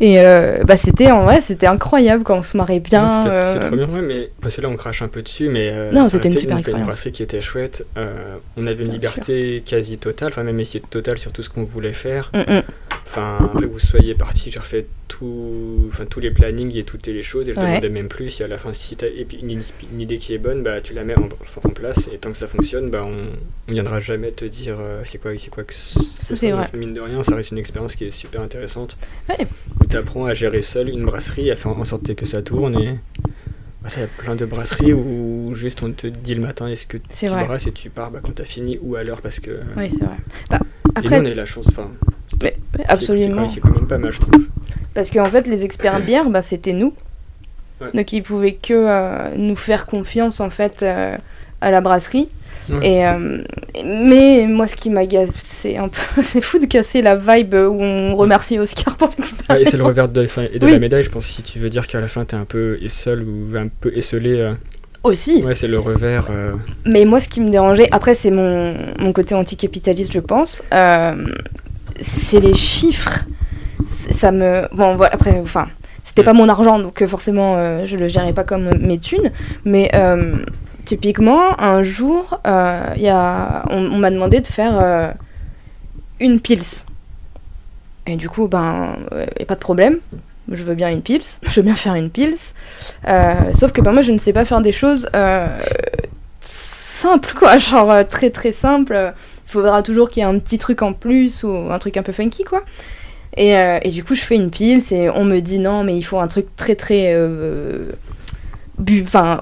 Et 0.00 0.20
euh, 0.20 0.62
bah 0.64 0.76
c'était 0.76 1.10
en 1.10 1.24
vrai, 1.24 1.40
c'était 1.40 1.66
incroyable 1.66 2.22
quand 2.22 2.38
on 2.38 2.42
se 2.42 2.56
marrait 2.56 2.78
bien. 2.78 3.08
c'était- 3.08 3.30
euh, 3.34 3.52
C'est 3.54 3.66
trop 3.66 3.76
bien, 3.76 3.88
ouais, 3.88 4.00
mais 4.02 4.30
parce 4.40 4.54
que 4.56 4.60
là 4.60 4.68
on 4.68 4.76
crache 4.76 5.02
un 5.02 5.08
peu 5.08 5.22
dessus, 5.22 5.48
mais 5.48 5.70
euh, 5.72 5.90
Non, 5.92 6.04
c'était 6.06 6.28
une 6.28 6.36
super 6.38 6.52
une, 6.54 6.60
expérience. 6.60 6.86
brasserie 6.86 7.12
qui 7.12 7.22
était 7.24 7.40
chouette. 7.40 7.84
Euh, 7.96 8.36
on 8.56 8.66
avait 8.66 8.84
une 8.84 8.90
Bien 8.90 8.92
liberté 8.92 9.62
quasi 9.66 9.98
totale, 9.98 10.28
enfin 10.28 10.44
même 10.44 10.60
essayer 10.60 10.82
totale 10.88 11.18
sur 11.18 11.32
tout 11.32 11.42
ce 11.42 11.50
qu'on 11.50 11.64
voulait 11.64 11.92
faire. 11.92 12.30
mm, 12.32 12.38
mm. 12.58 12.62
Enfin, 13.10 13.38
après 13.40 13.62
que 13.66 13.72
vous 13.72 13.78
soyez 13.78 14.14
parti, 14.14 14.50
j'ai 14.50 14.58
refait 14.58 14.84
tout, 15.08 15.86
enfin 15.88 16.04
tous 16.04 16.20
les 16.20 16.30
plannings 16.30 16.76
et 16.76 16.84
toutes 16.84 17.06
les 17.06 17.22
choses, 17.22 17.48
et 17.48 17.54
je 17.54 17.58
Ouais. 17.58 17.66
demandais 17.66 17.88
même 17.88 18.08
plus. 18.08 18.38
Et 18.40 18.44
à 18.44 18.48
la 18.48 18.58
fin, 18.58 18.74
si 18.74 18.96
et 19.02 19.24
puis 19.24 19.38
une, 19.38 19.62
une 19.92 20.00
idée 20.00 20.18
qui 20.18 20.34
est 20.34 20.38
bonne, 20.38 20.62
bah 20.62 20.82
tu 20.82 20.92
la 20.92 21.04
mets 21.04 21.14
en, 21.18 21.22
en 21.24 21.68
place, 21.70 22.10
et 22.12 22.18
tant 22.18 22.30
que 22.30 22.36
ça 22.36 22.46
fonctionne, 22.48 22.90
bah 22.90 23.04
on, 23.06 23.16
on 23.68 23.72
viendra 23.72 23.98
jamais 24.00 24.30
te 24.32 24.44
dire 24.44 24.76
euh, 24.78 25.00
c'est 25.06 25.16
quoi, 25.16 25.30
c'est 25.38 25.48
quoi 25.48 25.64
que 25.64 25.72
Ça, 25.72 26.36
c'est 26.36 26.50
vrai. 26.50 26.66
Mine 26.74 26.92
de 26.92 27.00
rien, 27.00 27.22
ça 27.22 27.34
reste 27.34 27.50
une 27.50 27.58
expérience 27.58 27.94
qui 27.96 28.04
est 28.04 28.10
super 28.10 28.42
intéressante. 28.42 28.98
Ouais. 29.30 29.46
Où 29.80 29.86
t'apprends 29.86 30.26
à 30.26 30.34
gérer 30.34 30.60
seul 30.60 30.90
une 30.90 31.04
brasserie, 31.06 31.50
à 31.50 31.56
faire 31.56 31.72
en 31.72 31.84
sorte 31.84 32.14
que 32.14 32.26
ça 32.26 32.42
tourne 32.42 32.78
et. 32.78 32.98
Bah, 33.82 33.88
ça, 33.88 34.00
il 34.00 34.02
y 34.02 34.06
a 34.06 34.08
plein 34.08 34.36
de 34.36 34.44
brasseries 34.44 34.92
où 34.92 35.54
juste 35.54 35.82
on 35.82 35.92
te 35.92 36.08
dit 36.08 36.34
le 36.34 36.42
matin 36.42 36.66
est-ce 36.66 36.84
que 36.86 36.98
tu 36.98 37.04
C'est 37.08 37.28
vrai. 37.28 37.44
brasses 37.44 37.68
et 37.68 37.72
tu 37.72 37.88
pars 37.88 38.10
bah, 38.10 38.20
quand 38.22 38.32
t'as 38.34 38.44
fini 38.44 38.78
ou 38.82 38.96
à 38.96 39.02
l'heure 39.04 39.22
parce 39.22 39.40
que. 39.40 39.60
Oui, 39.78 39.88
c'est 39.88 40.04
vrai. 40.04 40.16
Bah, 40.50 40.58
Et 41.02 41.08
nous 41.08 41.16
on 41.16 41.24
a 41.24 41.30
eu 41.30 41.34
la 41.34 41.46
chance, 41.46 41.64
enfin. 41.68 41.90
Mais- 42.42 42.56
absolument. 42.88 43.48
C'est 43.48 43.60
quand, 43.60 43.68
quand 43.68 43.74
même 43.76 43.86
pas 43.88 43.98
mal, 43.98 44.12
je 44.12 44.20
trouve. 44.20 44.46
Parce 44.94 45.10
qu'en 45.10 45.24
fait, 45.26 45.46
les 45.46 45.64
experts 45.64 46.00
bière, 46.00 46.28
bah, 46.30 46.42
c'était 46.42 46.72
nous. 46.72 46.92
Ouais. 47.80 47.88
Donc, 47.94 48.12
ils 48.12 48.22
pouvaient 48.22 48.54
que 48.54 48.74
euh, 48.74 49.34
nous 49.36 49.54
faire 49.56 49.86
confiance, 49.86 50.40
en 50.40 50.50
fait, 50.50 50.82
euh, 50.82 51.16
à 51.60 51.70
la 51.70 51.80
brasserie. 51.80 52.28
Ouais. 52.70 52.86
Et, 52.86 53.06
euh, 53.06 53.42
mais 53.84 54.46
moi, 54.46 54.66
ce 54.66 54.76
qui 54.76 54.90
m'agace, 54.90 55.30
c'est 55.46 55.76
un 55.78 55.88
peu... 55.88 56.00
C'est 56.22 56.42
fou 56.42 56.58
de 56.58 56.66
casser 56.66 57.00
la 57.00 57.16
vibe 57.16 57.54
où 57.54 57.78
on 57.80 58.14
remercie 58.16 58.58
Oscar 58.58 58.96
pour 58.96 59.08
l'expérience. 59.16 59.48
Ouais, 59.48 59.62
et 59.62 59.64
c'est 59.64 59.76
le 59.78 59.84
revers 59.84 60.08
de, 60.08 60.24
enfin, 60.24 60.44
et 60.52 60.58
de 60.58 60.66
Oui. 60.66 60.72
la 60.72 60.78
médaille, 60.78 61.02
je 61.04 61.08
pense, 61.10 61.24
si 61.24 61.42
tu 61.42 61.58
veux 61.60 61.70
dire 61.70 61.86
qu'à 61.86 62.00
la 62.00 62.08
fin 62.08 62.24
t'es 62.26 62.36
un 62.36 62.44
peu 62.44 62.78
seul 62.88 63.22
ou 63.22 63.56
un 63.56 63.68
peu 63.68 63.90
esselé. 63.96 64.38
euh, 64.40 64.52
Aussi. 65.04 65.42
ouais, 65.44 65.54
c'est 65.54 65.68
le 65.68 65.78
revers. 65.78 66.26
euh, 66.30 66.52
Mais 66.84 67.04
moi, 67.06 67.20
ce 67.20 67.28
qui 67.30 67.40
me 67.40 67.48
dérangeait, 67.48 67.88
après, 67.90 68.14
c'est 68.14 68.30
mon, 68.32 68.74
mon 68.98 69.12
côté 69.14 69.34
anticapitaliste, 69.34 70.12
je 70.12 70.20
pense. 70.20 70.62
C'est 72.00 72.40
les 72.40 72.54
chiffres. 72.54 73.24
Ça 74.10 74.32
me. 74.32 74.68
Bon, 74.74 74.96
voilà, 74.96 75.14
après, 75.14 75.38
enfin, 75.42 75.68
c'était 76.08 76.24
pas 76.24 76.32
mon 76.32 76.48
argent, 76.48 76.78
donc 76.78 77.02
euh, 77.02 77.06
forcément, 77.06 77.56
euh, 77.56 77.84
je 77.84 77.96
le 77.96 78.08
gérais 78.08 78.32
pas 78.32 78.42
comme 78.42 78.70
mes 78.78 78.98
thunes. 78.98 79.30
Mais 79.64 79.90
euh, 79.94 80.36
typiquement, 80.86 81.60
un 81.60 81.82
jour, 81.82 82.40
y 82.44 83.08
a, 83.08 83.64
on, 83.70 83.98
m'a 83.98 84.10
demandé 84.10 84.40
de 84.40 84.46
faire 84.46 85.14
une 86.18 86.40
pils. 86.40 86.64
Et 88.06 88.16
du 88.16 88.28
coup, 88.28 88.48
ben, 88.48 88.96
pas 89.46 89.54
de 89.54 89.60
problème. 89.60 89.98
Je 90.50 90.64
veux 90.64 90.74
bien 90.74 90.90
une 90.90 91.02
pils, 91.02 91.20
je 91.42 91.60
veux 91.60 91.62
bien 91.62 91.76
faire 91.76 91.94
une 91.94 92.10
pils. 92.10 92.38
Sauf 93.52 93.72
que 93.72 93.82
ben, 93.82 93.92
moi, 93.92 94.02
je 94.02 94.12
ne 94.12 94.18
sais 94.18 94.32
pas 94.32 94.46
faire 94.46 94.62
des 94.62 94.72
choses 94.72 95.08
simples, 96.40 97.34
quoi. 97.38 97.58
Genre 97.58 98.08
très 98.08 98.30
très 98.30 98.52
simple. 98.52 99.12
Il 99.48 99.52
faudra 99.52 99.82
toujours 99.82 100.10
qu'il 100.10 100.22
y 100.22 100.26
ait 100.26 100.28
un 100.28 100.38
petit 100.38 100.58
truc 100.58 100.82
en 100.82 100.92
plus 100.92 101.42
ou 101.42 101.70
un 101.70 101.78
truc 101.78 101.96
un 101.96 102.02
peu 102.02 102.12
funky, 102.12 102.44
quoi. 102.44 102.64
Et, 103.34 103.56
euh, 103.56 103.78
et 103.80 103.88
du 103.88 104.04
coup, 104.04 104.14
je 104.14 104.20
fais 104.20 104.36
une 104.36 104.50
pils 104.50 104.92
et 104.92 105.08
on 105.08 105.24
me 105.24 105.40
dit 105.40 105.58
non, 105.58 105.84
mais 105.84 105.96
il 105.96 106.02
faut 106.02 106.18
un 106.18 106.28
truc 106.28 106.54
très 106.54 106.74
très. 106.74 107.14
euh, 107.14 107.92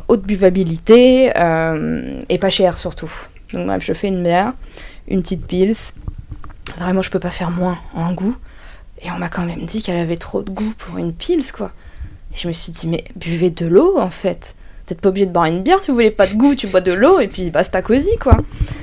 haute 0.07 0.23
buvabilité 0.23 1.33
euh, 1.37 2.23
et 2.29 2.39
pas 2.39 2.51
cher 2.51 2.79
surtout. 2.79 3.13
Donc, 3.53 3.67
bref, 3.67 3.85
je 3.85 3.93
fais 3.93 4.07
une 4.07 4.23
bière, 4.23 4.53
une 5.09 5.23
petite 5.23 5.45
pils. 5.45 5.75
Vraiment, 6.79 7.03
je 7.03 7.11
peux 7.11 7.19
pas 7.19 7.31
faire 7.31 7.51
moins 7.51 7.79
en 7.93 8.13
goût. 8.13 8.37
Et 9.03 9.11
on 9.11 9.19
m'a 9.19 9.29
quand 9.29 9.45
même 9.45 9.65
dit 9.65 9.83
qu'elle 9.83 9.99
avait 9.99 10.17
trop 10.17 10.43
de 10.43 10.51
goût 10.51 10.73
pour 10.79 10.99
une 10.99 11.13
pils, 11.13 11.53
quoi. 11.53 11.73
Et 12.33 12.37
je 12.37 12.47
me 12.47 12.53
suis 12.53 12.71
dit, 12.71 12.87
mais 12.87 13.05
buvez 13.17 13.51
de 13.51 13.67
l'eau, 13.67 13.99
en 13.99 14.11
fait. 14.11 14.55
Vous 14.89 14.95
n'êtes 14.95 15.01
pas 15.01 15.09
obligé 15.09 15.27
de 15.27 15.33
boire 15.33 15.47
une 15.47 15.63
bière. 15.63 15.81
Si 15.81 15.89
vous 15.91 15.95
voulez 15.95 16.11
pas 16.13 16.27
de 16.29 16.35
goût, 16.35 16.55
tu 16.55 16.69
bois 16.69 16.81
de 16.81 16.93
l'eau 16.93 17.19
et 17.19 17.27
puis 17.27 17.51
basta 17.51 17.83
cosy, 17.83 18.17
quoi. 18.21 18.39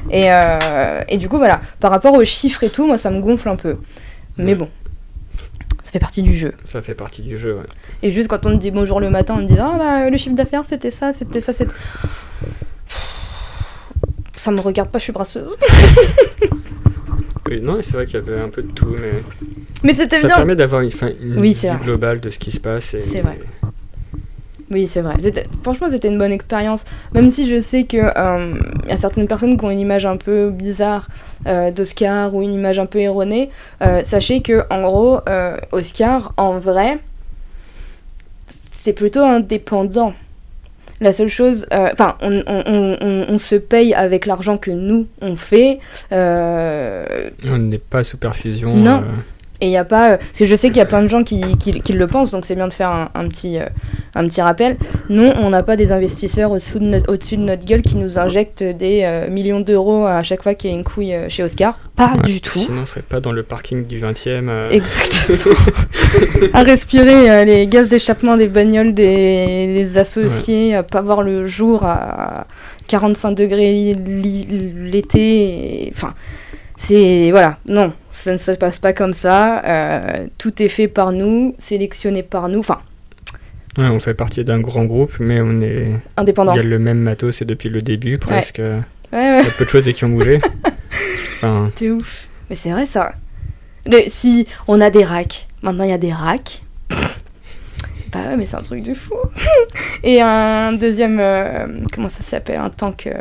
Et, 0.10 0.26
euh, 0.30 1.02
et 1.08 1.18
du 1.18 1.30
coup, 1.30 1.38
voilà. 1.38 1.62
Par 1.80 1.92
rapport 1.92 2.13
aux 2.13 2.26
chiffres 2.26 2.63
et 2.63 2.70
tout, 2.70 2.86
moi, 2.86 2.98
ça 2.98 3.10
me 3.10 3.22
gonfle 3.22 3.48
un 3.48 3.56
peu. 3.56 3.78
Mais 4.38 4.54
bon. 4.56 4.68
Ça 5.82 5.92
fait 5.92 6.00
partie 6.00 6.22
du 6.24 6.34
jeu. 6.34 6.54
ça 6.66 6.82
fait 6.82 6.96
partie 6.96 7.22
du 7.22 7.38
jeu, 7.38 7.54
ouais. 7.56 7.63
Et 8.02 8.12
juste 8.12 8.28
quand 8.28 8.46
on 8.46 8.50
te 8.50 8.56
dit 8.62 8.72
bonjour 8.72 9.00
le 9.00 9.10
matin, 9.10 9.36
on 9.39 9.46
te 9.46 9.54
dit 9.54 9.60
Ah 9.62 9.76
bah 9.78 10.10
le 10.10 10.18
chiffre 10.18 10.36
d'affaires 10.36 10.66
c'était 10.66 10.89
ça, 10.89 11.13
c'était 11.13 11.39
ça, 11.39 11.54
c'était. 11.54 11.72
Ça 14.36 14.52
me 14.52 14.60
regarde 14.60 14.89
pas, 14.89 14.98
je 15.00 15.04
suis 15.04 15.13
brasseuse. 15.13 15.56
Oui, 17.50 17.60
non, 17.62 17.78
c'est 17.82 17.94
vrai 17.94 18.06
qu'il 18.06 18.16
y 18.16 18.18
avait 18.18 18.39
un 18.39 18.48
peu 18.48 18.63
de 18.63 18.72
tout, 18.72 18.96
mais 19.00 19.22
Mais 19.84 19.94
c'était 19.94 20.20
ça 20.22 20.28
bien. 20.28 20.36
permet 20.38 20.56
d'avoir 20.56 20.80
une, 20.82 20.92
une 21.22 21.38
Oui, 21.39 21.52
vue 21.54 21.68
vrai. 21.68 21.78
globale 21.84 22.20
de 22.22 22.30
ce 22.30 22.39
qui 22.39 22.52
se 22.52 22.60
passe. 22.60 22.94
et- 22.94 23.02
C'est 23.02 23.20
vrai. 23.22 23.38
Oui, 24.74 24.88
c'est 24.88 25.02
vrai. 25.02 25.16
Franchement, 25.62 25.88
c'était 25.90 26.08
une 26.08 26.18
bonne 26.18 26.32
expérience. 26.32 26.84
Même 27.14 27.30
si 27.32 27.48
je 27.48 27.62
sais 27.62 27.84
que 27.84 27.98
euh, 27.98 28.56
y 28.88 28.92
a 28.92 28.98
certaines 28.98 29.28
personnes 29.28 29.56
qui 29.58 29.64
ont 29.66 29.70
une 29.70 29.80
image 29.80 30.06
un 30.06 30.18
peu 30.18 30.50
bizarre 30.50 31.08
euh, 31.48 31.70
d'Oscar 31.72 32.34
ou 32.34 32.42
une 32.42 32.54
image 32.54 32.80
un 32.80 32.88
peu 32.88 33.00
erronée, 33.00 33.50
euh, 33.84 34.02
sachez 34.04 34.42
que 34.42 34.64
en 34.72 34.82
gros, 34.82 35.20
Oscar, 35.72 36.34
en 36.38 36.58
vrai, 36.58 36.98
c'est 38.74 38.94
plutôt 38.94 39.22
indépendant. 39.22 40.14
La 41.02 41.12
seule 41.12 41.28
chose, 41.30 41.66
enfin, 41.72 42.16
on, 42.22 42.42
on- 42.48 42.64
on- 42.66 42.98
on- 43.02 43.26
on 43.30 43.38
se 43.38 43.56
paye 43.56 43.94
avec 43.94 44.26
l'argent 44.26 44.58
que 44.58 44.72
nous 44.72 45.08
on 45.22 45.36
fait. 45.36 45.80
On 46.12 47.58
n'est 47.58 47.78
pas 47.78 48.04
sous 48.04 48.18
perfusion. 48.18 48.74
Non. 48.76 49.04
Et 49.63 49.67
il 49.67 49.69
n'y 49.69 49.78
a 49.78 49.86
pas. 49.86 50.12
euh, 50.12 50.17
parce 50.17 50.39
que 50.39 50.45
je 50.45 50.56
sais 50.56 50.67
qu'il 50.67 50.78
y 50.78 50.82
a 50.82 50.86
plein 50.86 51.02
de 51.02 51.08
gens 51.08 51.23
qui, 51.23 51.58
qui- 51.58 51.80
qui 51.80 51.93
le 51.93 52.08
pensent, 52.08 52.32
donc 52.32 52.45
c'est 52.45 52.56
bien 52.56 52.67
de 52.67 52.73
faire 52.73 52.89
un, 52.89 53.08
un 53.15 53.30
petit, 53.30 53.58
euh, 53.60 53.63
un 54.13 54.28
petit 54.28 54.41
rappel. 54.41 54.76
Non, 55.10 55.34
on 55.41 55.49
n'a 55.52 55.63
pas 55.63 55.78
des 55.78 55.93
investisseurs 55.93 56.52
au-dessous 56.52 56.80
de, 56.80 56.84
notre- 56.86 57.13
au-dessus 57.13 57.38
de 57.38 57.43
notre 57.43 57.63
gueule 57.65 57.82
qui 57.82 57.95
nous 57.95 58.19
injectent 58.19 58.62
des 58.63 59.04
euh, 59.06 59.30
millions 59.30 59.62
d'euros 59.62 60.06
à 60.06 60.21
chaque 60.21 60.43
fois 60.43 60.54
qu'il 60.54 60.69
y 60.69 60.73
a 60.73 60.76
une 60.76 60.84
couille 60.84 61.13
euh, 61.13 61.30
chez 61.30 61.43
Oscar. 61.43 61.80
Pas 61.95 62.12
Ouais, 62.15 62.21
du 62.23 62.41
tout. 62.41 62.49
Sinon, 62.49 62.82
on 62.82 62.86
serait 62.86 63.04
pas 63.04 63.21
dans 63.21 63.32
le 63.32 63.43
parking 63.43 63.86
du 63.88 63.99
20 63.99 64.28
e 64.28 64.67
Exactement. 64.71 65.56
à 66.54 66.63
respirer 66.63 67.30
euh, 67.32 67.45
les 67.45 67.67
gaz 67.67 67.88
d'échappement 67.88 68.36
des 68.36 68.47
bagnoles 68.49 68.93
des, 68.93 69.73
des 69.73 69.97
associés, 69.97 70.76
à 70.76 70.84
pas 70.84 71.02
voir 71.02 71.23
le 71.23 71.45
jour 71.45 71.86
à 71.86 72.47
45 72.88 73.32
degrés 73.32 73.71
li- 73.71 73.93
li- 73.95 74.73
l'été. 74.91 75.89
Enfin, 75.95 76.13
c'est. 76.86 77.32
Voilà, 77.32 77.58
non, 77.67 77.93
ça 78.12 78.32
ne 78.34 78.38
se 78.38 78.52
passe 78.52 78.80
pas 78.80 78.93
comme 78.93 79.13
ça. 79.13 79.63
euh, 79.65 80.28
tout 80.38 80.62
est 80.62 80.69
fait 80.69 80.88
par 80.88 81.12
nous, 81.12 81.56
sélectionné 81.58 82.24
par 82.24 82.50
nous, 82.50 82.60
enfin, 82.60 82.80
Ouais, 83.78 83.86
on 83.88 84.00
fait 84.00 84.13
partie 84.13 84.43
d'un 84.46 84.60
grand 84.60 84.86
groupe, 84.86 85.13
mais 85.19 85.41
on 85.41 85.60
est. 85.62 85.93
indépendant. 86.17 86.54
Il 86.54 86.58
y 86.58 86.60
a 86.60 86.63
le 86.63 86.78
même 86.80 87.00
matos 87.00 87.41
et 87.41 87.46
depuis 87.46 87.69
le 87.69 87.82
début, 87.82 88.17
presque. 88.19 88.60
Ouais, 88.60 88.82
Il 89.12 89.17
ouais, 89.17 89.43
y 89.43 89.48
a 89.48 89.52
peu 89.58 89.65
de 89.65 89.69
choses 89.69 89.91
qui 89.91 90.06
ont 90.06 90.10
bougé. 90.10 90.39
Enfin, 91.38 91.72
t'es 91.76 91.89
ouf. 91.89 92.28
Mais 92.50 92.56
c'est 92.56 92.72
vrai 92.72 92.86
ça. 92.86 93.13
Le- 93.86 94.04
si 94.08 94.48
on 94.67 94.80
a 94.80 94.89
des 94.89 95.04
racks, 95.04 95.48
maintenant 95.62 95.84
il 95.84 95.89
y 95.89 95.93
a 95.93 95.98
des 95.98 96.13
racks. 96.13 96.63
Bah 98.13 98.19
ouais, 98.30 98.38
mais 98.38 98.46
c'est 98.46 98.56
un 98.58 98.62
truc 98.62 98.84
de 98.84 98.93
fou. 98.93 99.15
Et 100.04 100.22
un 100.22 100.72
deuxième, 100.74 101.17
euh, 101.19 101.65
comment 101.91 102.10
ça 102.10 102.22
s'appelle? 102.22 102.60
Un 102.60 102.69
tank 102.69 103.08
euh, 103.08 103.12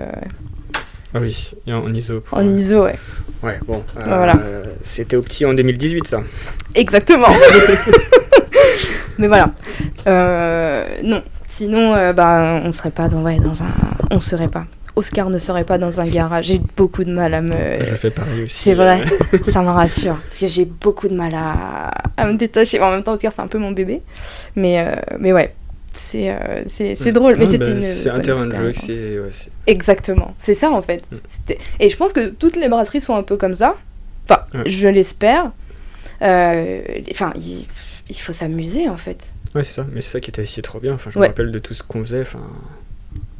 ah 1.14 1.18
oui, 1.20 1.52
et 1.66 1.72
en 1.72 1.92
ISO. 1.92 2.20
pour- 2.20 2.38
en 2.38 2.48
ISO, 2.48 2.84
ouais. 2.84 2.98
Ouais, 3.42 3.58
bon. 3.66 3.82
euh, 3.98 4.04
Voilà. 4.04 4.34
C'était 4.82 5.16
au 5.16 5.22
petit 5.22 5.44
en 5.44 5.52
2018, 5.54 6.06
ça. 6.06 6.20
Exactement. 6.74 7.26
mais 9.18 9.26
voilà. 9.28 9.50
Euh, 10.06 10.86
non. 11.02 11.22
Sinon, 11.48 11.94
euh, 11.94 12.12
bah, 12.12 12.60
on 12.64 12.72
serait 12.72 12.90
pas 12.90 13.08
dans, 13.08 13.22
ouais, 13.22 13.38
dans 13.38 13.62
un. 13.62 13.72
On 14.10 14.20
serait 14.20 14.48
pas. 14.48 14.64
Oscar 14.96 15.30
ne 15.30 15.38
serait 15.38 15.64
pas 15.64 15.78
dans 15.78 16.00
un 16.00 16.06
garage. 16.06 16.46
J'ai 16.46 16.60
beaucoup 16.76 17.04
de 17.04 17.12
mal 17.12 17.32
à 17.34 17.40
me. 17.42 17.48
Je 17.82 17.94
fais 17.94 18.10
pareil 18.10 18.42
aussi. 18.44 18.54
C'est 18.64 18.74
vrai, 18.74 19.02
euh, 19.34 19.38
ça 19.50 19.62
me 19.62 19.68
rassure. 19.68 20.16
Parce 20.28 20.40
que 20.40 20.48
j'ai 20.48 20.64
beaucoup 20.66 21.08
de 21.08 21.14
mal 21.14 21.34
à, 21.34 21.90
à 22.16 22.26
me 22.26 22.34
détacher. 22.36 22.80
En 22.80 22.90
même 22.90 23.02
temps, 23.02 23.14
Oscar, 23.14 23.32
c'est 23.34 23.40
un 23.42 23.46
peu 23.46 23.58
mon 23.58 23.70
bébé. 23.72 24.02
Mais, 24.56 24.80
euh, 24.86 24.94
mais 25.18 25.32
ouais, 25.32 25.54
c'est 25.94 26.30
euh, 26.30 27.12
drôle. 27.12 27.36
Mais 27.36 27.44
Ouais, 27.46 27.50
c'était 27.50 27.74
bah. 27.74 27.80
C'est 27.80 28.10
un 28.10 28.20
terrain 28.20 28.46
de 28.46 28.54
jeu, 28.54 28.72
c'est. 28.72 29.18
ouais, 29.18 29.30
Exactement, 29.66 30.34
c'est 30.38 30.54
ça 30.54 30.70
en 30.70 30.82
fait. 30.82 31.02
Mm. 31.10 31.52
Et 31.80 31.90
je 31.90 31.96
pense 31.96 32.12
que 32.12 32.28
toutes 32.28 32.56
les 32.56 32.68
brasseries 32.68 33.00
sont 33.00 33.14
un 33.14 33.22
peu 33.22 33.36
comme 33.36 33.54
ça. 33.54 33.76
Enfin, 34.28 34.42
Ouais. 34.54 34.68
je 34.68 34.88
l'espère. 34.88 35.52
Euh, 36.22 36.80
Enfin, 37.10 37.32
il, 37.36 37.66
il 38.08 38.16
faut 38.16 38.32
s'amuser 38.32 38.88
en 38.88 38.96
fait. 38.96 39.32
Ouais, 39.54 39.62
c'est 39.64 39.72
ça. 39.72 39.86
Mais 39.92 40.00
c'est 40.00 40.10
ça 40.12 40.20
qui 40.20 40.30
était 40.30 40.42
aussi 40.42 40.62
trop 40.62 40.80
bien. 40.80 40.94
Enfin, 40.94 41.10
je 41.12 41.18
me 41.18 41.26
rappelle 41.26 41.50
de 41.52 41.58
tout 41.58 41.74
ce 41.74 41.82
qu'on 41.82 42.00
faisait. 42.00 42.22
Enfin, 42.22 42.40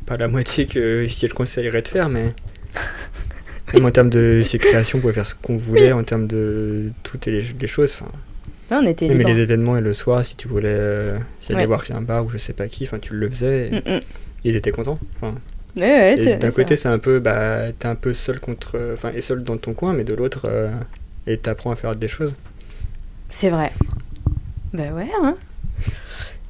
pas 0.06 0.16
la 0.16 0.28
moitié 0.28 0.66
que 0.66 1.06
si 1.08 1.26
je 1.28 1.34
conseillerais 1.34 1.82
de 1.82 1.88
faire, 1.88 2.08
mais. 2.08 2.34
Même 3.74 3.86
en 3.86 3.90
termes 3.90 4.10
de 4.10 4.42
ses 4.44 4.58
créations, 4.58 4.98
on 4.98 5.00
pouvait 5.00 5.14
faire 5.14 5.24
ce 5.24 5.34
qu'on 5.34 5.56
voulait 5.56 5.92
en 5.92 6.02
termes 6.02 6.26
de 6.26 6.90
toutes 7.04 7.24
les, 7.26 7.40
les 7.58 7.66
choses. 7.66 7.96
Enfin, 7.98 8.10
On 8.80 8.86
était 8.86 9.08
libre. 9.08 9.28
les 9.28 9.38
événements 9.40 9.76
et 9.76 9.80
le 9.80 9.92
soir, 9.92 10.24
si 10.24 10.36
tu 10.36 10.48
voulais 10.48 10.68
euh, 10.70 11.18
si 11.40 11.52
aller 11.52 11.62
Ouais. 11.62 11.66
voir 11.66 11.84
chez 11.84 11.92
un 11.94 12.00
bar 12.02 12.24
ou 12.24 12.30
je 12.30 12.38
sais 12.38 12.52
pas 12.52 12.68
qui, 12.68 12.84
enfin, 12.84 12.98
tu 12.98 13.14
le 13.14 13.28
faisais. 13.28 13.68
et 13.68 13.70
Mm, 13.72 13.96
mm. 13.96 14.00
Ils 14.44 14.56
étaient 14.56 14.72
contents. 14.72 14.98
D'un 15.76 16.50
côté, 16.50 16.76
c'est 16.76 16.88
un 16.88 16.98
peu, 16.98 17.18
bah, 17.20 17.72
t'es 17.78 17.86
un 17.88 17.94
peu 17.94 18.12
seul 18.12 18.40
contre, 18.40 18.78
enfin, 18.94 19.10
et 19.14 19.20
seul 19.20 19.42
dans 19.42 19.56
ton 19.56 19.72
coin, 19.72 19.92
mais 19.94 20.04
de 20.04 20.14
l'autre, 20.14 20.42
euh, 20.46 20.70
et 21.26 21.38
t'apprends 21.38 21.70
à 21.70 21.76
faire 21.76 21.94
des 21.96 22.08
choses. 22.08 22.34
c'est 23.28 23.48
vrai. 23.50 23.72
Bah 24.74 24.84
ouais, 24.94 25.08
hein. 25.22 25.36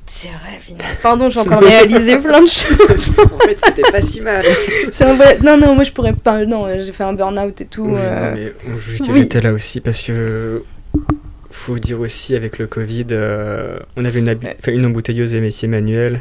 C'est 0.07 0.29
vrai, 0.29 0.59
Vina. 0.65 0.85
Pardon, 1.03 1.27
je 1.27 1.31
suis 1.31 1.41
en 1.41 1.45
train 1.45 1.61
de 1.61 1.67
réaliser 1.67 2.19
plein 2.19 2.41
de 2.43 2.49
choses. 2.49 2.79
en 3.19 3.39
fait, 3.41 3.59
c'était 3.65 3.91
pas 3.91 4.01
si 4.03 4.21
mal. 4.21 4.45
C'est 4.93 5.05
un 5.05 5.15
vrai- 5.15 5.39
Non, 5.43 5.57
non, 5.59 5.75
moi 5.75 5.83
je 5.85 5.91
pourrais 5.93 6.13
pas. 6.13 6.45
Non, 6.45 6.69
j'ai 6.79 6.93
fait 6.93 7.03
un 7.05 7.13
burn-out 7.15 7.61
et 7.61 7.65
tout. 7.67 7.87
Oui, 7.87 7.95
euh, 7.99 8.29
non, 8.31 8.35
mais 8.37 8.53
on 8.73 8.79
juge 8.79 9.01
oui. 9.09 9.21
j'étais 9.21 9.41
là 9.41 9.53
aussi 9.53 9.81
parce 9.81 10.01
que 10.03 10.63
faut 11.63 11.79
dire 11.79 12.01
aussi 12.01 12.35
avec 12.35 12.59
le 12.59 12.67
Covid, 12.67 13.07
euh, 13.13 13.79
on 13.97 14.05
avait 14.05 14.19
une, 14.19 14.37
une 14.67 14.87
embouteilleuse 14.87 15.33
et 15.35 15.41
métier 15.41 15.69
manuel 15.69 16.21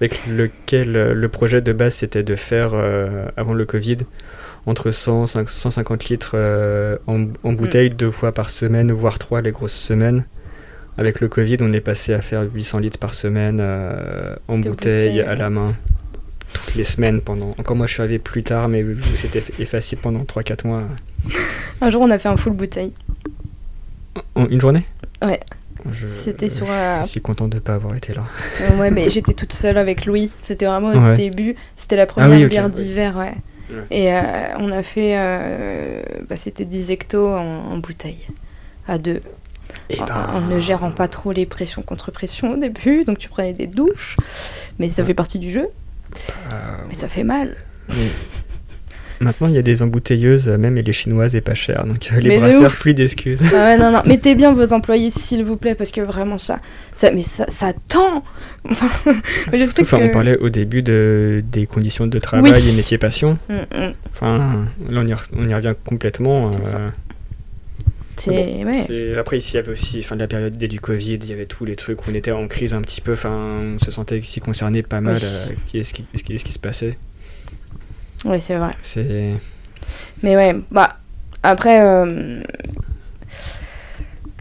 avec 0.00 0.26
lequel 0.26 0.96
euh, 0.96 1.14
le 1.14 1.28
projet 1.28 1.60
de 1.60 1.72
base 1.72 1.94
c'était 1.94 2.24
de 2.24 2.34
faire 2.34 2.70
euh, 2.74 3.28
avant 3.36 3.52
le 3.52 3.64
Covid 3.66 3.98
entre 4.66 4.90
100 4.90 5.26
5 5.26 5.48
150 5.48 6.08
litres 6.08 6.32
euh, 6.34 6.96
en, 7.06 7.26
en 7.44 7.52
bouteille 7.52 7.90
deux 7.90 8.10
fois 8.10 8.32
par 8.32 8.50
semaine, 8.50 8.90
voire 8.90 9.18
trois 9.18 9.42
les 9.42 9.52
grosses 9.52 9.74
semaines. 9.74 10.26
Avec 10.98 11.20
le 11.20 11.28
Covid, 11.28 11.58
on 11.60 11.72
est 11.72 11.80
passé 11.80 12.12
à 12.12 12.20
faire 12.20 12.42
800 12.52 12.80
litres 12.80 12.98
par 12.98 13.14
semaine 13.14 13.60
en 13.60 14.58
bouteille 14.58 14.70
bouteilles, 14.70 15.20
à 15.22 15.34
la 15.34 15.48
main 15.48 15.74
toutes 16.52 16.74
les 16.74 16.84
semaines 16.84 17.20
pendant. 17.20 17.54
Encore 17.58 17.76
moi, 17.76 17.86
je 17.86 17.92
suis 17.92 18.02
arrivé 18.02 18.18
plus 18.18 18.42
tard, 18.42 18.68
mais 18.68 18.84
c'était 19.14 19.42
effacé 19.60 19.96
pendant 19.96 20.24
3-4 20.24 20.66
mois. 20.66 20.82
Un 21.80 21.90
jour, 21.90 22.02
on 22.02 22.10
a 22.10 22.18
fait 22.18 22.28
un 22.28 22.36
full 22.36 22.52
bouteille. 22.52 22.92
En 24.34 24.46
une 24.46 24.60
journée 24.60 24.84
Ouais. 25.22 25.40
Je, 25.92 26.06
C'était 26.08 26.48
sur 26.50 26.66
je 26.66 26.72
un- 26.72 27.02
suis 27.04 27.20
content 27.22 27.48
de 27.48 27.54
ne 27.54 27.60
pas 27.60 27.74
avoir 27.74 27.94
été 27.94 28.12
là. 28.12 28.24
Euh, 28.60 28.76
ouais, 28.78 28.90
mais 28.90 29.08
j'étais 29.08 29.32
toute 29.32 29.52
seule 29.54 29.78
avec 29.78 30.04
Louis. 30.04 30.30
C'était 30.42 30.66
vraiment 30.66 30.88
au 30.92 30.98
Ouais. 31.10 31.14
début. 31.16 31.56
C'était 31.76 31.96
la 31.96 32.04
première 32.06 32.28
Ah 32.30 32.34
oui, 32.36 32.44
ok, 32.44 32.50
bière 32.50 32.64
ouais. 32.64 32.70
d'hiver, 32.70 33.16
ouais. 33.16 33.32
Ouais. 33.74 33.84
Et 33.90 34.12
euh, 34.12 34.20
on 34.58 34.70
a 34.72 34.82
fait. 34.82 35.14
euh, 35.16 36.02
bah, 36.28 36.36
C'était 36.36 36.64
10 36.66 36.90
hectos 36.90 37.28
en, 37.28 37.72
en 37.72 37.78
bouteille. 37.78 38.26
À 38.88 38.98
deux. 38.98 39.22
Et 39.88 39.98
En, 40.00 40.04
ben, 40.04 40.30
en 40.34 40.40
ne 40.42 40.58
gérant 40.60 40.90
pas 40.90 41.08
trop 41.08 41.32
les 41.32 41.46
pressions 41.46 41.80
contre 41.82 42.10
pression 42.10 42.52
au 42.52 42.56
début. 42.58 43.04
Donc 43.04 43.16
tu 43.18 43.28
prenais 43.30 43.52
des 43.54 43.66
douches. 43.68 44.16
Mais 44.78 44.88
ça 44.90 45.00
Ouais. 45.02 45.08
fait 45.08 45.14
partie 45.14 45.38
du 45.38 45.50
jeu. 45.50 45.68
euh, 46.52 46.76
Mais 46.88 46.94
ça 46.94 47.08
fait 47.08 47.24
mal. 47.24 47.56
mais 47.88 47.94
Maintenant, 49.20 49.48
il 49.48 49.52
y 49.54 49.58
a 49.58 49.62
des 49.62 49.82
embouteilleuses, 49.82 50.48
euh, 50.48 50.56
même 50.56 50.78
et 50.78 50.82
les 50.82 50.92
chinoises, 50.94 51.34
et 51.36 51.40
pas 51.42 51.54
chères. 51.54 51.84
Donc 51.84 52.08
euh, 52.12 52.20
les 52.20 52.30
Mais 52.30 52.38
brasseurs, 52.38 52.72
plus 52.72 52.94
d'excuses. 52.94 53.42
Ah 53.52 53.64
ouais, 53.66 53.78
non, 53.78 53.90
non. 53.92 54.00
Mettez 54.06 54.34
bien 54.34 54.52
vos 54.54 54.72
employés, 54.72 55.10
s'il 55.10 55.44
vous 55.44 55.56
plaît, 55.56 55.74
parce 55.74 55.90
que 55.90 56.00
vraiment, 56.00 56.38
ça. 56.38 56.60
ça 56.94 57.10
mais 57.10 57.22
ça, 57.22 57.44
ça 57.48 57.72
tend 57.88 58.24
Enfin, 58.70 58.88
mais 59.52 59.58
je 59.58 59.58
sais 59.58 59.64
Surtout, 59.66 59.80
enfin, 59.82 59.98
que- 60.00 60.04
on 60.04 60.08
parlait 60.10 60.38
au 60.38 60.48
début 60.48 60.82
de, 60.82 61.42
des 61.52 61.66
conditions 61.66 62.06
de 62.06 62.18
travail 62.18 62.52
Oui. 62.52 62.68
et 62.70 62.72
métiers 62.76 62.98
passion. 62.98 63.38
Mm, 63.48 63.54
mm. 63.54 63.92
Enfin, 64.12 64.66
là, 64.88 65.00
on 65.02 65.06
y, 65.06 65.12
re- 65.12 65.28
on 65.36 65.48
y 65.48 65.54
revient 65.54 65.74
complètement. 65.84 66.50
Euh, 66.50 66.88
bon, 68.26 68.64
ouais. 68.66 69.14
Après, 69.18 69.38
ici, 69.38 69.52
il 69.52 69.56
y 69.56 69.58
avait 69.58 69.72
aussi 69.72 69.98
enfin, 70.00 70.16
la 70.16 70.26
période 70.28 70.56
dès 70.56 70.68
du 70.68 70.80
Covid, 70.80 71.14
il 71.14 71.28
y 71.28 71.32
avait 71.32 71.46
tous 71.46 71.64
les 71.64 71.76
trucs 71.76 72.06
où 72.06 72.10
on 72.10 72.14
était 72.14 72.32
en 72.32 72.46
crise 72.48 72.74
un 72.74 72.82
petit 72.82 73.00
peu. 73.00 73.14
Enfin, 73.14 73.60
on 73.76 73.78
se 73.84 73.90
sentait 73.90 74.18
ici 74.18 74.40
concerné 74.40 74.82
pas 74.82 75.00
mal 75.00 75.16
Oui. 75.16 75.28
avec 75.46 75.58
ce 75.60 75.64
qui, 75.66 75.84
ce 75.84 75.92
qui- 75.94 76.04
ce 76.14 76.22
qui- 76.24 76.38
ce 76.38 76.44
qui 76.44 76.52
se 76.52 76.58
passait. 76.58 76.98
Ouais, 78.24 78.40
c'est 78.40 78.54
vrai. 78.56 78.72
C'est. 78.82 79.34
Mais 80.22 80.36
ouais, 80.36 80.56
bah, 80.70 80.90
après, 81.42 81.80
euh, 81.82 82.42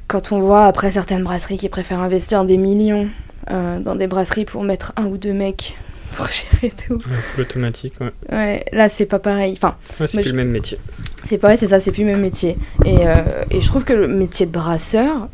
quand 0.08 0.32
on 0.32 0.40
voit 0.40 0.66
après 0.66 0.92
certaines 0.92 1.24
brasseries 1.24 1.58
qui 1.58 1.70
préfèrent 1.70 2.00
investir 2.02 2.44
des 2.46 2.58
millions 2.58 3.08
euh, 3.52 3.80
dans 3.80 3.96
des 3.96 4.08
brasseries 4.08 4.46
pour 4.46 4.64
mettre 4.64 4.94
un 4.98 5.06
ou 5.06 5.18
deux 5.18 5.34
mecs 5.34 5.78
pour 6.18 6.28
gérer 6.28 6.74
tout, 6.88 6.96
Ouais, 6.96 7.18
full 7.22 7.42
automatique, 7.42 7.94
ouais. 8.02 8.12
ouais, 8.32 8.66
là 8.74 8.90
c'est 8.90 9.06
pas 9.06 9.20
pareil. 9.20 9.54
Enfin, 9.54 9.76
Ouais, 10.00 10.08
c'est 10.08 10.18
plus 10.18 10.26
je- 10.30 10.30
le 10.32 10.38
même 10.38 10.50
métier. 10.50 10.80
c'est 11.24 11.38
pas 11.38 11.48
vrai, 11.50 11.58
c'est 11.58 11.68
ça, 11.68 11.80
c'est 11.80 11.92
plus 11.92 12.04
le 12.04 12.12
même 12.12 12.22
métier. 12.22 12.58
Et, 12.86 13.08
euh, 13.08 13.44
et 13.52 13.62
je 13.62 13.68
trouve 13.68 13.84
que 13.86 13.94
le 13.94 14.08
métier 14.08 14.46
de 14.48 14.52
brasseur, 14.52 15.30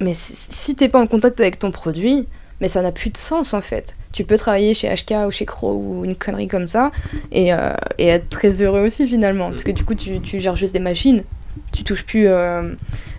mais 0.00 0.12
si- 0.12 0.34
si 0.36 0.74
t'es 0.74 0.88
pas 0.88 1.00
en 1.00 1.06
contact 1.06 1.40
avec 1.40 1.58
ton 1.60 1.70
produit, 1.70 2.26
mais 2.60 2.68
ça 2.68 2.82
n'a 2.82 2.90
plus 2.92 3.10
de 3.10 3.16
sens 3.16 3.54
en 3.54 3.60
fait. 3.60 3.94
Tu 4.14 4.22
peux 4.22 4.38
travailler 4.38 4.74
chez 4.74 4.88
HK 4.94 5.26
ou 5.26 5.32
chez 5.32 5.44
Crow 5.44 5.72
ou 5.74 6.04
une 6.04 6.14
connerie 6.14 6.46
comme 6.46 6.68
ça 6.68 6.92
et, 7.32 7.52
euh, 7.52 7.74
et 7.98 8.06
être 8.06 8.28
très 8.28 8.62
heureux 8.62 8.82
aussi 8.86 9.08
finalement. 9.08 9.50
Parce 9.50 9.64
que 9.64 9.72
du 9.72 9.84
coup, 9.84 9.96
tu, 9.96 10.20
tu 10.20 10.38
gères 10.38 10.54
juste 10.54 10.72
des 10.72 10.78
machines. 10.78 11.24
Tu 11.72 11.82
touches 11.82 12.04
plus. 12.04 12.28
euh, 12.28 12.70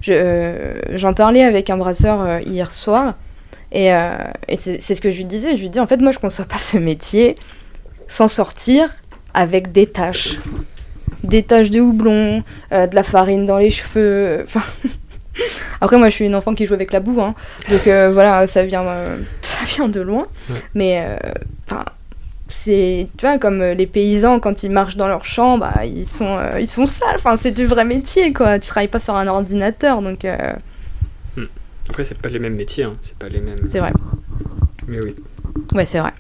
euh, 0.08 0.80
J'en 0.94 1.14
parlais 1.14 1.44
avec 1.44 1.70
un 1.70 1.76
brasseur 1.76 2.40
hier 2.40 2.72
soir 2.72 3.16
et, 3.74 3.92
c'est 4.58 4.96
ce 4.96 5.02
que 5.02 5.12
je 5.12 5.18
lui 5.18 5.26
disais. 5.26 5.58
Je 5.58 5.64
lui 5.64 5.70
dis 5.70 5.82
en 5.82 5.88
fait, 5.88 5.98
moi 5.98 6.14
je 6.14 6.20
conçois 6.20 6.46
pas 6.46 6.58
ce 6.60 6.78
métier 6.78 7.36
sans 8.08 8.30
sortir 8.30 8.90
avec 9.34 9.74
des 9.74 9.88
tâches 9.88 10.40
des 11.24 11.44
taches 11.44 11.72
de 11.72 11.82
houblon, 11.82 12.44
de 12.72 12.96
la 12.96 13.04
farine 13.04 13.46
dans 13.46 13.58
les 13.58 13.72
cheveux. 13.72 14.44
Enfin, 14.44 14.62
après 15.82 15.98
moi 15.98 16.08
je 16.08 16.14
suis 16.14 16.26
une 16.26 16.36
enfant 16.36 16.54
qui 16.56 16.66
joue 16.66 16.74
avec 16.76 16.94
la 16.94 17.02
boue, 17.02 17.20
hein. 17.20 17.34
donc 17.70 17.82
voilà 18.14 18.48
ça 18.48 18.64
vient, 18.64 18.86
ça 19.60 19.66
vient 19.66 19.88
de 19.88 20.02
loin. 20.02 20.28
Ouais. 20.50 20.56
Mais 20.74 21.04
euh, 21.06 21.32
enfin 21.68 21.86
c'est 22.48 23.08
tu 23.18 23.26
vois 23.26 23.38
comme 23.40 23.62
euh, 23.62 23.74
les 23.74 23.88
paysans 23.88 24.40
quand 24.40 24.64
ils 24.64 24.70
marchent 24.70 24.98
dans 24.98 25.08
leur 25.08 25.26
champ, 25.26 25.58
bah 25.58 25.86
ils 25.86 26.08
sont 26.08 26.38
euh, 26.38 26.60
ils 26.60 26.68
sont 26.68 26.86
sales. 26.86 27.16
Enfin 27.16 27.38
c'est 27.38 27.52
du 27.52 27.66
vrai 27.66 27.86
métier 27.86 28.34
quoi. 28.34 28.60
Tu 28.60 28.68
travailles 28.70 28.88
pas 28.88 29.00
sur 29.00 29.16
un 29.16 29.28
ordinateur 29.28 30.02
donc 30.02 30.26
euh, 30.26 30.54
Après, 31.90 32.04
c'est 32.06 32.18
pas 32.18 32.30
les 32.30 32.40
mêmes 32.40 32.56
métiers, 32.56 32.84
hein. 32.84 32.96
c'est 33.02 33.16
pas 33.18 33.30
les 33.30 33.40
mêmes. 33.40 33.58
c'est 33.68 33.80
vrai. 33.80 33.94
Mais 34.88 35.00
oui. 35.04 35.16
Ouais 35.74 35.86
c'est 35.86 36.00
vrai. 36.00 36.14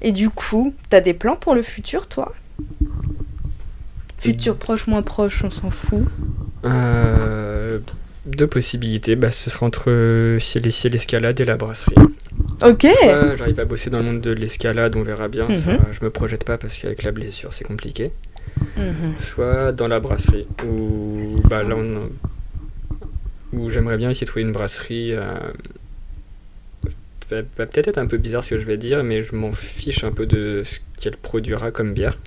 Et 0.00 0.12
du 0.12 0.30
coup 0.30 0.74
t'as 0.88 1.00
des 1.00 1.14
plans 1.14 1.36
pour 1.36 1.54
le 1.54 1.62
futur 1.62 2.08
toi? 2.08 2.32
Futur 4.18 4.56
proche 4.56 4.86
moins 4.86 5.02
proche 5.02 5.42
on 5.44 5.50
s'en 5.50 5.70
fout. 5.70 6.04
Euh, 6.64 7.80
deux 8.26 8.46
possibilités. 8.46 9.16
Bah, 9.16 9.30
ce 9.30 9.50
sera 9.50 9.66
entre 9.66 9.90
euh, 9.90 10.38
si 10.38 10.60
l'escalade 10.60 11.40
et 11.40 11.44
la 11.44 11.56
brasserie. 11.56 11.94
Ok. 12.62 12.82
Soit 12.86 13.36
j'arrive 13.36 13.60
à 13.60 13.64
bosser 13.64 13.90
dans 13.90 13.98
le 13.98 14.04
monde 14.04 14.20
de 14.20 14.30
l'escalade, 14.30 14.96
on 14.96 15.02
verra 15.02 15.28
bien. 15.28 15.54
Ça, 15.54 15.72
Mhm. 15.72 15.78
je 15.92 16.04
me 16.04 16.10
projette 16.10 16.44
pas 16.44 16.58
parce 16.58 16.78
qu'avec 16.78 17.02
la 17.02 17.12
blessure, 17.12 17.52
c'est 17.52 17.64
compliqué. 17.64 18.10
Mhm. 18.76 19.18
Soit 19.18 19.72
dans 19.72 19.88
la 19.88 19.98
brasserie, 20.00 20.46
où, 20.66 21.40
bah, 21.50 21.62
là, 21.62 21.74
on- 21.76 22.10
où 23.52 23.70
j'aimerais 23.70 23.96
bien 23.96 24.10
essayer 24.10 24.24
de 24.24 24.30
trouver 24.30 24.42
une 24.44 24.52
brasserie. 24.52 25.12
euh, 25.12 25.34
ça 27.28 27.36
va 27.36 27.66
peut-être 27.66 27.88
être 27.88 27.98
un 27.98 28.06
peu 28.06 28.18
bizarre 28.18 28.44
ce 28.44 28.50
que 28.50 28.58
je 28.60 28.64
vais 28.66 28.76
dire, 28.76 29.02
mais 29.04 29.22
je 29.22 29.34
m'en 29.34 29.52
fiche 29.52 30.04
un 30.04 30.12
peu 30.12 30.26
de 30.26 30.62
ce 30.64 30.78
qu'elle 31.00 31.16
produira 31.16 31.70
comme 31.70 31.92
bière. 31.94 32.18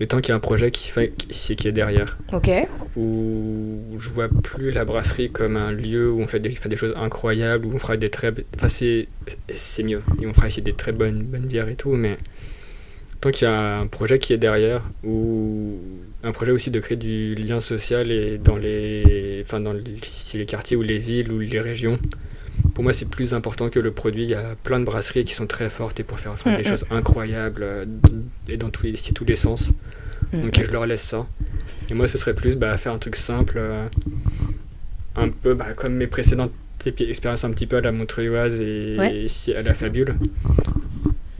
Le 0.00 0.06
temps 0.06 0.20
qu'il 0.20 0.28
y 0.28 0.32
a 0.32 0.36
un 0.36 0.40
projet 0.40 0.70
qui, 0.70 0.88
fait, 0.88 1.12
qui, 1.16 1.56
qui 1.56 1.68
est 1.68 1.72
derrière. 1.72 2.18
Ok. 2.32 2.50
Où 2.96 3.80
je 3.98 4.10
vois 4.10 4.28
plus 4.28 4.70
la 4.70 4.84
brasserie 4.84 5.30
comme 5.30 5.56
un 5.56 5.72
lieu 5.72 6.10
où 6.10 6.20
on 6.20 6.26
fait 6.26 6.38
des, 6.38 6.50
fait 6.50 6.68
des 6.68 6.76
choses 6.76 6.94
incroyables, 6.96 7.66
où 7.66 7.74
on 7.74 7.78
fera 7.78 7.96
des 7.96 8.08
très. 8.08 8.32
Enfin, 8.56 8.68
c'est 8.68 9.08
c'est 9.52 9.82
mieux. 9.82 10.02
Et 10.22 10.26
on 10.26 10.34
fera 10.34 10.46
essayer 10.46 10.62
des 10.62 10.74
très 10.74 10.92
bonnes, 10.92 11.22
bonnes 11.22 11.46
bières 11.46 11.68
et 11.68 11.74
tout, 11.74 11.90
mais 11.90 12.16
tant 13.20 13.32
qu'il 13.32 13.48
y 13.48 13.50
a 13.50 13.78
un 13.78 13.86
projet 13.88 14.20
qui 14.20 14.32
est 14.32 14.38
derrière, 14.38 14.84
ou 15.02 15.78
un 16.22 16.30
projet 16.32 16.52
aussi 16.52 16.70
de 16.70 16.78
créer 16.78 16.96
du 16.96 17.34
lien 17.34 17.58
social 17.58 18.12
et 18.12 18.38
dans 18.38 18.56
les, 18.56 19.42
enfin 19.44 19.58
dans 19.58 19.72
les 19.72 20.46
quartiers 20.46 20.76
ou 20.76 20.82
les 20.82 20.98
villes 20.98 21.32
ou 21.32 21.40
les 21.40 21.60
régions. 21.60 21.98
Pour 22.78 22.84
moi, 22.84 22.92
c'est 22.92 23.10
plus 23.10 23.34
important 23.34 23.70
que 23.70 23.80
le 23.80 23.90
produit. 23.90 24.22
Il 24.22 24.28
y 24.28 24.34
a 24.34 24.54
plein 24.62 24.78
de 24.78 24.84
brasseries 24.84 25.24
qui 25.24 25.34
sont 25.34 25.48
très 25.48 25.68
fortes 25.68 25.98
et 25.98 26.04
pour 26.04 26.20
faire, 26.20 26.38
faire 26.38 26.56
des 26.56 26.62
choses 26.62 26.86
incroyables 26.92 27.64
euh, 27.64 27.84
et 28.48 28.56
dans 28.56 28.70
tous 28.70 28.84
les, 28.84 28.94
c'est 28.94 29.12
tous 29.12 29.24
les 29.24 29.34
sens. 29.34 29.72
Donc 30.32 30.62
je 30.64 30.70
leur 30.70 30.86
laisse 30.86 31.02
ça. 31.02 31.26
Et 31.90 31.94
moi, 31.94 32.06
ce 32.06 32.16
serait 32.18 32.34
plus 32.34 32.54
bah, 32.54 32.76
faire 32.76 32.92
un 32.92 32.98
truc 32.98 33.16
simple, 33.16 33.54
euh, 33.56 33.84
un 35.16 35.28
peu 35.28 35.54
bah, 35.54 35.74
comme 35.76 35.94
mes 35.94 36.06
précédentes 36.06 36.52
expériences 36.86 37.42
un 37.42 37.50
petit 37.50 37.66
peu 37.66 37.78
à 37.78 37.80
la 37.80 37.90
Montreuilloise 37.90 38.60
et, 38.60 38.94
Ouais. 38.96 39.24
ici 39.24 39.52
à 39.54 39.62
la 39.64 39.74
Fabule, 39.74 40.14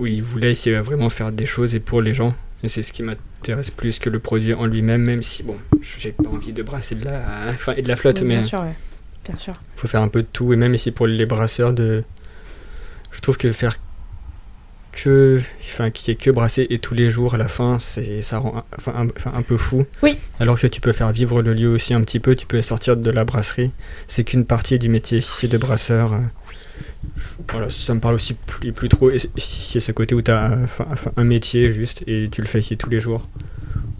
où 0.00 0.06
ils 0.06 0.24
voulaient 0.24 0.50
essayer 0.50 0.74
de 0.74 0.80
vraiment 0.80 1.08
faire 1.08 1.30
des 1.30 1.46
choses 1.46 1.76
et 1.76 1.78
pour 1.78 2.02
les 2.02 2.14
gens. 2.14 2.34
Et 2.64 2.68
c'est 2.68 2.82
ce 2.82 2.92
qui 2.92 3.04
m'intéresse 3.04 3.70
plus 3.70 4.00
que 4.00 4.10
le 4.10 4.18
produit 4.18 4.54
en 4.54 4.66
lui-même, 4.66 5.02
même 5.02 5.22
si, 5.22 5.44
bon, 5.44 5.54
j'ai 5.98 6.10
pas 6.10 6.30
envie 6.30 6.52
de 6.52 6.64
brasser 6.64 6.96
de 6.96 7.04
la, 7.04 7.52
enfin, 7.54 7.74
et 7.76 7.82
de 7.82 7.88
la 7.88 7.94
flotte, 7.94 8.22
mais 8.22 8.38
Bien 8.38 8.42
sûr, 8.42 8.60
ouais. 8.62 8.74
Bien 9.28 9.36
sûr. 9.36 9.54
faut 9.76 9.88
faire 9.88 10.02
un 10.02 10.08
peu 10.08 10.22
de 10.22 10.28
tout. 10.32 10.52
Et 10.52 10.56
même 10.56 10.74
ici 10.74 10.90
pour 10.90 11.06
les 11.06 11.26
brasseurs, 11.26 11.72
de... 11.72 12.02
je 13.12 13.20
trouve 13.20 13.36
que 13.36 13.52
faire 13.52 13.76
que, 14.90 15.40
enfin, 15.60 15.90
qu'il 15.90 16.08
y 16.08 16.12
ait 16.12 16.16
que 16.16 16.30
brasser 16.30 16.66
et 16.70 16.78
tous 16.80 16.94
les 16.94 17.08
jours 17.08 17.34
à 17.34 17.36
la 17.36 17.46
fin, 17.46 17.78
c'est, 17.78 18.20
ça 18.22 18.38
rend 18.38 18.56
un, 18.58 18.64
enfin, 18.76 18.94
un, 18.96 19.06
enfin, 19.16 19.32
un 19.34 19.42
peu 19.42 19.56
fou. 19.56 19.86
Oui. 20.02 20.16
Alors 20.40 20.58
que 20.58 20.66
tu 20.66 20.80
peux 20.80 20.92
faire 20.92 21.12
vivre 21.12 21.40
le 21.42 21.54
lieu 21.54 21.68
aussi 21.68 21.94
un 21.94 22.00
petit 22.00 22.18
peu, 22.18 22.34
tu 22.34 22.46
peux 22.46 22.60
sortir 22.62 22.96
de 22.96 23.10
la 23.10 23.24
brasserie. 23.24 23.70
C'est 24.08 24.24
qu'une 24.24 24.44
partie 24.44 24.78
du 24.78 24.88
métier 24.88 25.18
ici 25.18 25.46
de 25.46 25.56
brasseur. 25.58 26.18
Voilà, 27.50 27.68
ça 27.70 27.94
me 27.94 28.00
parle 28.00 28.14
aussi 28.14 28.34
plus, 28.34 28.72
plus 28.72 28.88
trop. 28.88 29.10
Et 29.10 29.18
c'est- 29.18 29.78
ce 29.80 29.92
côté 29.92 30.14
où 30.14 30.22
tu 30.22 30.30
as 30.32 30.58
un 31.16 31.24
métier 31.24 31.70
juste 31.70 32.02
et 32.08 32.28
tu 32.32 32.40
le 32.40 32.46
fais 32.48 32.58
ici 32.60 32.76
tous 32.76 32.90
les 32.90 33.00
jours. 33.00 33.28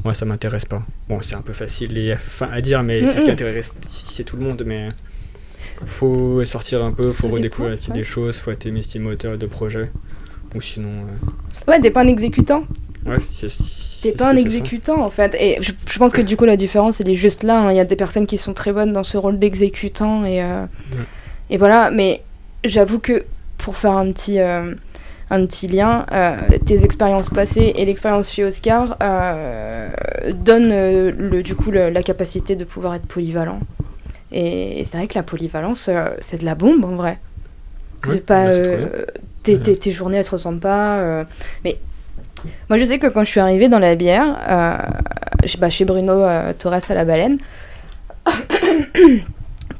Moi, 0.05 0.15
ça 0.15 0.25
m'intéresse 0.25 0.65
pas. 0.65 0.85
Bon, 1.09 1.21
c'est 1.21 1.35
un 1.35 1.43
peu 1.43 1.53
facile 1.53 1.97
et, 1.99 2.15
enfin, 2.15 2.49
à 2.53 2.61
dire, 2.61 2.83
mais 2.83 3.05
c'est 3.07 3.21
ce 3.21 3.25
qui 3.25 3.31
intéresse 3.31 3.75
tout 4.27 4.37
le 4.37 4.43
monde. 4.43 4.63
Mais 4.67 4.89
faut 5.87 6.45
sortir 6.45 6.85
un 6.85 6.93
peu, 6.93 7.09
faut 7.11 7.29
redécouvrir 7.29 7.75
ouais. 7.89 7.95
des 7.95 8.05
choses, 8.05 8.39
faut 8.39 8.51
être 8.51 8.67
mes 8.67 8.83
moteurs 9.01 9.39
de 9.39 9.47
projet. 9.47 9.91
Ou 10.55 10.61
sinon. 10.61 10.89
euh, 10.89 11.71
Ouais, 11.71 11.79
t'es 11.81 11.91
pas 11.91 12.01
un 12.03 12.09
exécutant. 12.09 12.65
Ouais, 13.07 13.19
c'est. 13.33 13.49
T'es 14.03 14.13
pas 14.13 14.31
un 14.31 14.35
ça. 14.35 14.41
exécutant 14.41 15.03
en 15.03 15.11
fait. 15.11 15.37
Et 15.41 15.59
je, 15.61 15.73
je 15.91 15.99
pense 15.99 16.13
que 16.13 16.21
du 16.23 16.37
coup 16.37 16.45
la 16.45 16.57
différence 16.57 17.01
elle 17.01 17.09
est 17.09 17.15
juste 17.17 17.43
là. 17.43 17.63
hein. 17.63 17.73
Il 17.73 17.77
y 17.77 17.81
a 17.81 17.85
des 17.85 17.97
personnes 17.97 18.27
qui 18.27 18.39
sont 18.39 18.55
très 18.55 18.73
bonnes 18.73 18.93
dans 18.93 19.03
ce 19.05 19.17
rôle 19.19 19.39
d'exécutant 19.41 20.25
et, 20.25 20.41
euh, 20.43 20.65
et 21.51 21.57
voilà. 21.57 21.91
Mais 21.91 22.23
j'avoue 22.65 22.99
que 23.01 23.25
pour 23.59 23.77
faire 23.77 23.93
un 23.93 24.11
petit, 24.13 24.39
euh, 24.41 24.73
un 25.31 25.47
petit 25.47 25.67
lien, 25.67 26.07
euh, 26.13 26.37
tes 26.65 26.85
expériences 26.85 27.29
passées 27.29 27.73
et 27.77 27.85
l'expérience 27.85 28.31
chez 28.31 28.45
Oscar 28.45 28.97
donnent 30.45 30.71
le, 30.71 31.43
du 31.43 31.55
coup 31.55 31.71
le- 31.71 31.91
la 31.91 32.03
capacité 32.03 32.57
de 32.57 32.65
pouvoir 32.65 32.95
être 32.95 33.07
polyvalent. 33.07 33.61
Et, 34.33 34.83
c'est 34.85 34.97
vrai 34.97 35.07
que 35.07 35.15
la 35.15 35.23
polyvalence 35.23 35.89
euh, 35.89 36.07
c'est 36.21 36.41
de 36.41 36.45
la 36.45 36.55
bombe 36.55 36.85
en 36.85 36.97
vrai. 36.97 37.19
de 38.11 38.17
pas 38.17 38.47
euh, 38.47 39.05
tes, 39.43 39.55
Ouais. 39.57 39.63
tes- 39.63 39.77
tes 39.79 39.91
journées 39.91 40.19
elles 40.19 40.25
se 40.25 40.31
ressemblent 40.33 40.61
pas 40.61 40.99
euh, 40.99 41.25
mais 41.65 41.79
moi 42.69 42.79
je 42.79 42.85
sais 42.85 42.99
que 42.99 43.07
quand 43.07 43.25
je 43.25 43.31
suis 43.31 43.41
arrivée 43.41 43.69
dans 43.69 43.79
la 43.79 43.95
bière 43.95 44.37
chez, 45.45 45.59
bah, 45.59 45.71
chez 45.71 45.85
Bruno 45.85 46.23
Torres 46.59 46.79
à 46.91 46.95
la 46.95 47.05
baleine 47.05 47.39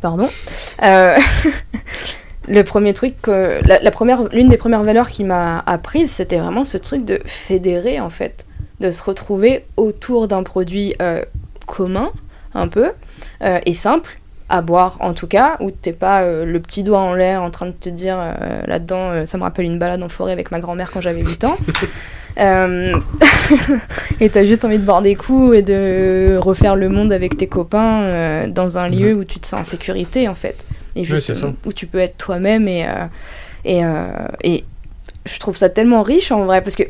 pardon 0.01 0.29
euh, 0.83 1.17
le 2.49 2.63
premier 2.65 2.95
truc 2.95 3.21
que- 3.21 3.61
la, 3.67 3.79
la 3.81 3.91
première 3.91 4.25
l'une 4.33 4.49
des 4.49 4.57
premières 4.57 4.83
valeurs 4.85 5.11
qui 5.11 5.25
m'a 5.25 5.61
apprise 5.67 6.11
c'était 6.11 6.39
vraiment 6.39 6.65
ce 6.65 6.79
truc 6.79 7.05
de 7.05 7.19
fédérer 7.25 8.01
en 8.01 8.11
fait 8.11 8.45
de 8.81 8.91
se 8.93 9.03
retrouver 9.03 9.65
autour 9.77 10.29
d'un 10.29 10.43
produit 10.43 10.95
euh, 11.03 11.21
commun 11.67 12.11
un 12.55 12.69
peu 12.69 12.91
euh, 13.43 13.59
et 13.67 13.75
simple 13.75 14.18
à 14.51 14.63
boire 14.63 14.97
en 15.01 15.13
tout 15.13 15.27
cas, 15.27 15.57
où 15.61 15.71
t'es 15.71 15.93
pas 15.93 16.23
euh, 16.23 16.45
le 16.47 16.59
petit 16.61 16.83
doigt 16.83 17.01
en 17.01 17.13
l'air 17.15 17.43
en 17.43 17.51
train 17.51 17.67
de 17.67 17.73
te 17.73 17.89
dire 17.91 18.17
euh, 18.19 18.61
là-dedans, 18.67 19.11
euh, 19.11 19.27
ça 19.27 19.37
me 19.39 19.43
rappelle 19.43 19.67
une 19.67 19.79
balade 19.79 20.03
en 20.03 20.09
forêt 20.09 20.33
avec 20.33 20.51
ma 20.51 20.59
grand-mère 20.61 20.91
quand 20.91 21.01
j'avais 21.03 21.23
8 21.23 21.45
ans. 21.45 21.57
Et 24.21 24.31
t'as 24.31 24.45
juste 24.45 24.65
envie 24.65 24.79
de 24.79 24.85
boire 24.85 25.03
des 25.03 25.15
coups 25.17 25.57
et 25.57 25.63
de 25.63 26.39
refaire 26.41 26.77
le 26.77 26.89
monde 26.89 27.13
avec 27.13 27.37
tes 27.37 27.47
copains 27.49 28.47
dans 28.49 28.79
un 28.79 28.89
lieu 28.89 29.15
où 29.15 29.25
tu 29.25 29.39
te 29.41 29.47
sens 29.47 29.61
en 29.61 29.65
sécurité 29.65 30.29
en 30.29 30.35
fait. 30.35 30.57
Et 30.97 31.05
juste 31.05 31.33
où 31.65 31.73
tu 31.73 31.87
peux 31.87 31.99
être 31.99 32.17
toi-même 32.17 32.69
et, 32.69 32.87
et, 33.65 33.83
et 34.45 34.65
je 35.27 35.39
trouve 35.39 35.57
ça 35.57 35.69
tellement 35.69 36.03
riche 36.03 36.31
en 36.33 36.45
vrai 36.45 36.63
parce 36.63 36.77
que 36.77 36.85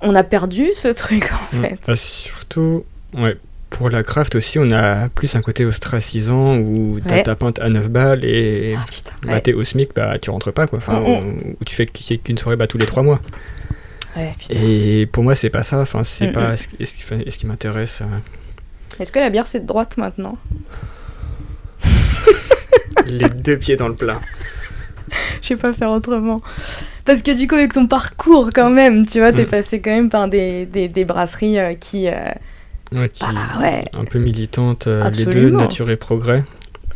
on 0.00 0.14
a 0.14 0.22
perdu 0.22 0.68
ce 0.74 0.88
truc 0.88 1.30
en 1.32 1.56
Ouais. 1.58 1.70
fait. 1.70 1.80
Ah, 1.88 1.96
surtout, 1.96 2.84
ouais, 3.14 3.36
pour 3.70 3.90
la 3.90 4.02
craft 4.02 4.34
aussi, 4.34 4.58
on 4.58 4.70
a 4.70 5.08
plus 5.10 5.34
un 5.36 5.40
côté 5.40 5.64
ostracisant 5.64 6.56
où 6.58 6.98
t'as 7.06 7.16
Ouais. 7.16 7.22
ta 7.22 7.34
pinte 7.36 7.58
à 7.60 7.68
9 7.68 7.88
balles 7.88 8.24
et 8.24 8.74
Ah, 8.78 8.86
putain, 8.90 9.10
bah, 9.22 9.32
ouais. 9.34 9.40
t'es 9.40 9.52
au 9.52 9.62
SMIC, 9.62 9.90
bah 9.94 10.18
tu 10.18 10.30
rentres 10.30 10.52
pas 10.52 10.66
quoi. 10.66 10.78
Enfin, 10.78 11.00
Mm, 11.00 11.54
où 11.60 11.64
tu 11.64 11.74
fais 11.74 11.86
qu'une 11.86 12.38
soirée 12.38 12.56
bah, 12.56 12.66
tous 12.66 12.78
les 12.78 12.86
3 12.86 13.02
mois. 13.02 13.20
Ouais. 14.16 14.34
Et 14.50 15.06
pour 15.12 15.22
moi, 15.22 15.34
c'est 15.34 15.50
pas 15.50 15.62
ça. 15.62 15.80
Enfin, 15.80 16.02
c'est 16.02 16.28
Mm, 16.28 16.32
pas 16.32 16.52
mm. 16.52 16.56
ce, 16.56 16.68
qui- 16.68 16.86
ce 16.86 16.92
qui, 16.94 17.02
enfin, 17.04 17.20
ce 17.28 17.38
qui 17.38 17.46
m'intéresse. 17.46 18.00
euh. 18.02 18.18
Est-ce 19.00 19.12
que 19.12 19.18
la 19.20 19.30
bière 19.30 19.46
c'est 19.46 19.60
de 19.60 19.66
droite 19.66 19.96
maintenant? 19.96 20.38
Les 23.06 23.28
deux 23.28 23.56
pieds 23.58 23.76
dans 23.76 23.88
le 23.88 23.94
plat. 23.94 24.20
Je 25.42 25.48
sais 25.48 25.56
pas 25.56 25.72
faire 25.72 25.90
autrement. 25.90 26.40
Parce 27.04 27.22
que 27.22 27.30
du 27.30 27.46
coup, 27.48 27.54
avec 27.54 27.72
ton 27.72 27.86
parcours, 27.86 28.50
quand 28.54 28.70
même, 28.70 29.06
tu 29.06 29.18
vois, 29.20 29.32
t'es 29.32 29.44
Mm. 29.44 29.48
passé 29.48 29.80
quand 29.80 29.90
même 29.90 30.10
par 30.10 30.28
des, 30.28 30.66
des, 30.66 30.88
des 30.88 31.04
brasseries 31.04 31.58
euh, 31.58 31.74
qui. 31.74 32.08
euh, 32.08 32.12
Ouais, 32.92 33.08
qui 33.08 33.22
Ah 33.26 33.60
ouais. 33.60 33.84
un 33.92 34.04
peu 34.04 34.18
militante, 34.18 34.86
euh, 34.86 35.10
les 35.10 35.26
deux, 35.26 35.50
nature 35.50 35.90
et 35.90 35.96
progrès. 35.96 36.44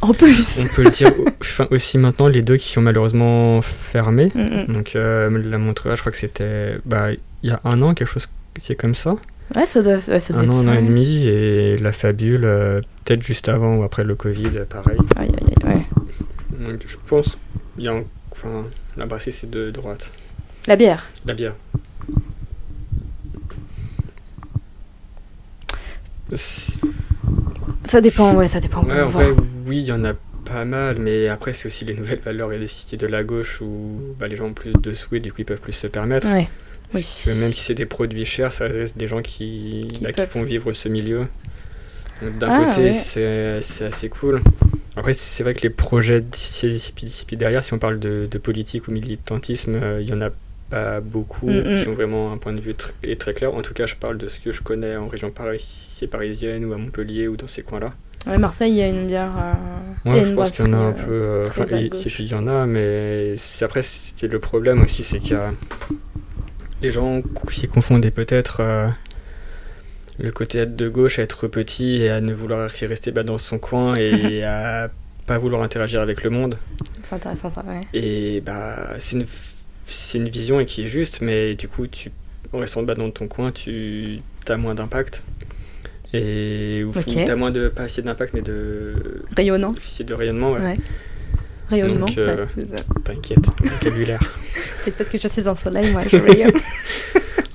En 0.01 0.13
plus 0.13 0.59
On 0.61 0.67
peut 0.67 0.83
le 0.83 0.91
dire 0.91 1.13
enfin, 1.41 1.69
aussi 1.71 1.97
maintenant, 1.97 2.27
les 2.27 2.43
deux 2.43 2.57
qui 2.57 2.69
sont 2.69 2.83
malheureusement 2.83 3.63
fermés. 3.63 4.33
Mm, 4.35 4.41
mm. 4.41 4.75
Donc 4.75 4.97
euh, 4.97 5.31
la 5.51 5.59
Montreuil, 5.59 5.95
je 5.97 6.01
crois 6.01 6.11
que 6.11 6.19
c'était 6.19 6.79
bah, 6.85 7.13
il 7.13 7.49
y 7.49 7.53
a 7.53 7.61
un 7.65 7.81
an, 7.83 7.95
quelque 7.95 8.09
chose 8.09 8.29
c'est 8.59 8.75
comme 8.75 8.95
ça. 8.95 9.17
Ouais, 9.55 9.67
ça 9.67 9.83
doit, 9.83 9.97
ouais, 9.97 10.21
ça 10.21 10.33
doit 10.33 10.43
un 10.43 10.47
être 10.47 10.55
an, 10.55 10.67
un 10.67 10.69
an 10.69 10.75
et 10.75 10.83
demi, 10.83 11.27
et 11.27 11.77
la 11.77 11.93
Fabule, 11.93 12.45
euh, 12.45 12.81
peut-être 13.05 13.23
juste 13.23 13.49
avant 13.49 13.77
ou 13.77 13.83
après 13.83 14.05
le 14.05 14.15
Covid, 14.15 14.49
euh, 14.57 14.65
pareil. 14.65 14.99
Aïe, 15.17 15.31
aïe, 15.41 15.55
aïe, 15.67 15.75
ouais. 15.75 16.67
Donc 16.69 16.81
je 16.87 16.97
pense, 17.07 17.39
il 17.79 17.85
y 17.85 17.89
a, 17.89 17.95
enfin, 18.31 18.65
la 18.97 19.07
brasserie 19.07 19.33
c'est 19.33 19.51
de 19.51 19.71
droite. 19.71 20.13
La 20.67 20.77
bière. 20.77 21.11
La 21.27 21.35
bière. 21.35 21.55
Ça 26.35 28.01
dépend, 28.01 28.35
ouais, 28.35 28.49
ça 28.49 28.61
dépend. 28.61 28.83
Ouais, 28.85 29.01
en 29.03 29.09
vrai, 29.09 29.31
oui, 29.67 29.79
il 29.79 29.85
y 29.85 29.93
en 29.93 30.05
a 30.05 30.15
pas 30.45 30.65
mal, 30.65 30.99
mais 30.99 31.29
après, 31.29 31.53
c'est 31.53 31.67
aussi 31.67 31.85
les 31.85 31.95
nouvelles 31.95 32.21
valeurs 32.25 32.53
et 32.53 32.59
les 32.59 32.67
cités 32.69 32.97
de 32.97 33.07
la 33.07 33.23
gauche 33.23 33.61
où 33.61 33.99
bah, 34.19 34.29
les 34.29 34.37
gens 34.37 34.47
ont 34.47 34.53
plus 34.55 34.73
de 34.73 34.93
sous 34.93 35.15
et 35.15 35.21
du 35.21 35.33
coup 35.33 35.43
ils 35.43 35.45
peuvent 35.45 35.61
plus 35.61 35.73
se 35.73 35.87
permettre. 35.87 36.27
Ouais, 36.29 36.49
oui. 36.95 37.01
Parce 37.01 37.25
que 37.27 37.41
même 37.41 37.53
si 37.53 37.63
c'est 37.63 37.75
des 37.75 37.87
produits 37.87 38.25
chers, 38.25 38.53
ça 38.53 38.67
reste 38.67 38.97
des 38.99 39.07
gens 39.09 39.23
qui, 39.23 39.89
Qui 39.93 40.01
qui 40.05 40.13
peuvent. 40.13 40.29
font 40.29 40.43
vivre 40.43 40.73
ce 40.73 40.89
milieu. 40.89 41.27
Donc, 42.23 42.39
D'un 42.39 42.49
Ah, 42.51 42.65
côté, 42.67 42.83
ouais. 42.85 42.93
c'est 42.93 43.85
assez 43.87 44.09
cool. 44.09 44.43
Après, 44.95 45.15
c'est 45.15 45.43
vrai 45.43 45.55
que 45.55 45.63
les 45.63 45.71
projets 45.71 46.21
d'ici 46.21 46.79
derrière, 47.33 47.65
si 47.65 47.73
on 47.73 47.79
parle 47.79 47.99
de, 47.99 48.29
de 48.31 48.39
politique 48.39 48.89
ou 48.89 48.93
militantisme, 48.93 49.75
euh, 49.83 50.01
il 50.03 50.09
y 50.09 50.13
en 50.13 50.21
a 50.21 50.29
pas 50.71 51.01
beaucoup 51.01 51.49
Mm, 51.51 51.75
mm. 51.77 51.83
qui 51.83 51.89
ont 51.89 51.95
vraiment 51.95 52.33
un 52.33 52.39
point 52.39 52.53
de 52.53 52.61
vue 52.61 52.73
tr- 52.73 53.17
très 53.17 53.35
clair. 53.35 53.55
En 53.55 53.63
tout 53.63 53.75
cas, 53.75 53.87
je 53.87 53.95
parle 53.97 54.19
de 54.19 54.29
ce 54.29 54.41
que 54.41 54.53
je 54.53 54.63
connais 54.63 54.97
en 54.97 55.09
région 55.09 55.31
paris- 55.31 55.63
parisienne 56.11 56.65
ou 56.65 56.73
à 56.73 56.79
Montpellier 56.79 57.29
ou 57.29 57.37
dans 57.37 57.47
ces 57.49 57.63
coins-là. 57.63 57.93
Ouais, 58.27 58.39
Marseille, 58.39 58.71
il 58.73 58.77
y 58.77 58.83
a 58.83 58.89
une 58.89 59.07
bière. 59.09 59.33
euh, 59.37 60.13
a 60.13 60.25
je 60.25 60.33
pense 60.33 60.51
qu'il 60.57 60.67
y 60.67 60.69
en 60.69 60.73
a 60.75 60.77
un 60.77 60.93
peu. 60.93 61.11
euh, 61.11 61.45
très 61.45 61.63
enfin, 61.63 61.77
à 61.77 61.81
il 61.81 62.27
y 62.29 62.35
en 62.35 62.47
a, 62.47 62.67
mais 62.67 63.35
après, 63.65 63.83
c'était 63.83 64.29
le 64.29 64.39
problème 64.39 64.83
aussi, 64.83 65.03
c'est 65.03 65.19
qu'il 65.19 65.33
y 65.33 65.35
a. 65.35 65.51
Les 66.83 66.93
gens 66.93 67.21
s'y 67.51 67.69
confondaient 67.69 68.11
peut-être 68.13 68.59
euh, 68.61 68.89
le 70.19 70.31
côté 70.33 70.59
être 70.59 70.77
de 70.77 70.89
gauche 70.89 71.19
à 71.19 71.23
être 71.23 71.49
petit 71.49 71.97
et 72.03 72.11
à 72.11 72.21
ne 72.21 72.33
vouloir 72.33 72.71
rester 72.71 73.11
bah, 73.13 73.23
dans 73.25 73.39
son 73.39 73.59
coin 73.59 73.95
et 73.97 74.45
à 74.45 74.91
pas 75.27 75.39
vouloir 75.39 75.63
interagir 75.63 76.01
avec 76.01 76.23
le 76.23 76.31
monde. 76.31 76.59
C'est 77.05 77.15
intéressant 77.17 77.51
ça, 77.51 77.65
ouais. 77.67 77.87
Et 77.95 78.41
bah, 78.41 78.91
c'est 78.99 79.17
une, 79.17 79.27
c'est 79.87 80.19
une 80.19 80.29
vision 80.29 80.61
et 80.61 80.67
qui 80.67 80.85
est 80.85 80.89
juste, 80.89 81.21
mais 81.21 81.55
du 81.55 81.69
coup, 81.69 81.87
tu, 81.87 82.11
en 82.53 82.59
restant 82.59 82.83
bas 82.83 82.95
dans 82.95 83.11
ton 83.11 83.29
coin, 83.29 83.51
tu 83.53 84.21
as 84.49 84.57
moins 84.57 84.75
d'impact. 84.75 85.23
Et 86.15 86.85
ou, 86.85 86.91
Ok. 86.91 87.07
tu 87.07 87.19
as 87.19 87.37
moins 87.37 87.51
de, 87.51 87.69
pas 87.69 87.83
assez 87.85 88.03
d'impact, 88.03 88.35
mais 88.35 88.43
de, 88.43 89.23
Rayonnance. 89.37 90.03
de 90.03 90.15
rayonnement, 90.15 90.53
ouais. 90.53 90.61
Ouais. 90.61 90.77
Rayonnement. 91.71 92.07
Donc, 92.07 92.19
euh, 92.19 92.45
ouais. 92.57 92.65
T'inquiète, 93.05 93.47
vocabulaire. 93.63 94.21
C'est 94.85 94.97
parce 94.99 95.09
que 95.09 95.17
je 95.19 95.29
suis 95.29 95.49
en 95.49 95.57
soleil, 95.57 95.91
moi, 95.93 96.03
je 96.11 96.17
rayonne. 96.17 96.53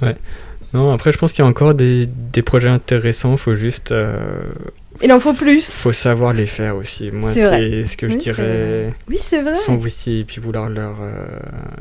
Non, 0.73 0.91
après, 0.93 1.13
je 1.13 1.17
pense 1.17 1.31
qu'il 1.31 1.43
y 1.43 1.45
a 1.45 1.49
encore 1.49 1.73
des, 1.75 2.07
des 2.07 2.41
projets 2.41 2.67
intéressants, 2.67 3.37
faut 3.37 3.55
juste. 3.55 3.91
euh, 3.93 4.17
Il 5.03 5.11
en 5.13 5.19
faut 5.19 5.33
plus. 5.33 5.69
faut 5.71 5.91
savoir 5.91 6.33
les 6.33 6.45
faire 6.47 6.75
aussi. 6.75 7.11
Moi, 7.11 7.31
C'est 7.33 7.85
ce 7.85 7.95
que 7.97 8.07
je 8.07 8.13
Oui, 8.13 8.19
dirais. 8.19 8.93
Oui, 9.09 9.17
c'est 9.21 9.41
vrai. 9.41 9.55
sans 9.55 9.75
vous 9.75 9.87
et 9.87 10.23
puis 10.23 10.41
vouloir 10.41 10.69
leur 10.69 10.97
euh, 11.01 11.25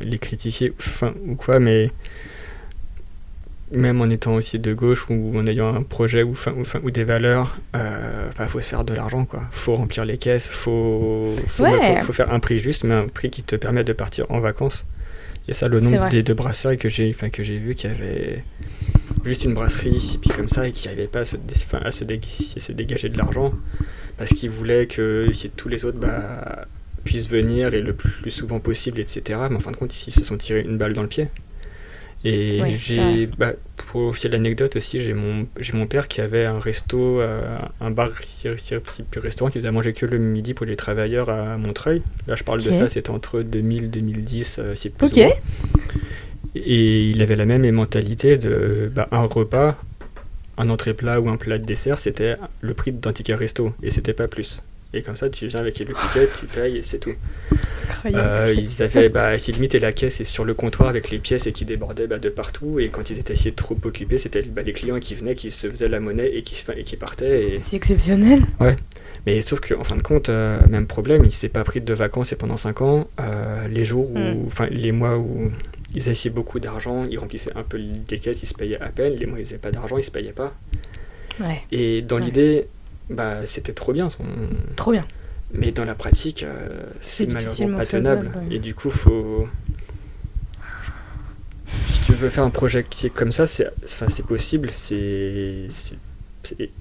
les 0.03 0.19
critiquer 0.19 0.73
enfin, 0.79 1.15
ou 1.27 1.35
quoi 1.35 1.59
mais 1.61 1.91
même 3.73 4.01
en 4.01 4.09
étant 4.09 4.35
aussi 4.35 4.59
de 4.61 4.73
gauche 4.75 5.07
ou 5.11 5.33
en 5.37 5.45
ayant 5.47 5.75
un 5.75 5.83
projet 5.83 6.23
ou, 6.23 6.37
des 6.93 7.03
valeurs 7.03 7.57
euh, 7.75 8.31
bah, 8.39 8.47
faut 8.47 8.61
se 8.61 8.69
faire 8.69 8.85
de 8.85 8.95
l'argent 8.95 9.25
quoi 9.25 9.43
faut 9.51 9.75
remplir 9.75 10.05
les 10.05 10.19
caisses 10.19 10.49
faut 10.49 11.35
faut, 11.49 11.65
Ouais. 11.65 11.97
faut- 11.99 12.07
faut 12.07 12.13
faire 12.13 12.33
un 12.33 12.39
prix 12.39 12.61
juste 12.61 12.85
mais 12.85 12.95
un 12.95 13.09
prix 13.09 13.29
qui 13.29 13.43
te 13.43 13.57
permet 13.57 13.83
de 13.83 13.93
partir 13.93 14.25
en 14.31 14.39
vacances 14.39 14.87
et 15.49 15.55
ça 15.55 15.67
le 15.67 15.81
nombre 15.81 16.09
des 16.11 16.23
deux 16.23 16.35
brasseurs 16.35 16.77
que 16.77 16.89
j'ai 16.89 17.11
enfin 17.11 17.29
que 17.29 17.43
j'ai 17.43 17.59
vu 17.59 17.75
qui 17.75 17.89
avaient 17.89 18.45
juste 19.27 19.45
une 19.45 19.55
brasserie 19.55 20.13
et 20.15 20.19
puis 20.19 20.31
comme 20.31 20.49
ça 20.49 20.67
et 20.69 20.73
qui 20.73 20.87
n'arrivaient 20.89 21.07
pas 21.09 21.21
à 21.21 21.25
se, 21.25 21.37
dé- 21.37 21.55
enfin, 21.55 21.81
à 21.85 21.91
se, 21.93 22.05
dé- 22.05 22.21
à 22.57 22.61
se 22.61 22.73
dégager 22.73 23.09
de 23.09 23.19
l'argent 23.19 23.51
parce 24.19 24.33
qu'ils 24.35 24.51
voulaient 24.51 24.87
que 24.87 25.29
si 25.33 25.51
tous 25.51 25.69
les 25.69 25.85
autres 25.85 25.99
bah, 25.99 26.67
puissent 27.05 27.29
venir 27.29 27.75
et 27.75 27.83
le 27.83 27.93
plus 27.93 28.31
souvent 28.31 28.59
possible, 28.61 28.99
etc. 29.01 29.41
Mais 29.51 29.57
en 29.57 29.61
fin 29.61 29.71
de 29.73 29.77
compte, 29.77 30.07
ils 30.07 30.13
se 30.13 30.25
sont 30.25 30.37
tirés 30.37 30.63
une 30.63 30.79
balle 30.79 30.95
dans 30.95 31.03
le 31.03 31.09
pied. 31.09 31.29
Et 32.25 32.61
j'ai, 32.77 33.29
bah, 33.39 33.53
pour 33.77 34.01
aussi 34.01 34.29
l'anecdote 34.29 34.75
aussi, 34.75 35.01
j'ai 35.01 35.13
mon, 35.15 35.47
j'ai 35.61 35.75
mon 35.75 35.87
père 35.87 36.09
qui 36.09 36.21
avait 36.21 36.45
un 36.47 36.59
resto, 36.59 37.21
euh, 37.21 37.59
un 37.81 37.91
bar, 37.93 38.11
restaurant 39.17 39.51
qui 39.51 39.59
faisait 39.59 39.69
à 39.69 39.73
manger 39.73 39.93
que 39.93 40.07
le 40.07 40.19
midi 40.19 40.53
pour 40.55 40.67
les 40.67 40.75
travailleurs 40.75 41.31
à 41.31 41.57
Montreuil. 41.57 42.03
Là, 42.27 42.35
je 42.35 42.43
parle 42.43 42.63
de 42.63 42.73
ça, 42.73 42.89
c'était 42.89 43.11
entre 43.11 43.43
2000 43.43 43.85
et 43.85 43.89
2010, 43.89 44.57
euh, 44.59 44.73
c'est 44.75 44.91
plus 44.91 45.07
Ok. 45.07 45.17
ou 45.19 45.21
moins. 45.21 45.31
Et 46.65 47.09
il 47.09 47.23
avait 47.23 47.37
la 47.37 47.45
même 47.45 47.69
mentalité 47.71 48.39
de 48.39 48.91
bah, 48.95 49.09
un 49.11 49.23
repas, 49.23 49.77
un 50.59 50.71
entrée 50.71 50.95
plat 50.95 51.21
ou 51.21 51.29
un 51.29 51.37
plat 51.37 51.59
de 51.59 51.65
dessert, 51.65 51.99
c'était 51.99 52.37
le 52.61 52.75
prix 52.75 52.93
d'un 52.93 53.13
ticket 53.13 53.35
resto 53.35 53.73
et 53.83 53.91
c'était 53.91 54.15
pas 54.15 54.29
plus. 54.29 54.61
Et 54.95 55.03
comme 55.03 55.17
ça, 55.17 55.29
tu 55.29 55.47
viens 55.47 55.61
avec 55.61 55.79
le 55.81 55.95
ticket, 55.95 56.29
tu 56.39 56.47
payes 56.47 56.79
et 56.79 56.83
c'est 56.83 56.99
tout. 56.99 57.13
Incroyable. 57.91 58.29
Euh, 58.29 58.55
ils 58.57 58.83
avaient, 58.83 59.09
bah, 59.09 59.39
si 59.39 59.53
limite, 59.53 59.75
la 59.75 59.93
caisse 59.93 60.21
est 60.21 60.25
sur 60.25 60.45
le 60.45 60.55
comptoir 60.55 60.89
avec 60.89 61.11
les 61.11 61.19
pièces 61.19 61.47
et 61.47 61.53
qui 61.53 61.65
débordaient 61.65 62.07
bah, 62.07 62.19
de 62.19 62.29
partout. 62.29 62.79
Et 62.79 62.89
quand 62.89 63.11
ils 63.11 63.19
étaient 63.19 63.35
trop 63.51 63.77
occupés, 63.85 64.17
c'était 64.17 64.43
bah, 64.43 64.63
les 64.63 64.73
clients 64.73 64.99
qui 64.99 65.15
venaient, 65.15 65.35
qui 65.35 65.51
se 65.51 65.69
faisaient 65.69 65.89
la 65.89 66.01
monnaie 66.01 66.31
et 66.35 66.43
qui, 66.43 66.63
et 66.77 66.85
qui 66.85 66.97
partaient. 66.97 67.57
Et... 67.57 67.59
C'est 67.61 67.77
exceptionnel. 67.77 68.43
Mais 69.27 69.41
sauf 69.41 69.61
qu'en 69.61 69.83
fin 69.83 69.97
de 69.97 70.03
compte, 70.03 70.29
euh, 70.29 70.61
même 70.71 70.87
problème, 70.87 71.25
il 71.25 71.33
s'est 71.33 71.49
pas 71.49 71.65
pris 71.65 71.81
de 71.81 71.93
vacances 71.93 72.33
et 72.33 72.37
pendant 72.37 72.57
5 72.57 72.81
ans, 72.81 73.09
euh, 73.19 73.67
les 73.67 73.85
jours 73.85 74.09
où, 74.09 74.17
Mm. 74.19 74.47
enfin 74.47 74.69
les 74.71 74.93
mois 74.93 75.19
où 75.19 75.51
ils 75.95 76.09
avaient 76.09 76.31
beaucoup 76.31 76.59
d'argent, 76.61 77.05
ils 77.09 77.19
remplissaient 77.19 77.57
un 77.57 77.63
peu 77.63 77.79
les 78.11 78.19
caisses, 78.19 78.43
ils 78.43 78.47
se 78.49 78.55
payaient 78.55 78.81
à 78.81 78.89
peine. 78.89 79.15
Les 79.15 79.27
mois 79.27 79.39
ils 79.39 79.45
n'avaient 79.45 79.59
pas 79.59 79.71
d'argent, 79.71 79.97
ils 79.99 80.05
se 80.05 80.11
payaient 80.11 80.33
pas. 80.33 80.55
Ouais, 81.41 81.63
Et 81.71 82.03
dans 82.03 82.17
Ouais. 82.17 82.23
l'idée, 82.25 82.67
bah, 83.11 83.47
c'était 83.47 83.73
trop 83.73 83.93
bien. 83.93 84.09
son- 84.09 84.25
trop 84.75 84.93
bien. 84.93 85.07
Mais 85.53 85.71
dans 85.71 85.85
la 85.85 85.95
pratique, 85.95 86.43
euh, 86.43 86.83
C'est 87.01 87.31
malheureusement 87.31 87.77
pas 87.77 87.87
tenable. 87.87 88.29
faisable, 88.29 88.49
ouais. 88.49 88.57
Et 88.57 88.59
du 88.59 88.75
coup, 88.75 88.91
faut. 88.91 89.49
Si 91.89 92.03
tu 92.03 92.13
veux 92.13 92.31
faire 92.31 92.45
un 92.45 92.51
projet 92.51 92.85
qui 92.89 93.07
est 93.07 93.11
comme 93.11 93.33
ça, 93.33 93.47
c'est 93.47 93.69
enfin, 93.85 94.07
possible, 94.27 94.71
c'est 94.75 95.67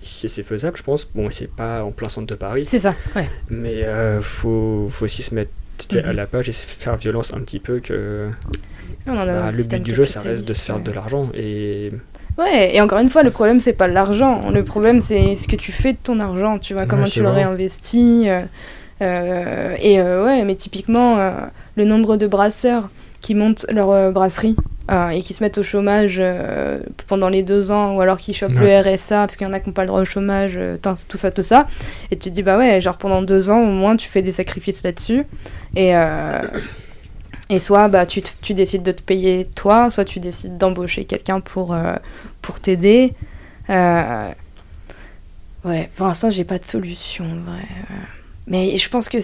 c'est 0.02 0.44
faisable, 0.44 0.78
je 0.78 0.84
pense. 0.84 1.10
Bon, 1.14 1.30
c'est 1.32 1.50
pas 1.50 1.82
en 1.82 1.92
plein 1.92 2.10
centre 2.10 2.28
de 2.28 2.36
Paris, 2.36 2.66
C'est 2.68 2.80
ça, 2.80 2.96
ouais. 3.16 3.28
mais 3.50 3.84
euh, 3.84 4.22
faut, 4.22 4.88
faut 4.92 5.06
aussi 5.06 5.24
se 5.24 5.34
mettre 5.34 5.52
à 5.94 6.02
Mhm. 6.10 6.12
la 6.12 6.26
page 6.26 6.50
et 6.50 6.52
se 6.52 6.66
faire 6.66 6.96
violence 6.98 7.34
un 7.34 7.40
petit 7.40 7.60
peu 7.60 7.80
que 7.80 8.30
On 9.08 9.12
en 9.14 9.18
a 9.20 9.26
bah, 9.26 9.52
le 9.52 9.64
but 9.64 9.84
du 9.84 9.94
jeu, 9.94 10.06
ça 10.06 10.22
reste 10.22 10.48
de 10.48 10.54
se 10.54 10.66
faire 10.66 10.78
ouais. 10.78 10.82
de 10.82 10.92
l'argent. 10.92 11.30
Et 11.36 11.92
Ouais, 12.38 12.76
et 12.76 12.82
encore 12.82 13.00
une 13.00 13.10
fois, 13.10 13.24
le 13.24 13.32
problème, 13.32 13.60
c'est 13.62 13.74
pas 13.74 13.88
l'argent. 13.88 14.50
Le 14.52 14.64
problème, 14.64 15.00
c'est 15.02 15.36
ce 15.36 15.48
que 15.48 15.56
tu 15.56 15.72
fais 15.72 15.94
de 15.94 15.98
ton 16.02 16.20
argent, 16.20 16.58
tu 16.60 16.74
vois, 16.74 16.82
Ouais, 16.84 16.88
comment 16.88 17.06
tu 17.06 17.22
le 17.22 17.30
vrai. 17.30 17.44
réinvestis. 17.44 18.28
euh, 18.30 18.42
euh, 19.02 19.76
et 19.80 20.00
euh, 20.00 20.26
ouais, 20.26 20.44
mais 20.44 20.56
typiquement, 20.56 21.18
euh, 21.20 21.32
le 21.76 21.86
nombre 21.86 22.18
de 22.18 22.28
brasseurs 22.28 22.90
qui 23.26 23.34
montent 23.34 23.66
leur 23.72 23.90
euh, 23.90 24.12
brasserie 24.12 24.56
euh, 24.92 25.10
et 25.10 25.24
qui 25.24 25.34
se 25.34 25.44
mettent 25.44 25.58
au 25.58 25.64
chômage 25.64 26.18
euh, 26.20 26.80
pendant 27.08 27.28
les 27.28 27.42
deux 27.42 27.72
ans, 27.72 27.96
ou 27.96 28.02
alors 28.02 28.20
qui 28.20 28.36
chopent 28.36 28.54
Ouais. 28.54 28.84
le 28.84 28.94
RSA, 28.96 29.22
parce 29.26 29.36
qu'il 29.36 29.48
y 29.48 29.50
en 29.50 29.54
a 29.54 29.60
qui 29.60 29.70
n'ont 29.70 29.74
pas 29.74 29.82
le 29.82 29.88
droit 29.88 30.02
au 30.02 30.06
chômage, 30.06 30.54
euh, 30.58 30.78
tout 31.10 31.18
ça, 31.18 31.32
tout 31.32 31.42
ça. 31.42 31.66
Et 32.12 32.18
tu 32.18 32.30
te 32.30 32.36
dis, 32.36 32.44
bah 32.44 32.56
ouais, 32.60 32.80
genre 32.82 32.98
pendant 32.98 33.24
deux 33.24 33.50
ans, 33.50 33.62
au 33.62 33.72
moins, 33.72 33.96
tu 33.96 34.08
fais 34.08 34.22
des 34.22 34.32
sacrifices 34.32 34.84
là-dessus. 34.84 35.26
Et. 35.76 35.94
et 37.50 37.60
soit 37.60 37.88
bah, 37.88 38.06
tu, 38.06 38.22
tu 38.42 38.54
décides 38.54 38.84
de 38.84 38.92
te 38.92 39.02
payer 39.02 39.46
toi, 39.56 39.90
soit 39.90 40.06
tu 40.06 40.20
décides 40.20 40.58
d'embaucher 40.60 41.06
quelqu'un 41.06 41.40
pour, 41.40 41.76
pour 42.44 42.60
t'aider. 42.60 43.14
Ouais, 45.66 45.90
pour 45.96 46.06
l'instant, 46.06 46.30
j'ai 46.30 46.44
pas 46.44 46.60
de 46.60 46.66
solution. 46.66 47.26
Euh, 47.26 47.96
Mais 48.46 48.78
je 48.78 48.88
pense 48.88 49.10
que. 49.10 49.18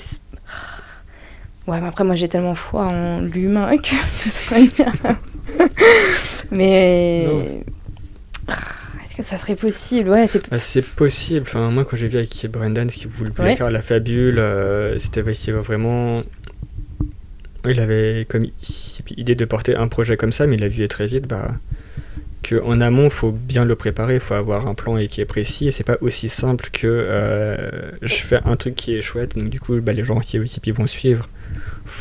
Ouais, 1.68 1.80
mais 1.80 1.88
après, 1.88 2.04
moi, 2.04 2.16
j'ai 2.16 2.28
tellement 2.28 2.56
foi 2.56 2.86
en 2.86 3.22
l'humain 3.22 3.78
que 3.78 3.90
tout 3.90 4.30
ça 4.30 4.56
va 4.56 4.62
bien. 4.66 5.18
Mais. 6.52 7.28
C'est- 7.44 7.64
Est-ce 9.06 9.16
que 9.16 9.24
ça 9.24 9.38
serait 9.38 9.56
possible? 9.56 10.10
Ouais, 10.10 10.28
c'est. 10.28 10.50
Bah, 10.50 10.60
c'est 10.60 10.82
possible. 10.86 11.46
Enfin, 11.48 11.70
moi, 11.72 11.86
quand 11.86 11.98
j'ai 11.98 12.08
vu 12.08 12.18
avec 12.18 12.48
Brendan 12.52 12.90
ce 12.90 12.98
qu'il 12.98 13.08
voulait 13.10 13.32
Ouais. 13.40 13.56
faire 13.56 13.70
la 13.72 13.82
fabule, 13.82 14.40
euh, 14.40 14.98
c'était 14.98 15.22
vraiment. 15.22 16.22
Il 17.64 17.80
avait 17.80 18.26
comme 18.28 18.48
idée 19.18 19.36
de 19.36 19.46
porter 19.46 19.76
un 19.76 19.88
projet 19.88 20.18
comme 20.18 20.32
ça, 20.32 20.48
mais 20.48 20.56
il 20.56 20.64
a 20.64 20.68
vu 20.68 20.88
très 20.88 21.06
vite 21.06 21.28
bah, 21.28 21.52
qu'en 22.50 22.82
amont, 22.82 23.04
il 23.04 23.10
faut 23.12 23.32
bien 23.32 23.66
le 23.66 23.76
préparer, 23.76 24.16
il 24.16 24.20
faut 24.20 24.34
avoir 24.34 24.66
un 24.68 24.74
plan 24.74 24.98
et 24.98 25.08
qui 25.08 25.22
est 25.22 25.26
précis, 25.26 25.68
et 25.68 25.72
c'est 25.72 25.84
pas 25.84 25.98
aussi 26.02 26.28
simple 26.28 26.70
que 26.74 26.88
euh, 26.88 27.92
je 28.02 28.16
fais 28.16 28.40
un 28.46 28.56
truc 28.56 28.74
qui 28.76 28.96
est 28.96 29.02
chouette, 29.02 29.38
donc 29.38 29.50
du 29.52 29.60
coup, 29.60 29.80
bah, 29.80 29.94
les 29.94 30.04
gens 30.04 30.18
aussi, 30.18 30.40
aussi 30.40 30.60
vont 30.72 30.88
suivre. 30.88 31.30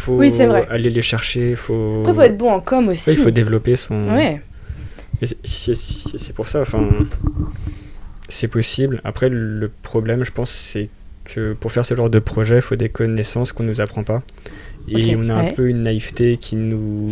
Faut 0.00 0.16
Oui, 0.16 0.32
aller 0.70 0.90
les 0.90 1.02
chercher, 1.02 1.54
faut. 1.56 2.00
Après, 2.00 2.14
faut 2.14 2.22
être 2.22 2.38
bon 2.38 2.50
en 2.50 2.60
com 2.60 2.88
aussi. 2.88 3.10
Ouais, 3.10 3.16
il 3.16 3.22
faut 3.22 3.30
développer 3.30 3.76
son. 3.76 4.14
Ouais. 4.14 4.40
C'est- 5.44 6.32
pour 6.34 6.48
ça, 6.48 6.62
enfin, 6.62 6.88
c'est 8.28 8.48
possible. 8.48 9.00
Après, 9.04 9.28
le 9.28 9.70
problème, 9.82 10.24
je 10.24 10.30
pense, 10.30 10.50
c'est 10.50 10.88
que 11.24 11.52
pour 11.52 11.72
faire 11.72 11.84
ce 11.84 11.94
genre 11.94 12.10
de 12.10 12.18
projet, 12.18 12.56
il 12.56 12.62
faut 12.62 12.76
des 12.76 12.88
connaissances 12.88 13.52
qu'on 13.52 13.64
nous 13.64 13.80
apprend 13.80 14.02
pas. 14.02 14.22
Et 14.88 15.14
on 15.14 15.28
a 15.28 15.34
un 15.34 15.44
peu 15.44 15.68
une 15.68 15.82
naïveté 15.82 16.36
qui 16.38 16.56
nous. 16.56 17.10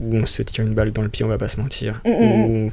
où 0.00 0.16
on 0.16 0.26
se 0.26 0.42
tire 0.42 0.64
une 0.66 0.74
balle 0.74 0.92
dans 0.92 1.02
le 1.02 1.08
pied, 1.08 1.24
on 1.24 1.28
va 1.28 1.38
pas 1.38 1.48
se 1.48 1.60
mentir. 1.60 2.02
Mm, 2.04 2.10
mm, 2.10 2.14
Où 2.14 2.70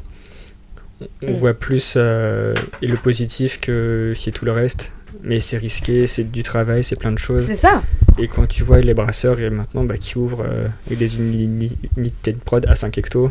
on, 1.01 1.07
on 1.27 1.31
Mm. 1.31 1.35
voit 1.35 1.53
plus 1.53 1.93
euh, 1.97 2.53
et 2.81 2.87
le 2.87 2.97
positif 2.97 3.59
que 3.59 4.13
c'est 4.15 4.31
tout 4.31 4.45
le 4.45 4.51
reste. 4.51 4.91
Mais 5.21 5.39
c'est 5.39 5.57
risqué, 5.57 6.07
c'est 6.07 6.31
du 6.31 6.43
travail, 6.43 6.83
c'est 6.83 6.97
plein 6.99 7.11
de 7.11 7.19
choses. 7.19 7.43
C'est 7.45 7.55
ça. 7.55 7.81
Et 8.19 8.27
quand 8.27 8.47
tu 8.47 8.63
vois 8.63 8.81
les 8.81 8.93
brasseurs 8.93 9.39
et 9.39 9.49
maintenant 9.49 9.83
bah, 9.83 9.97
qui 9.97 10.17
ouvrent 10.17 10.43
euh, 10.47 10.67
des 10.89 11.17
unités 11.17 12.33
de 12.33 12.37
prod 12.39 12.65
à 12.67 12.75
5 12.75 12.97
hectos, 12.97 13.29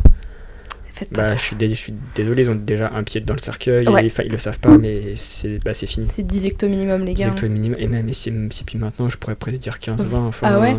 bah, 1.10 1.34
je, 1.36 1.40
suis 1.42 1.56
dé- 1.56 1.74
désolé, 2.14 2.42
ils 2.44 2.50
ont 2.50 2.54
déjà 2.54 2.92
un 2.94 3.02
pied 3.02 3.20
dans 3.20 3.34
le 3.34 3.40
cercueil, 3.40 3.88
Ouais. 3.88 4.06
et, 4.06 4.12
ils 4.24 4.30
le 4.30 4.38
savent 4.38 4.60
pas, 4.60 4.78
mais 4.78 5.14
c'est 5.16 5.58
bah, 5.64 5.74
c'est 5.74 5.86
fini. 5.86 6.06
C'est 6.12 6.22
10 6.24 6.46
hecto 6.46 6.68
minimum, 6.68 7.04
les 7.04 7.14
gars. 7.14 7.24
Direct 7.24 7.42
au 7.42 7.48
minimum, 7.48 7.76
et 7.80 7.88
même 7.88 8.12
si, 8.12 8.32
si 8.50 8.64
puis 8.64 8.78
maintenant, 8.78 9.08
je 9.08 9.16
pourrais 9.18 9.34
presque 9.34 9.58
dire 9.58 9.78
15-20. 9.82 10.14
Enfin, 10.14 10.46
Ah 10.48 10.60
ouais 10.60 10.76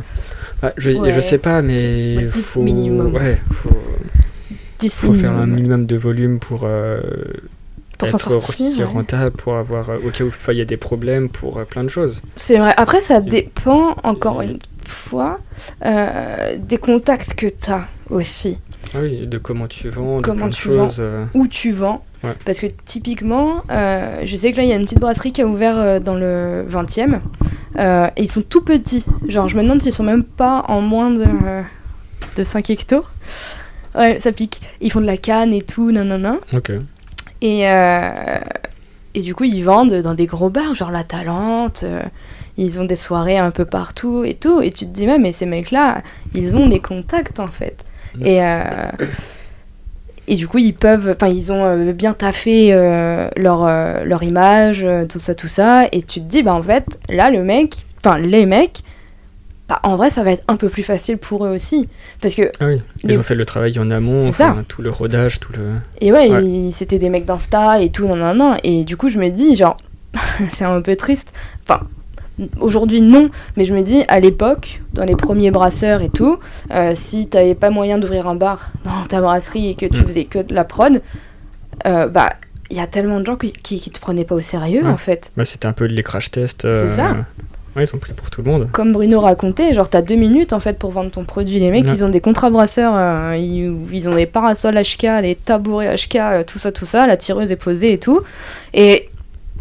bah, 0.62 0.72
je, 0.78 0.92
Ouais. 0.92 1.12
je 1.12 1.20
sais 1.20 1.40
pas, 1.40 1.62
mais 1.62 2.16
Ouais, 2.18 2.26
10 2.34 2.42
faut, 2.42 2.62
minimum. 2.62 3.14
ouais, 3.16 3.38
faut, 3.52 3.78
10 4.80 5.00
faut 5.00 5.14
faire 5.14 5.32
un 5.32 5.40
minimum. 5.46 5.56
minimum 5.56 5.86
de 5.88 5.96
volume 5.98 6.40
pour, 6.40 6.62
euh, 6.64 7.02
Pour 8.12 8.20
s'en 8.20 8.40
sortir, 8.40 8.78
ouais. 8.80 8.84
rentable, 8.86 9.36
pour 9.36 9.56
avoir, 9.56 9.90
euh, 9.90 9.98
au 10.06 10.10
cas 10.10 10.24
où 10.24 10.32
il 10.52 10.58
y 10.58 10.62
a 10.62 10.66
des 10.66 10.78
problèmes, 10.78 11.30
pour 11.30 11.58
euh, 11.58 11.66
plein 11.66 11.84
de 11.84 11.90
choses. 11.90 12.22
C'est 12.36 12.58
vrai. 12.58 12.74
Après, 12.78 13.02
ça 13.02 13.22
dépend, 13.22 13.96
encore 14.04 14.42
Et- 14.44 14.48
une 14.48 14.60
fois, 14.88 15.40
euh, 15.86 16.58
des 16.58 16.78
contacts 16.78 17.34
que 17.36 17.48
tu 17.48 17.72
as 17.72 17.88
aussi. 18.10 18.58
Ah 18.96 19.00
oui, 19.02 19.26
de 19.28 19.38
comment 19.38 19.68
tu 19.68 19.90
vends, 19.90 20.18
de 20.18 20.22
Comment 20.22 20.38
plein 20.38 20.48
de 20.50 20.54
tu 20.54 20.70
vends. 20.70 20.90
choses. 20.90 21.02
Où 21.34 21.48
tu 21.48 21.72
vends. 21.72 22.04
Ouais. 22.24 22.34
Parce 22.46 22.60
que 22.60 22.68
typiquement, 22.86 23.64
euh, 23.72 24.22
je 24.24 24.38
sais 24.38 24.52
que 24.52 24.58
là, 24.58 24.64
il 24.64 24.70
y 24.70 24.74
a 24.74 24.76
une 24.76 24.84
petite 24.84 25.00
brasserie 25.00 25.32
qui 25.34 25.42
a 25.42 25.46
ouvert 25.48 25.78
euh, 25.78 26.00
dans 26.00 26.16
le 26.16 26.66
20e. 26.70 27.20
euh, 27.80 28.08
et 28.16 28.22
ils 28.24 28.30
sont 28.30 28.42
tout 28.42 28.62
petits. 28.62 29.06
Genre, 29.28 29.48
je 29.48 29.58
me 29.58 29.64
demande 29.64 29.82
s'ils 29.82 29.92
sont 29.94 30.04
même 30.04 30.24
pas 30.24 30.64
en 30.68 30.80
moins 30.82 31.10
de, 31.12 31.26
de 32.38 32.44
5 32.44 32.70
hectos. 32.70 33.04
Ouais, 33.96 34.20
ça 34.20 34.32
pique. 34.32 34.62
Ils 34.82 34.92
font 34.92 35.02
de 35.02 35.06
la 35.06 35.18
canne 35.18 35.54
et 35.54 35.62
tout, 35.62 35.92
nanana. 35.92 36.38
Ok. 36.54 36.72
Et, 37.44 37.70
euh, 37.70 38.40
et 39.14 39.20
du 39.20 39.36
coup, 39.36 39.44
ils 39.44 39.64
vendent 39.64 39.94
dans 40.02 40.14
des 40.16 40.26
gros 40.26 40.50
bars, 40.50 40.74
genre 40.74 40.90
La 40.90 41.04
Talente. 41.04 41.84
euh, 41.84 42.02
ils 42.56 42.80
ont 42.80 42.86
des 42.86 42.96
soirées 42.96 43.38
un 43.38 43.52
peu 43.52 43.66
partout 43.66 44.24
et 44.24 44.34
tout. 44.34 44.62
Et 44.62 44.72
tu 44.72 44.86
te 44.86 44.92
dis, 44.92 45.06
ouais, 45.06 45.20
mais 45.20 45.34
ces 45.34 45.46
mecs-là, 45.46 46.02
ils 46.34 46.56
ont 46.56 46.68
des 46.68 46.80
contacts 46.80 47.40
en 47.40 47.50
fait. 47.50 47.84
Mm. 48.16 48.26
Et, 48.26 48.44
euh, 48.46 48.64
et 50.28 50.36
du 50.36 50.48
coup, 50.48 50.60
ils 50.60 50.74
peuvent, 50.74 51.16
enfin, 51.16 51.28
ils 51.28 51.52
ont 51.52 51.92
bien 51.92 52.14
taffé 52.14 52.72
leur, 53.36 53.66
leur 54.06 54.24
image, 54.24 54.88
tout 55.10 55.20
ça, 55.20 55.36
tout 55.36 55.50
ça. 55.50 55.88
Et 55.92 56.02
tu 56.02 56.22
te 56.22 56.26
dis, 56.26 56.44
bah 56.44 56.54
en 56.54 56.64
fait, 56.64 56.86
là, 57.10 57.30
le 57.30 57.44
mec, 57.44 57.86
enfin, 58.00 58.20
les 58.20 58.46
mecs, 58.46 58.84
bah, 59.70 59.80
en 59.84 59.96
vrai, 59.96 60.10
ça 60.10 60.24
va 60.24 60.32
être 60.32 60.44
un 60.48 60.58
peu 60.58 60.68
plus 60.70 60.84
facile 60.84 61.18
pour 61.18 61.46
eux 61.46 61.50
aussi. 61.50 61.88
Parce 62.22 62.36
que 62.36 62.52
Ah 62.60 62.66
oui, 62.68 62.82
ils 63.04 63.18
ont 63.18 63.24
fait 63.24 63.36
le 63.36 63.46
travail 63.46 63.78
en 63.80 63.90
amont, 63.92 64.18
C'est 64.18 64.30
enfin, 64.30 64.56
ça. 64.58 64.64
tout 64.68 64.82
le 64.82 64.90
rodage, 64.90 65.40
tout 65.40 65.54
le. 65.54 65.60
Et 66.02 66.12
ouais, 66.12 66.30
Ouais. 66.30 66.44
ils- 66.46 66.72
c'était 66.74 67.00
des 67.00 67.10
mecs 67.10 67.26
d'Insta 67.26 67.82
et 67.82 67.90
tout, 67.90 68.06
non, 68.08 68.16
non, 68.16 68.34
non. 68.34 68.58
Et 68.64 68.84
du 68.84 68.98
coup, 68.98 69.10
je 69.10 69.18
me 69.20 69.30
dis, 69.30 69.56
genre, 69.56 69.78
c'est 70.54 70.66
un 70.66 70.82
peu 70.82 70.96
triste. 70.96 71.32
Enfin, 71.64 71.82
aujourd'hui, 72.60 73.02
non, 73.02 73.30
mais 73.58 73.64
je 73.64 73.74
me 73.74 73.82
dis, 73.84 74.04
à 74.08 74.20
l'époque, 74.20 74.82
dans 74.94 75.06
les 75.06 75.16
premiers 75.16 75.52
brasseurs 75.52 76.02
et 76.02 76.10
tout, 76.10 76.40
euh, 76.72 76.94
si 76.96 77.28
t'avais 77.28 77.56
pas 77.56 77.70
moyen 77.70 77.98
d'ouvrir 78.00 78.28
un 78.28 78.36
bar 78.36 78.72
dans 78.84 79.06
ta 79.08 79.22
brasserie 79.22 79.70
et 79.70 79.76
que 79.76 79.86
tu 79.86 80.02
Mm. 80.02 80.06
faisais 80.06 80.26
que 80.26 80.40
de 80.40 80.54
la 80.54 80.64
prod, 80.66 81.02
euh, 81.86 82.08
bah, 82.08 82.30
il 82.70 82.78
y 82.78 82.80
a 82.80 82.88
tellement 82.88 83.20
de 83.20 83.26
gens 83.26 83.36
qui, 83.36 83.52
qui, 83.54 83.80
qui 83.80 83.92
te 83.92 84.00
prenaient 84.00 84.26
pas 84.26 84.36
au 84.36 84.40
sérieux, 84.42 84.84
Ouais. 84.84 84.90
en 84.92 84.98
fait. 84.98 85.32
Bah, 85.38 85.46
c'était 85.46 85.68
un 85.68 85.74
peu 85.74 85.86
les 85.86 86.04
crash 86.04 86.32
tests. 86.32 86.64
C'est 86.72 86.90
ça. 86.90 87.16
Ouais, 87.76 87.84
ils 87.86 87.88
sont 87.88 87.98
pris 87.98 88.14
pour 88.14 88.30
tout 88.30 88.44
le 88.44 88.52
monde. 88.52 88.70
Comme 88.72 88.92
Bruno 88.94 89.20
racontait, 89.20 89.74
genre, 89.74 89.90
t'as 89.90 90.02
deux 90.04 90.16
minutes, 90.16 90.54
en 90.54 90.60
fait, 90.60 90.78
pour 90.78 90.92
vendre 90.92 91.10
ton 91.12 91.24
produit. 91.26 91.60
Les 91.60 91.72
mecs, 91.72 91.86
Ouais. 91.86 91.92
ils 91.94 92.06
ont 92.06 92.10
des 92.10 92.22
contrats 92.22 92.52
brasseurs, 92.52 92.94
euh, 92.96 93.36
ils, 93.36 93.74
ils 93.92 94.08
ont 94.10 94.14
des 94.16 94.28
parasols 94.28 94.76
HK, 94.78 95.22
des 95.24 95.36
tabourets 95.44 95.96
HK, 95.96 96.16
euh, 96.18 96.44
tout 96.44 96.60
ça, 96.60 96.72
tout 96.72 96.86
ça, 96.86 97.08
la 97.08 97.18
tireuse 97.18 97.52
est 97.52 97.56
posée 97.56 97.94
et 97.94 97.98
tout. 97.98 98.22
Et 98.76 99.10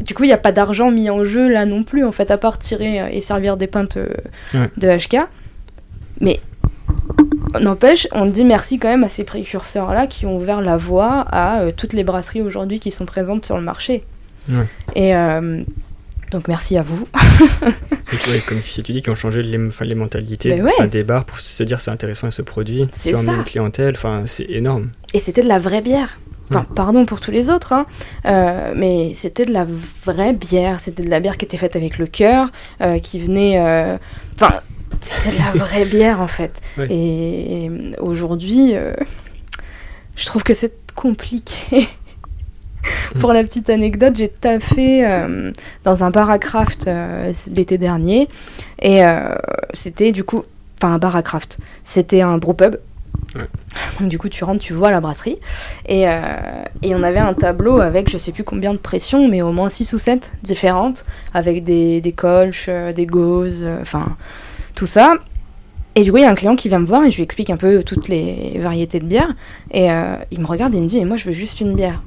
du 0.00 0.12
coup, 0.14 0.24
il 0.24 0.26
n'y 0.26 0.32
a 0.34 0.38
pas 0.38 0.52
d'argent 0.52 0.90
mis 0.90 1.08
en 1.08 1.24
jeu 1.24 1.48
là 1.48 1.64
non 1.64 1.82
plus, 1.84 2.04
en 2.04 2.12
fait, 2.12 2.30
à 2.30 2.36
part 2.36 2.58
tirer 2.58 3.00
euh, 3.00 3.06
et 3.10 3.20
servir 3.22 3.56
des 3.56 3.66
pintes 3.66 3.96
euh, 3.96 4.08
Ouais. 4.52 4.68
de 4.76 4.88
HK. 4.88 5.26
Mais 6.20 6.38
n'empêche, 7.60 8.06
on 8.12 8.26
dit 8.26 8.44
merci 8.44 8.78
quand 8.78 8.88
même 8.88 9.04
à 9.04 9.08
ces 9.08 9.24
précurseurs-là 9.24 10.06
qui 10.06 10.26
ont 10.26 10.36
ouvert 10.36 10.60
la 10.62 10.76
voie 10.76 11.26
à 11.30 11.60
euh, 11.60 11.72
toutes 11.74 11.92
les 11.92 12.04
brasseries 12.04 12.42
aujourd'hui 12.42 12.78
qui 12.80 12.90
sont 12.90 13.04
présentes 13.06 13.46
sur 13.46 13.56
le 13.56 13.62
marché. 13.62 14.04
Ouais. 14.50 14.64
Et 14.96 15.14
euh, 15.16 15.62
donc 16.32 16.48
merci 16.48 16.76
à 16.78 16.82
vous. 16.82 17.06
Et 18.12 18.16
tu 18.16 18.30
vois, 18.30 18.40
comme 18.48 18.60
tu 18.60 18.80
dis, 18.82 19.02
qui 19.02 19.10
ont 19.10 19.14
changé 19.14 19.42
les, 19.42 19.58
mentalités 19.94 20.48
Ben 20.50 20.62
ouais. 20.64 20.88
des 20.88 21.02
bars 21.02 21.24
pour 21.24 21.38
se 21.38 21.62
dire 21.62 21.80
c'est 21.80 21.90
intéressant 21.90 22.30
ce 22.30 22.42
produit. 22.42 22.88
Tu 23.02 23.12
ça. 23.12 23.18
une 23.20 23.44
clientèle, 23.44 23.96
c'est 24.24 24.46
énorme. 24.48 24.90
Et 25.12 25.20
c'était 25.20 25.42
de 25.42 25.48
la 25.48 25.58
vraie 25.58 25.82
bière. 25.82 26.18
Enfin, 26.50 26.66
pardon 26.74 27.06
pour 27.06 27.20
tous 27.20 27.30
les 27.30 27.48
autres, 27.48 27.72
hein, 27.72 27.86
euh, 28.26 28.74
mais 28.76 29.12
c'était 29.14 29.46
de 29.46 29.52
la 29.52 29.66
vraie 30.04 30.34
bière. 30.34 30.80
C'était 30.80 31.02
de 31.02 31.08
la 31.08 31.20
bière 31.20 31.38
qui 31.38 31.46
était 31.46 31.56
faite 31.56 31.76
avec 31.76 31.96
le 31.98 32.06
cœur, 32.06 32.48
euh, 32.82 32.98
qui 32.98 33.20
venait. 33.20 33.58
euh, 33.58 33.96
Enfin, 34.34 34.60
c'était 35.00 35.36
de 35.36 35.38
la 35.38 35.52
vraie 35.64 35.84
bière 35.86 36.20
en 36.20 36.26
fait. 36.26 36.60
Ouais. 36.76 36.88
Et, 36.90 37.64
et 37.64 37.70
aujourd'hui, 38.00 38.74
je 40.16 40.26
trouve 40.26 40.42
que 40.42 40.52
c'est 40.54 40.74
compliqué. 40.94 41.88
Pour 43.20 43.32
la 43.32 43.42
petite 43.44 43.70
anecdote, 43.70 44.14
j'ai 44.16 44.28
taffé 44.28 45.06
euh, 45.06 45.52
dans 45.84 46.04
un 46.04 46.10
bar 46.10 46.30
à 46.30 46.38
craft 46.38 46.86
euh, 46.86 47.32
l'été 47.54 47.78
dernier. 47.78 48.28
Et 48.80 49.04
euh, 49.04 49.34
c'était 49.72 50.12
du 50.12 50.24
coup. 50.24 50.44
Enfin, 50.78 50.94
un 50.94 50.98
bar 50.98 51.14
à 51.14 51.22
craft. 51.22 51.58
C'était 51.84 52.22
un 52.22 52.38
brewpub. 52.38 52.76
Ouais. 53.34 53.42
Donc, 54.00 54.08
du 54.08 54.18
coup, 54.18 54.28
tu 54.28 54.44
rentres, 54.44 54.60
tu 54.60 54.72
vois 54.72 54.90
la 54.90 55.00
brasserie. 55.00 55.38
Et, 55.86 56.02
et 56.82 56.94
on 56.94 57.02
avait 57.04 57.20
un 57.20 57.34
tableau 57.34 57.80
avec 57.80 58.10
je 58.10 58.18
sais 58.18 58.32
plus 58.32 58.42
combien 58.42 58.72
de 58.72 58.78
pressions, 58.78 59.28
mais 59.28 59.42
au 59.42 59.52
moins 59.52 59.68
6 59.68 59.92
ou 59.92 59.98
7 59.98 60.32
différentes, 60.42 61.04
avec 61.32 61.62
des, 61.62 62.00
des 62.00 62.12
colches, 62.12 62.68
des 62.96 63.06
gauzes, 63.06 63.64
enfin 63.80 64.16
tout 64.74 64.86
ça. 64.86 65.18
Et 65.94 66.02
du 66.02 66.10
coup, 66.10 66.18
il 66.18 66.22
y 66.22 66.26
a 66.26 66.30
un 66.30 66.34
client 66.34 66.56
qui 66.56 66.68
vient 66.68 66.78
me 66.78 66.86
voir 66.86 67.04
et 67.04 67.10
je 67.10 67.16
lui 67.16 67.22
explique 67.22 67.50
un 67.50 67.56
peu 67.56 67.82
toutes 67.82 68.08
les 68.08 68.58
variétés 68.58 68.98
de 68.98 69.04
bière. 69.04 69.32
Et 69.70 69.90
euh, 69.90 70.16
il 70.30 70.40
me 70.40 70.46
regarde 70.46 70.74
et 70.74 70.78
il 70.78 70.82
me 70.82 70.88
dit 70.88 70.98
Mais 70.98 71.04
moi, 71.04 71.16
je 71.16 71.24
veux 71.24 71.32
juste 71.32 71.60
une 71.60 71.74
bière. 71.74 72.02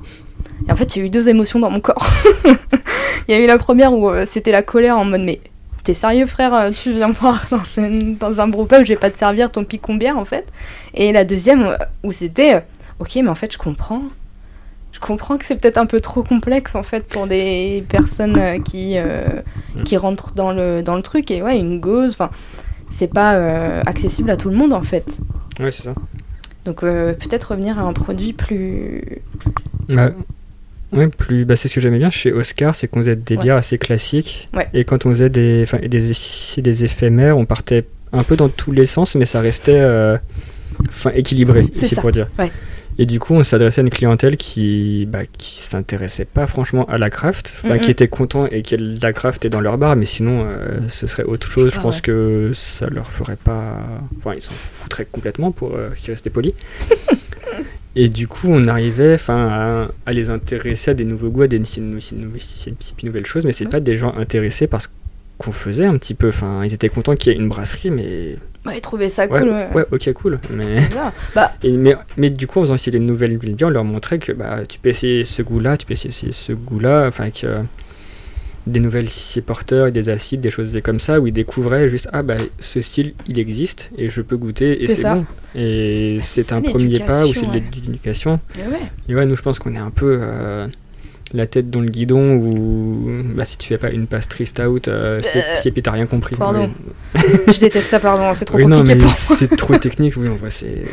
Et 0.68 0.72
en 0.72 0.76
fait, 0.76 0.96
il 0.96 1.00
y 1.00 1.02
a 1.04 1.06
eu 1.06 1.10
deux 1.10 1.28
émotions 1.30 1.60
dans 1.60 1.70
mon 1.70 1.80
corps. 1.80 2.06
il 3.28 3.32
y 3.36 3.38
a 3.38 3.40
eu 3.44 3.48
la 3.48 3.58
première 3.58 3.94
où 3.94 4.10
euh, 4.10 4.26
c'était 4.26 4.52
la 4.52 4.64
colère 4.64 4.98
en 4.98 5.06
mode 5.06 5.22
Mais 5.22 5.40
t'es 5.84 5.94
sérieux, 5.94 6.26
frère 6.26 6.54
euh, 6.54 6.72
Tu 6.72 6.92
viens 6.92 7.10
me 7.10 7.14
voir 7.14 7.46
dans, 7.52 7.62
un- 7.82 8.14
dans 8.20 8.42
un 8.42 8.48
brewpub, 8.48 8.84
je 8.84 8.90
vais 8.90 8.96
pas 9.00 9.10
te 9.12 9.18
servir 9.18 9.52
ton 9.52 9.64
picon 9.64 9.96
bière 9.96 10.18
en 10.18 10.26
fait. 10.26 10.46
Et 10.94 11.12
la 11.12 11.24
deuxième 11.26 11.64
euh, 11.64 11.78
où 12.04 12.12
c'était 12.12 12.64
Ok, 13.00 13.16
mais 13.16 13.28
en 13.28 13.36
fait, 13.36 13.52
je 13.52 13.58
comprends. 13.58 14.04
Je 14.94 15.02
comprends 15.02 15.38
que 15.38 15.44
c'est 15.44 15.58
peut-être 15.58 15.78
un 15.78 15.86
peu 15.86 16.00
trop 16.00 16.24
complexe 16.24 16.74
en 16.76 16.84
fait 16.84 17.06
pour 17.06 17.28
des 17.28 17.84
personnes 17.90 18.64
qui, 18.64 18.98
euh, 18.98 19.26
Mm. 19.76 19.84
qui 19.84 19.98
rentrent 19.98 20.34
dans 20.34 20.54
le, 20.54 20.82
dans 20.82 20.96
le 20.96 21.02
truc. 21.02 21.30
Et 21.32 21.42
ouais, 21.44 21.60
une 21.60 21.82
gauze, 21.82 22.14
enfin, 22.14 22.30
c'est 22.88 23.12
pas 23.12 23.36
euh, 23.36 23.82
accessible 23.86 24.32
à 24.32 24.38
tout 24.38 24.50
le 24.50 24.56
monde 24.56 24.72
en 24.72 24.82
fait. 24.82 25.18
Ouais, 25.60 25.70
c'est 25.72 25.84
ça. 25.84 25.94
Donc 26.64 26.80
peut-être 26.82 27.52
revenir 27.52 27.78
à 27.78 27.82
un 27.84 27.92
produit 27.94 28.32
plus. 28.34 29.22
Bah, 29.90 30.12
ouais, 30.96 31.08
plus, 31.08 31.46
bah, 31.46 31.56
c'est 31.56 31.68
ce 31.68 31.74
que 31.74 31.82
j'aimais 31.82 31.98
bien 32.00 32.10
chez 32.10 32.32
Oscar, 32.32 32.76
c'est 32.76 32.88
qu'on 32.88 33.00
faisait 33.00 33.16
des 33.16 33.36
Ouais. 33.36 33.44
bières 33.44 33.56
assez 33.58 33.78
classiques. 33.78 34.50
Ouais. 34.54 34.68
Et 34.74 34.84
quand 34.86 35.06
on 35.06 35.10
faisait 35.10 35.30
des, 35.30 35.66
des, 35.88 36.84
éphémères, 36.84 37.38
on 37.38 37.46
partait 37.46 37.86
un 38.14 38.24
peu 38.24 38.36
dans 38.36 38.50
tous 38.50 38.72
les 38.72 38.86
sens, 38.86 39.16
mais 39.16 39.26
ça 39.26 39.42
restait 39.42 39.80
euh, 39.80 40.18
équilibré, 41.14 41.66
C'est 41.74 41.96
pour 41.96 42.12
dire. 42.12 42.28
ouais. 42.40 42.52
Et 42.98 43.06
du 43.06 43.20
coup, 43.20 43.34
on 43.34 43.44
s'adressait 43.44 43.82
à 43.82 43.84
une 43.84 43.90
clientèle 43.90 44.38
qui, 44.38 45.06
bah, 45.06 45.26
qui 45.38 45.60
s'intéressait 45.60 46.24
pas 46.24 46.48
franchement 46.48 46.86
à 46.86 46.98
la 46.98 47.10
craft, 47.10 47.54
enfin, 47.66 47.78
qui 47.78 47.92
était 47.92 48.08
content 48.08 48.46
et 48.46 48.62
qui 48.62 48.78
la 48.78 49.12
craft 49.12 49.44
est 49.44 49.50
dans 49.50 49.60
leur 49.60 49.78
bar, 49.78 49.98
mais 49.98 50.06
sinon, 50.06 50.46
euh, 50.48 50.80
ce 50.88 51.06
serait 51.06 51.24
autre 51.24 51.52
chose. 51.52 51.74
Je 51.74 51.80
pense 51.82 51.96
ouais. 51.96 52.02
que 52.02 52.52
ça 52.54 52.88
leur 52.88 53.12
ferait 53.12 53.36
pas. 53.36 53.80
Enfin, 54.20 54.34
ils 54.36 54.42
s'en 54.42 54.54
foutraient 54.54 55.08
complètement 55.12 55.52
pour 55.52 55.76
euh, 55.76 55.90
qu'ils 55.98 56.12
restaient 56.12 56.30
polis. 56.30 56.54
Et 57.96 58.10
du 58.10 58.28
coup, 58.28 58.48
on 58.50 58.66
arrivait 58.68 59.14
enfin, 59.14 59.48
à, 60.06 60.10
à 60.10 60.12
les 60.14 60.30
intéresser 60.30 60.92
à 60.92 60.94
des 60.94 61.06
nouveaux 61.06 61.30
goûts, 61.30 61.44
à 61.44 61.48
des 61.48 61.62
nouvelles 63.04 63.26
choses, 63.26 63.46
mais 63.46 63.54
c'est 63.54 63.70
pas 63.70 63.80
des 63.80 63.96
gens 63.96 64.14
intéressés 64.16 64.68
par 64.68 64.82
ce 64.82 64.90
qu'on 65.38 65.52
faisait 65.52 65.86
un 65.86 65.98
petit 65.98 66.14
peu. 66.14 66.30
Enfin, 66.30 66.64
ils 66.66 66.74
étaient 66.74 66.90
contents 66.90 67.16
qu'il 67.16 67.32
y 67.32 67.36
ait 67.36 67.40
une 67.40 67.50
brasserie, 67.50 67.92
mais 67.92 68.38
Ouais, 68.66 68.82
trouver 68.82 69.10
ça 69.10 69.28
cool. 69.28 69.50
ouais. 69.50 69.68
ouais, 69.76 69.86
ok, 69.92 70.12
cool. 70.14 70.40
Mais. 70.52 70.74
Bah, 71.36 71.54
et- 71.64 71.72
mais, 71.72 71.96
mais 72.18 72.30
du 72.32 72.48
coup, 72.48 72.60
en 72.60 72.64
faisant 72.64 72.76
essayer 72.76 72.92
les 72.98 73.06
nouvelles 73.06 73.38
bières, 73.38 73.68
on 73.68 73.72
leur 73.72 73.84
montrait 73.84 74.18
que 74.20 74.32
bah, 74.32 74.66
tu 74.68 74.80
peux 74.80 74.90
essayer 74.90 75.24
ce 75.24 75.42
goût-là, 75.44 75.78
tu 75.78 75.86
peux 75.86 75.94
essayer 75.94 76.32
ce 76.32 76.52
goût-là, 76.54 77.06
enfin, 77.08 77.30
que 77.30 77.48
des 78.68 78.80
nouvelles 78.80 79.10
six 79.10 79.42
porteurs, 79.42 79.92
des 79.92 80.10
acides, 80.10 80.42
des 80.42 80.50
choses 80.50 80.80
comme 80.84 81.00
ça, 81.00 81.20
où 81.20 81.28
ils 81.28 81.34
découvraient 81.34 81.88
juste 81.88 82.10
ah 82.14 82.24
bah 82.24 82.38
ce 82.60 82.82
style 82.82 83.14
il 83.28 83.38
existe 83.40 83.92
et 83.98 84.10
je 84.10 84.22
peux 84.22 84.38
goûter 84.38 84.84
et 84.84 84.88
C'est 84.88 85.04
bon. 85.04 85.26
Et 85.56 86.18
c'est 86.20 86.52
un 86.52 86.62
premier 86.62 87.00
pas 87.00 87.26
ou 87.28 87.34
c'est 87.34 87.46
de 87.46 87.54
l'éducation, 87.54 88.40
ouais. 88.58 88.80
Et 89.08 89.16
ouais, 89.16 89.26
nous 89.26 89.36
je 89.36 89.42
pense 89.42 89.60
qu'on 89.60 89.76
est 89.76 89.80
un 89.80 89.92
peu 89.92 90.18
euh, 90.22 90.68
la 91.34 91.46
tête 91.48 91.70
dans 91.70 91.82
le 91.82 91.90
guidon 91.90 92.36
où 92.36 93.22
bah, 93.36 93.46
si 93.46 93.58
tu 93.58 93.68
fais 93.68 93.78
pas 93.78 93.92
une 93.92 94.08
stout, 94.46 94.88
euh, 94.90 95.22
c'est- 95.22 95.70
Euh, 95.70 95.72
puis 95.72 95.82
t'as 95.82 95.92
rien 95.92 96.06
compris. 96.08 96.36
pardon. 96.36 96.70
Je 97.16 97.60
déteste 97.60 97.88
ça, 97.90 98.00
pardon. 98.00 98.34
C'est 98.34 98.46
trop 98.46 98.58
Oui, 98.58 98.66
non, 98.66 98.78
compliqué 98.78 99.00
mais 99.02 99.08
c'est 99.12 99.56
trop 99.56 99.78
technique, 99.78 100.16
oui, 100.18 100.28
en 100.28 100.36
vrai, 100.36 100.50
c'est. 100.52 100.86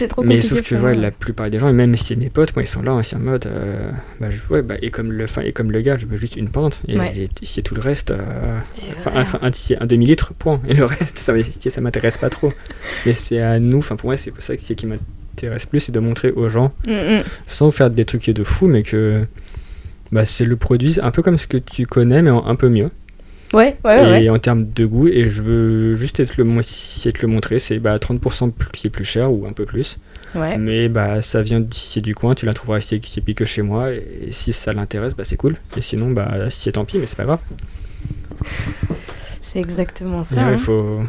C'est 0.00 0.08
trop 0.08 0.22
Mais 0.22 0.40
sauf 0.40 0.62
que 0.62 0.74
pour 0.76 0.84
ouais, 0.84 0.94
la 0.94 1.10
plupart 1.10 1.50
des 1.50 1.58
gens, 1.58 1.68
et 1.68 1.74
même 1.74 1.94
si 1.94 2.16
mes 2.16 2.30
potes, 2.30 2.56
moi 2.56 2.62
ils 2.62 2.66
sont 2.66 2.80
là, 2.80 2.92
hein, 2.92 3.02
c'est 3.02 3.16
en 3.16 3.18
mode, 3.18 3.44
euh, 3.44 3.90
bah, 4.18 4.30
je, 4.30 4.40
ouais, 4.50 4.62
bah, 4.62 4.76
et 4.80 4.90
comme 4.90 5.12
le, 5.12 5.26
fin, 5.26 5.42
et 5.42 5.52
comme 5.52 5.70
le 5.70 5.82
gars, 5.82 5.98
je 5.98 6.06
veux 6.06 6.16
juste 6.16 6.36
une 6.36 6.48
pinte, 6.48 6.80
et, 6.88 6.98
Ouais. 6.98 7.12
et 7.14 7.28
si 7.42 7.62
tout 7.62 7.74
le 7.74 7.82
reste, 7.82 8.10
euh, 8.10 8.58
C'est 8.72 8.92
enfin, 8.96 9.38
un, 9.42 9.52
si 9.52 9.76
un 9.78 9.84
demi 9.84 10.06
litre, 10.06 10.32
point, 10.32 10.58
et 10.66 10.72
le 10.72 10.86
reste, 10.86 11.18
ça, 11.18 11.34
ça 11.70 11.80
m'intéresse 11.82 12.16
pas 12.16 12.30
trop. 12.30 12.50
Mais 13.04 13.12
c'est 13.12 13.42
à 13.42 13.60
nous, 13.60 13.76
enfin 13.76 13.96
pour 13.96 14.06
moi 14.08 14.16
c'est 14.16 14.32
ça 14.40 14.56
qui, 14.56 14.74
qui 14.74 14.86
m'intéresse 14.86 15.66
plus, 15.66 15.80
c'est 15.80 15.92
de 15.92 16.00
montrer 16.00 16.30
aux 16.30 16.48
gens, 16.48 16.72
Mm, 16.86 16.92
mm. 17.18 17.22
sans 17.46 17.70
faire 17.70 17.90
des 17.90 18.06
trucs 18.06 18.30
de 18.30 18.42
fou, 18.42 18.68
mais 18.68 18.82
que 18.82 19.26
bah, 20.12 20.24
c'est 20.24 20.46
le 20.46 20.56
produit, 20.56 20.96
un 21.02 21.10
peu 21.10 21.20
comme 21.20 21.36
ce 21.36 21.46
que 21.46 21.58
tu 21.58 21.84
connais, 21.84 22.22
mais 22.22 22.30
en 22.30 22.46
un 22.46 22.56
peu 22.56 22.70
mieux. 22.70 22.90
Ouais, 23.52 23.76
ouais, 23.84 24.00
ouais. 24.02 24.24
et 24.24 24.30
en 24.30 24.38
termes 24.38 24.66
de 24.70 24.86
goût, 24.86 25.08
et 25.08 25.26
je 25.26 25.42
veux 25.42 25.94
juste 25.96 26.20
être 26.20 26.36
le, 26.36 26.46
essayer 26.60 27.10
de 27.12 27.18
le 27.20 27.26
montrer, 27.28 27.58
c'est 27.58 27.78
bah, 27.80 27.96
30% 27.98 28.52
plus, 28.52 28.68
qui 28.70 28.86
est 28.86 28.90
plus 28.90 29.04
cher 29.04 29.32
ou 29.32 29.44
un 29.46 29.52
peu 29.52 29.64
plus. 29.64 29.98
ouais. 30.36 30.56
Mais 30.56 30.88
bah 30.88 31.20
ça 31.20 31.42
vient 31.42 31.58
d'ici 31.60 32.00
du 32.00 32.14
coin, 32.14 32.34
tu 32.36 32.46
la 32.46 32.52
trouveras 32.52 32.78
ici, 32.78 32.96
ici 33.02 33.22
que 33.34 33.44
chez 33.44 33.62
moi, 33.62 33.90
et 33.90 34.28
si 34.30 34.52
ça 34.52 34.72
l'intéresse, 34.72 35.14
bah 35.16 35.24
c'est 35.26 35.36
cool. 35.36 35.56
Et 35.76 35.80
sinon, 35.80 36.10
bah 36.10 36.48
si 36.50 36.70
tant 36.70 36.84
pis, 36.84 36.98
mais 36.98 37.06
c'est 37.06 37.16
pas 37.16 37.24
grave. 37.24 37.40
C'est 39.40 39.58
exactement 39.58 40.22
ça. 40.24 40.36
ouais, 40.36 40.42
hein. 40.42 40.48
il 40.52 40.58
faut. 40.58 41.00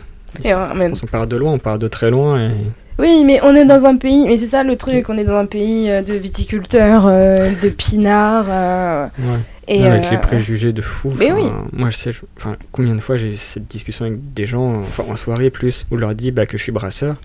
Et 0.43 0.53
ouais, 0.53 0.91
On 1.03 1.07
part 1.07 1.27
de 1.27 1.35
loin, 1.35 1.53
on 1.53 1.59
part 1.59 1.77
de 1.77 1.87
très 1.87 2.09
loin, 2.09 2.39
et 2.49 2.51
Oui, 2.97 3.23
mais 3.25 3.39
on 3.43 3.53
est 3.55 3.65
dans 3.65 3.85
un 3.85 3.97
pays, 3.97 4.27
mais 4.27 4.37
c'est 4.37 4.47
ça 4.47 4.63
le 4.63 4.75
truc, 4.77 5.09
on 5.09 5.17
est 5.17 5.25
dans 5.25 5.35
un 5.37 5.45
pays 5.45 5.89
euh, 5.91 6.01
de 6.01 6.13
viticulteurs, 6.13 7.05
euh, 7.05 7.51
de 7.61 7.69
pinards. 7.69 8.47
euh, 8.49 9.05
ouais. 9.19 9.39
Et, 9.72 9.86
avec 9.86 10.03
euh, 10.05 10.09
les 10.11 10.17
préjugés 10.17 10.74
de 10.74 10.82
fou. 10.82 11.13
mais 11.17 11.32
oui. 11.32 11.43
Moi, 11.74 11.89
je 11.89 11.95
sais, 11.97 12.11
je- 12.13 12.47
combien 12.72 12.95
de 12.95 13.01
fois 13.01 13.17
j'ai 13.17 13.34
eu 13.34 13.38
cette 13.38 13.67
discussion 13.67 14.05
avec 14.05 14.34
des 14.34 14.45
gens, 14.45 14.80
enfin 14.80 15.03
en 15.09 15.15
soirée 15.15 15.49
plus, 15.49 15.86
où 15.91 15.95
je 15.95 16.01
leur 16.01 16.13
dis 16.15 16.32
bah, 16.32 16.45
que 16.45 16.57
je 16.57 16.63
suis 16.63 16.72
brasseur. 16.72 17.15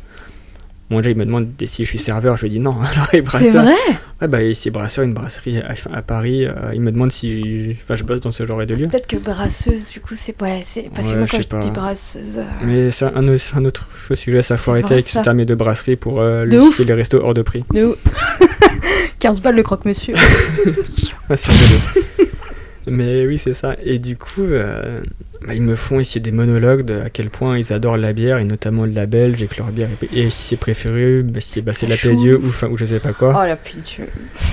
Bon, 0.89 0.99
déjà, 0.99 1.11
il 1.11 1.17
me 1.17 1.27
demande 1.27 1.49
si 1.65 1.85
je 1.85 1.89
suis 1.91 1.99
serveur. 1.99 2.37
Je 2.37 2.43
lui 2.43 2.51
dis 2.51 2.61
non. 2.61 2.71
Alors, 2.93 3.09
les 3.13 3.19
C'est 3.19 3.23
brasseurs. 3.23 3.65
vrai 3.65 3.75
Ouais, 4.23 4.29
bah, 4.29 4.39
c'est 4.55 4.71
brasseur, 4.71 5.05
une 5.05 5.15
brasserie 5.15 5.59
à, 5.59 5.75
à 5.93 6.01
Paris. 6.03 6.47
euh, 6.47 6.53
il 6.73 6.81
me 6.81 6.93
demande 6.93 7.11
si 7.11 7.77
enfin, 7.83 7.97
je 7.97 8.05
bosse 8.05 8.21
dans 8.21 8.31
ce 8.31 8.47
genre 8.47 8.65
de 8.65 8.73
lieu. 8.75 8.87
Peut-être 8.87 9.09
que 9.09 9.17
brasseuse, 9.17 9.91
du 9.91 9.99
coup, 10.01 10.15
c'est 10.17 10.41
ouais, 10.41 10.61
c'est 10.63 10.89
parce 10.95 11.09
que 11.09 11.13
Ouais, 11.15 11.19
moi 11.19 11.27
quand 11.29 11.41
je 11.43 11.59
dis 11.61 11.71
brasseuse, 11.73 12.39
euh, 12.39 12.43
Mais 12.65 12.91
c'est 12.93 13.05
un, 13.07 13.27
autre- 13.29 13.37
c'est 13.39 13.57
un 13.57 13.65
autre 13.65 13.89
sujet, 14.15 14.43
ça 14.43 14.57
faut 14.57 14.67
C'est 14.67 14.71
arrêter 14.71 14.95
avec 14.95 15.09
ça. 15.09 15.19
ce 15.19 15.25
terme 15.25 15.45
de 15.45 15.55
brasserie 15.57 15.97
pour 15.97 16.21
euh, 16.21 16.45
le- 16.45 16.63
ouf. 16.63 16.77
c'est 16.77 16.85
les 16.85 16.95
restos 16.95 17.19
hors 17.21 17.35
de 17.35 17.43
prix. 17.43 17.65
de 17.75 17.85
ouf. 17.87 17.97
15 19.19 19.41
balles 19.43 19.57
le 19.57 19.63
croque-monsieur. 19.65 20.15
Ah, 21.29 21.35
dos. 21.35 22.23
Mais 22.87 23.27
oui, 23.27 23.37
c'est 23.39 23.55
ça. 23.55 23.77
Et 23.85 23.99
du 23.99 24.17
coup, 24.17 24.43
euh, 24.45 25.01
bah, 25.47 25.55
ils 25.55 25.63
me 25.63 25.75
font 25.77 25.99
ici 25.99 26.21
des 26.21 26.31
monologues 26.31 26.85
de 26.85 27.01
à 27.01 27.11
quel 27.11 27.31
point 27.31 27.59
ils 27.59 27.73
adorent 27.73 27.97
la 27.97 28.13
bière, 28.13 28.39
et 28.39 28.45
notamment 28.45 28.85
la 28.87 29.07
belge, 29.07 29.43
et 29.43 29.49
que 29.49 29.57
leur 29.59 29.73
bière 29.73 29.89
est, 30.03 30.17
et 30.17 30.31
si 30.31 30.43
c'est 30.51 30.57
préféré, 30.57 31.23
bah, 31.23 31.41
c'est 31.43 31.63
bah, 31.63 31.73
c'est 31.75 31.87
la 31.89 31.97
Chou. 31.97 32.11
Pédieu 32.11 32.39
ou, 32.39 32.53
ou 32.71 32.77
je 32.77 32.85
sais 32.85 33.01
pas 33.01 33.13
quoi. 33.13 33.37
oh 33.43 33.47
la 33.47 33.57
pitié. 33.57 34.05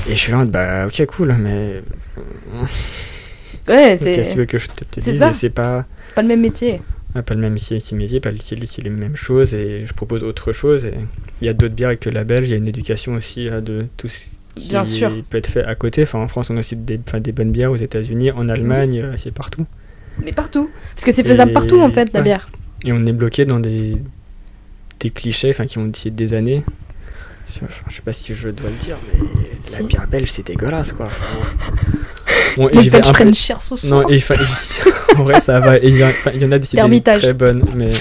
Et 0.10 0.16
je 0.16 0.20
suis 0.20 0.32
là, 0.32 0.46
bah 0.46 0.88
ok, 0.88 1.06
cool, 1.06 1.36
mais 1.40 1.82
Ouais, 3.68 3.98
qu'est-ce 4.04 4.32
c'est 4.32 4.36
veux 4.36 4.46
que 4.46 4.60
je 4.60 4.68
te, 4.68 4.84
te 4.84 5.00
dise 5.00 5.24
C'est 5.32 5.50
pas, 5.50 5.86
pas 6.16 6.22
le 6.22 6.28
même 6.28 6.42
métier. 6.42 6.82
ah, 7.16 7.22
pas 7.24 7.34
le 7.36 7.42
même 7.42 7.56
ici, 7.56 7.76
ici 7.76 7.96
métier, 7.96 8.20
pas 8.20 8.32
ici, 8.32 8.56
ici 8.56 8.82
les 8.82 8.90
mêmes 8.90 9.16
choses, 9.16 9.54
et 9.54 9.86
je 9.86 9.94
propose 9.94 10.24
autre 10.24 10.52
chose. 10.54 10.86
Et 10.86 10.94
il 11.42 11.46
y 11.46 11.50
a 11.50 11.54
d'autres 11.54 11.76
bières 11.76 11.98
que 12.00 12.10
la 12.10 12.24
belge, 12.24 12.48
il 12.48 12.52
y 12.52 12.54
a 12.56 12.58
une 12.58 12.68
éducation 12.68 13.14
aussi 13.14 13.46
de 13.50 13.86
tout 13.98 14.08
ce 14.08 14.33
qui 14.56 14.70
Bien 14.70 14.86
sûr. 14.86 15.12
peut 15.30 15.38
être 15.38 15.48
fait 15.48 15.64
à 15.64 15.76
côté. 15.76 16.04
Enfin, 16.04 16.20
en 16.20 16.28
France, 16.28 16.50
on 16.50 16.56
a 16.56 16.60
aussi 16.60 16.76
des, 16.76 17.00
enfin, 17.08 17.20
des 17.20 17.32
bonnes 17.32 17.52
bières, 17.52 17.72
aux 17.72 17.76
États-Unis, 17.76 18.32
en 18.32 18.50
Allemagne, 18.50 19.00
euh, 19.04 19.14
c'est 19.18 19.34
partout. 19.34 19.66
Mais 20.24 20.32
partout. 20.32 20.70
Parce 20.96 21.06
que 21.06 21.12
c'est 21.12 21.24
faisable 21.24 21.52
Et- 21.52 21.54
partout 21.54 21.80
en 21.82 21.90
fait, 21.92 22.14
la 22.14 22.20
ouais. 22.20 22.24
bière. 22.24 22.48
Et 22.86 22.92
on 22.94 23.06
est 23.06 23.14
bloqué 23.14 23.46
dans 23.46 23.60
des, 23.60 23.98
des 25.00 25.10
clichés 25.10 25.50
enfin, 25.50 25.66
qui 25.66 25.78
ont 25.80 25.86
d'ici 25.86 26.12
des 26.12 26.34
années. 26.34 26.64
Enfin, 27.50 27.66
je 27.90 27.96
sais 27.96 28.02
pas 28.02 28.14
si 28.14 28.34
je 28.36 28.50
dois 28.50 28.70
le 28.70 28.76
dire, 28.78 28.96
mais 29.12 29.20
la 29.78 29.84
bière 29.84 30.08
belge, 30.08 30.30
c'est 30.30 30.46
dégueulasse, 30.48 30.94
quoi. 30.94 31.10
Bon, 32.56 32.70
et 32.70 32.78
un 32.78 32.82
peu- 32.84 33.00
prennent 33.12 33.34
cher 33.34 33.62
ce 33.62 33.76
soir. 33.76 34.02
Non, 34.04 34.10
et, 34.10 34.18
enfin, 34.18 34.36
et- 34.36 35.16
en 35.18 35.24
vrai, 35.24 35.40
ça 35.40 35.60
va. 35.60 35.78
Il 35.80 35.96
y, 35.96 36.04
il 36.36 36.46
en 36.46 36.52
a 36.52 36.60
d'ici 36.60 36.78
des 36.78 37.02
très 37.02 37.34
bonnes, 37.34 37.64
mais. 37.76 37.92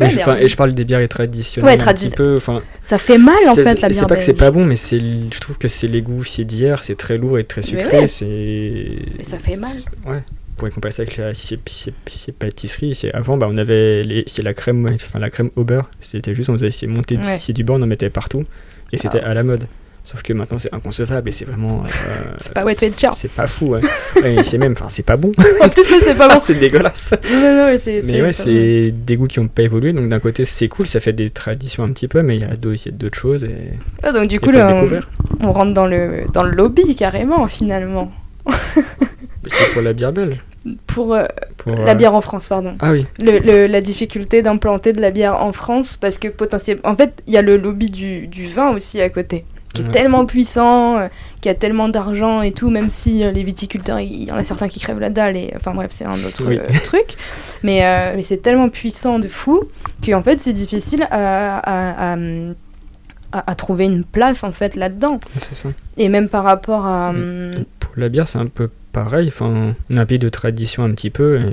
Et, 0.00 0.10
je, 0.10 0.18
et 0.52 0.56
parle 0.56 0.74
des 0.74 0.84
bières 0.84 1.06
traditionnelles 1.08 1.78
Ouais, 1.78 1.88
un 1.88 1.94
petit 1.94 2.10
peu. 2.10 2.38
Ça 2.82 2.98
fait 2.98 3.18
mal 3.18 3.36
en 3.48 3.54
fait 3.54 3.80
la 3.80 3.88
bière 3.88 4.00
C'est 4.00 4.06
pas 4.08 4.16
que 4.16 4.24
c'est 4.24 4.32
pas 4.34 4.50
bon, 4.50 4.64
mais 4.64 4.76
je 4.76 5.38
trouve 5.40 5.56
que 5.58 5.68
c'est 5.68 5.86
les 5.88 6.02
goûts 6.02 6.24
c'est 6.24 6.44
d'hier, 6.44 6.82
c'est 6.82 6.96
très 6.96 7.16
lourd 7.18 7.38
et 7.38 7.44
très 7.44 7.62
sucré. 7.62 8.06
C'est. 8.06 8.98
Mais 9.18 9.24
ça 9.24 9.38
fait 9.38 9.56
mal. 9.56 9.70
Ouais. 10.06 10.22
Pour 10.56 10.70
comparer 10.70 10.92
ça 10.92 11.02
avec 11.02 11.16
la 11.16 11.34
si 11.34 11.46
c'est- 11.48 11.92
si 12.06 12.18
c'est 12.18 12.32
pâtisserie, 12.32 12.94
c'est 12.94 13.12
avant 13.12 13.36
bah 13.36 13.48
on 13.50 13.56
avait 13.56 14.04
les, 14.04 14.22
c'est 14.28 14.42
la 14.42 14.54
crème 14.54 14.88
enfin 14.94 15.18
la 15.18 15.28
crème 15.28 15.50
au 15.56 15.64
beurre, 15.64 15.90
c'était 16.00 16.32
juste 16.32 16.48
on 16.48 16.56
faisait 16.56 16.86
monter 16.86 17.16
Ouais. 17.16 17.52
du 17.52 17.64
beurre, 17.64 17.76
on 17.76 17.82
en 17.82 17.86
mettait 17.88 18.08
partout 18.10 18.44
et 18.92 18.96
c'était 18.96 19.20
Ah. 19.24 19.30
à 19.30 19.34
la 19.34 19.42
mode. 19.42 19.66
Sauf 20.06 20.22
que 20.22 20.34
maintenant 20.34 20.58
c'est 20.58 20.72
inconcevable 20.74 21.30
et 21.30 21.32
c'est 21.32 21.46
vraiment 21.46 21.82
euh, 21.82 21.88
C'est 22.38 22.52
pas 22.52 22.62
Wet 22.62 22.76
Wet. 22.80 22.92
C'est 23.14 23.30
pas 23.30 23.46
fou 23.46 23.68
ouais. 23.68 23.80
Ouais, 24.22 24.34
et 24.34 24.44
c'est 24.44 24.58
même 24.58 24.72
enfin 24.72 24.90
c'est 24.90 25.02
pas 25.02 25.16
bon. 25.16 25.32
En 25.62 25.68
plus, 25.70 25.82
c'est 25.84 26.14
pas 26.14 26.28
bon. 26.28 26.38
c'est 26.42 26.54
dégueulasse. 26.60 27.14
Non, 27.32 27.40
non, 27.56 27.66
mais 27.68 27.78
c'est. 27.78 28.02
Mais 28.04 28.20
ouais, 28.20 28.32
c'est 28.34 28.90
des 28.92 29.16
goûts 29.16 29.26
qui 29.28 29.38
ont 29.38 29.48
pas 29.48 29.62
évolué 29.62 29.94
donc 29.94 30.08
d'un 30.10 30.20
côté 30.20 30.44
c'est 30.44 30.68
cool, 30.68 30.86
ça 30.86 31.00
fait 31.00 31.14
des 31.14 31.30
traditions 31.30 31.84
un 31.84 31.88
petit 31.92 32.06
peu 32.06 32.20
mais 32.22 32.36
il 32.36 32.42
y 32.42 32.44
a 32.44 32.54
d'autres 32.56 33.16
choses 33.18 33.44
et. 33.44 33.70
Ah, 34.02 34.12
donc 34.12 34.28
du 34.28 34.38
coup, 34.40 34.50
là, 34.50 34.84
on, 35.40 35.48
on 35.48 35.52
rentre 35.52 35.72
dans 35.72 35.86
le 35.86 36.24
dans 36.34 36.42
le 36.42 36.50
lobby 36.52 36.94
carrément 36.94 37.46
finalement 37.48 38.12
C'est 39.46 39.72
pour 39.72 39.82
la 39.82 39.92
bière 39.94 40.12
belge. 40.12 40.36
pour 40.86 41.14
euh, 41.14 41.24
Pour, 41.58 41.76
la 41.76 41.92
euh, 41.92 41.94
bière 41.94 42.14
en 42.14 42.20
France, 42.20 42.48
pardon. 42.48 42.74
Ah 42.80 42.92
oui. 42.92 43.06
Le, 43.18 43.38
le- 43.38 43.66
la 43.66 43.80
difficulté 43.80 44.42
d'implanter 44.42 44.92
de 44.92 45.00
la 45.00 45.10
bière 45.10 45.42
en 45.42 45.52
France 45.52 45.96
parce 45.96 46.18
que 46.18 46.28
potentiellement 46.28 46.82
en 46.84 46.96
fait 46.96 47.22
il 47.26 47.32
y 47.34 47.36
a 47.36 47.42
le 47.42 47.56
lobby 47.56 47.90
du, 47.90 48.26
du 48.26 48.46
vin 48.48 48.70
aussi 48.74 49.00
à 49.00 49.08
côté 49.08 49.44
qui 49.74 49.82
est 49.82 49.88
tellement 49.88 50.24
puissant 50.24 50.96
euh, 50.98 51.08
qui 51.42 51.48
a 51.50 51.54
tellement 51.54 51.88
d'argent 51.90 52.40
et 52.40 52.52
tout 52.52 52.70
même 52.70 52.88
si 52.88 53.22
euh, 53.24 53.30
les 53.30 53.42
viticulteurs 53.42 54.00
il 54.00 54.24
y 54.24 54.32
en 54.32 54.36
a 54.36 54.44
certains 54.44 54.68
qui 54.68 54.80
crèvent 54.80 55.00
la 55.00 55.10
dalle 55.10 55.36
et 55.36 55.52
enfin 55.56 55.74
bref 55.74 55.90
c'est 55.90 56.06
un 56.06 56.12
autre 56.12 56.42
Oui. 56.46 56.58
euh, 56.58 56.66
truc 56.84 57.16
mais, 57.62 57.80
mais 58.16 58.22
c'est 58.22 58.38
tellement 58.38 58.68
puissant 58.70 59.18
de 59.18 59.28
fou 59.28 59.64
qu'en 60.06 60.22
fait 60.22 60.40
c'est 60.40 60.52
difficile 60.54 61.06
à, 61.10 61.58
à, 61.58 62.12
à, 62.14 62.16
à- 63.32 63.50
à 63.50 63.54
trouver 63.56 63.84
une 63.86 64.04
place 64.04 64.44
en 64.44 64.52
fait 64.52 64.76
là-dedans 64.76 65.18
et 65.96 66.08
même 66.08 66.28
par 66.28 66.44
rapport 66.44 66.86
à 66.86 67.10
hum, 67.10 67.50
Pour 67.80 67.92
la 67.96 68.08
bière, 68.08 68.28
c'est 68.28 68.38
un 68.38 68.46
peu 68.46 68.70
pareil. 68.92 69.26
Enfin, 69.28 69.74
on 69.90 69.96
a 69.96 70.02
un 70.02 70.06
pays 70.06 70.18
de 70.20 70.28
tradition 70.28 70.84
un 70.84 70.90
petit 70.92 71.10
peu. 71.10 71.40
Et, 71.40 71.44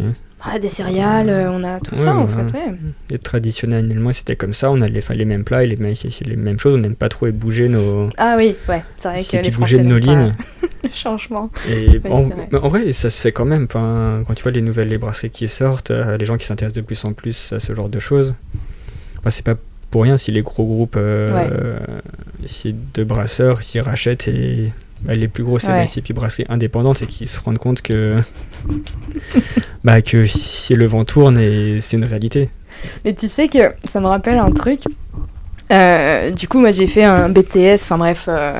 ah, 0.43 0.59
des 0.59 0.69
céréales 0.69 1.29
euh, 1.29 1.51
on 1.51 1.63
a 1.63 1.79
tout 1.79 1.95
Ouais, 1.95 2.01
ça 2.03 2.15
en 2.15 2.27
fait 2.27 2.53
ouais. 2.53 2.75
et 3.09 3.17
traditionnellement, 3.19 4.11
c'était 4.13 4.35
comme 4.35 4.53
ça. 4.53 4.71
On 4.71 4.81
a 4.81 4.87
les, 4.87 5.25
mêmes 5.25 5.43
plats 5.43 5.63
et 5.63 5.67
les, 5.67 5.75
mêmes- 5.77 5.95
c'est 5.95 6.25
les 6.27 6.35
mêmes 6.35 6.59
choses. 6.59 6.75
On 6.75 6.77
n'aime 6.79 6.95
pas 6.95 7.09
trop 7.09 7.27
et 7.27 7.31
bouger 7.31 7.67
nos. 7.69 8.09
ah 8.17 8.35
oui 8.37 8.55
ouais 8.69 8.83
c'est 8.97 9.09
vrai 9.09 9.21
que 9.23 9.45
les 9.45 9.51
Français 9.51 9.77
de 9.77 9.83
nos 9.83 9.97
lignes. 9.97 10.33
le 10.83 10.89
changement 10.91 11.51
Et 11.69 12.01
en, 12.09 12.23
vrai. 12.23 12.47
mais 12.51 12.57
en 12.57 12.67
vrai, 12.69 12.91
ça 12.93 13.09
se 13.09 13.21
fait 13.21 13.31
quand 13.31 13.45
même. 13.45 13.65
Enfin, 13.65 14.23
quand 14.25 14.33
tu 14.33 14.43
vois 14.43 14.51
les 14.51 14.61
nouvelles 14.61 14.87
les 14.89 14.97
brasseries 14.97 15.29
qui 15.29 15.47
sortent, 15.47 15.91
euh, 15.91 16.17
les 16.17 16.25
gens 16.25 16.37
qui 16.37 16.45
s'intéressent 16.45 16.75
de 16.81 16.85
plus 16.85 17.03
en 17.05 17.13
plus 17.13 17.53
à 17.53 17.59
ce 17.59 17.73
genre 17.75 17.89
de 17.89 17.99
choses. 17.99 18.33
Enfin, 19.19 19.29
c'est 19.29 19.45
pas 19.45 19.55
pour 19.91 20.03
rien 20.03 20.17
si 20.17 20.31
les 20.31 20.41
gros 20.41 20.65
groupes, 20.65 20.95
euh, 20.97 21.77
si 22.45 22.73
de 22.93 23.03
brasseurs, 23.03 23.61
s'ils 23.61 23.81
rachètent 23.81 24.27
et 24.27 24.73
les 25.07 25.27
plus 25.27 25.43
grosses 25.43 25.67
Ouais. 25.67 25.85
et 25.95 26.01
puis 26.01 26.13
brasseries 26.13 26.45
indépendantes, 26.49 26.97
c'est 26.97 27.07
qu'ils 27.07 27.27
se 27.27 27.39
rendent 27.39 27.57
compte 27.57 27.81
que 27.81 28.21
bah 29.83 30.01
que 30.01 30.25
si 30.25 30.75
le 30.75 30.85
vent 30.85 31.05
tourne 31.05 31.37
et 31.37 31.79
c'est 31.81 31.97
une 31.97 32.05
réalité. 32.05 32.49
Mais 33.05 33.13
tu 33.13 33.27
sais 33.27 33.47
que 33.47 33.59
ça 33.91 33.99
me 33.99 34.07
rappelle 34.07 34.37
un 34.37 34.51
truc. 34.51 34.81
Euh, 35.71 36.31
du 36.31 36.47
coup, 36.47 36.59
moi 36.59 36.71
j'ai 36.71 36.87
fait 36.87 37.03
un 37.03 37.29
BTS, 37.29 37.75
enfin 37.83 37.97
bref, 37.97 38.25
euh, 38.27 38.59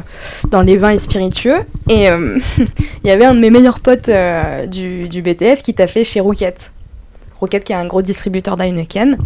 dans 0.50 0.62
les 0.62 0.78
vins 0.78 0.92
et 0.92 1.00
spiritueux. 1.00 1.60
Et 1.90 2.10
euh, 2.10 2.38
il 3.04 3.08
y 3.08 3.12
avait 3.12 3.26
un 3.26 3.34
de 3.34 3.40
mes 3.40 3.50
meilleurs 3.50 3.80
potes 3.82 4.10
du, 4.70 5.10
du 5.10 5.22
BTS 5.22 5.62
qui 5.64 5.74
t'a 5.74 5.88
fait 5.88 6.04
chez 6.06 6.20
Rouquette. 6.20 6.72
Rouquette 7.40 7.64
qui 7.66 7.74
est 7.74 7.76
un 7.76 7.86
gros 7.86 8.02
distributeur 8.02 8.56
d'Heineken. 8.58 9.18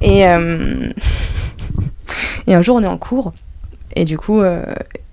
Et, 0.00 0.20
et 2.46 2.54
un 2.54 2.62
jour 2.62 2.76
on 2.76 2.82
est 2.82 2.86
en 2.88 2.98
cours. 2.98 3.32
Et 3.98 4.04
du 4.04 4.16
coup, 4.16 4.40
euh, 4.40 4.62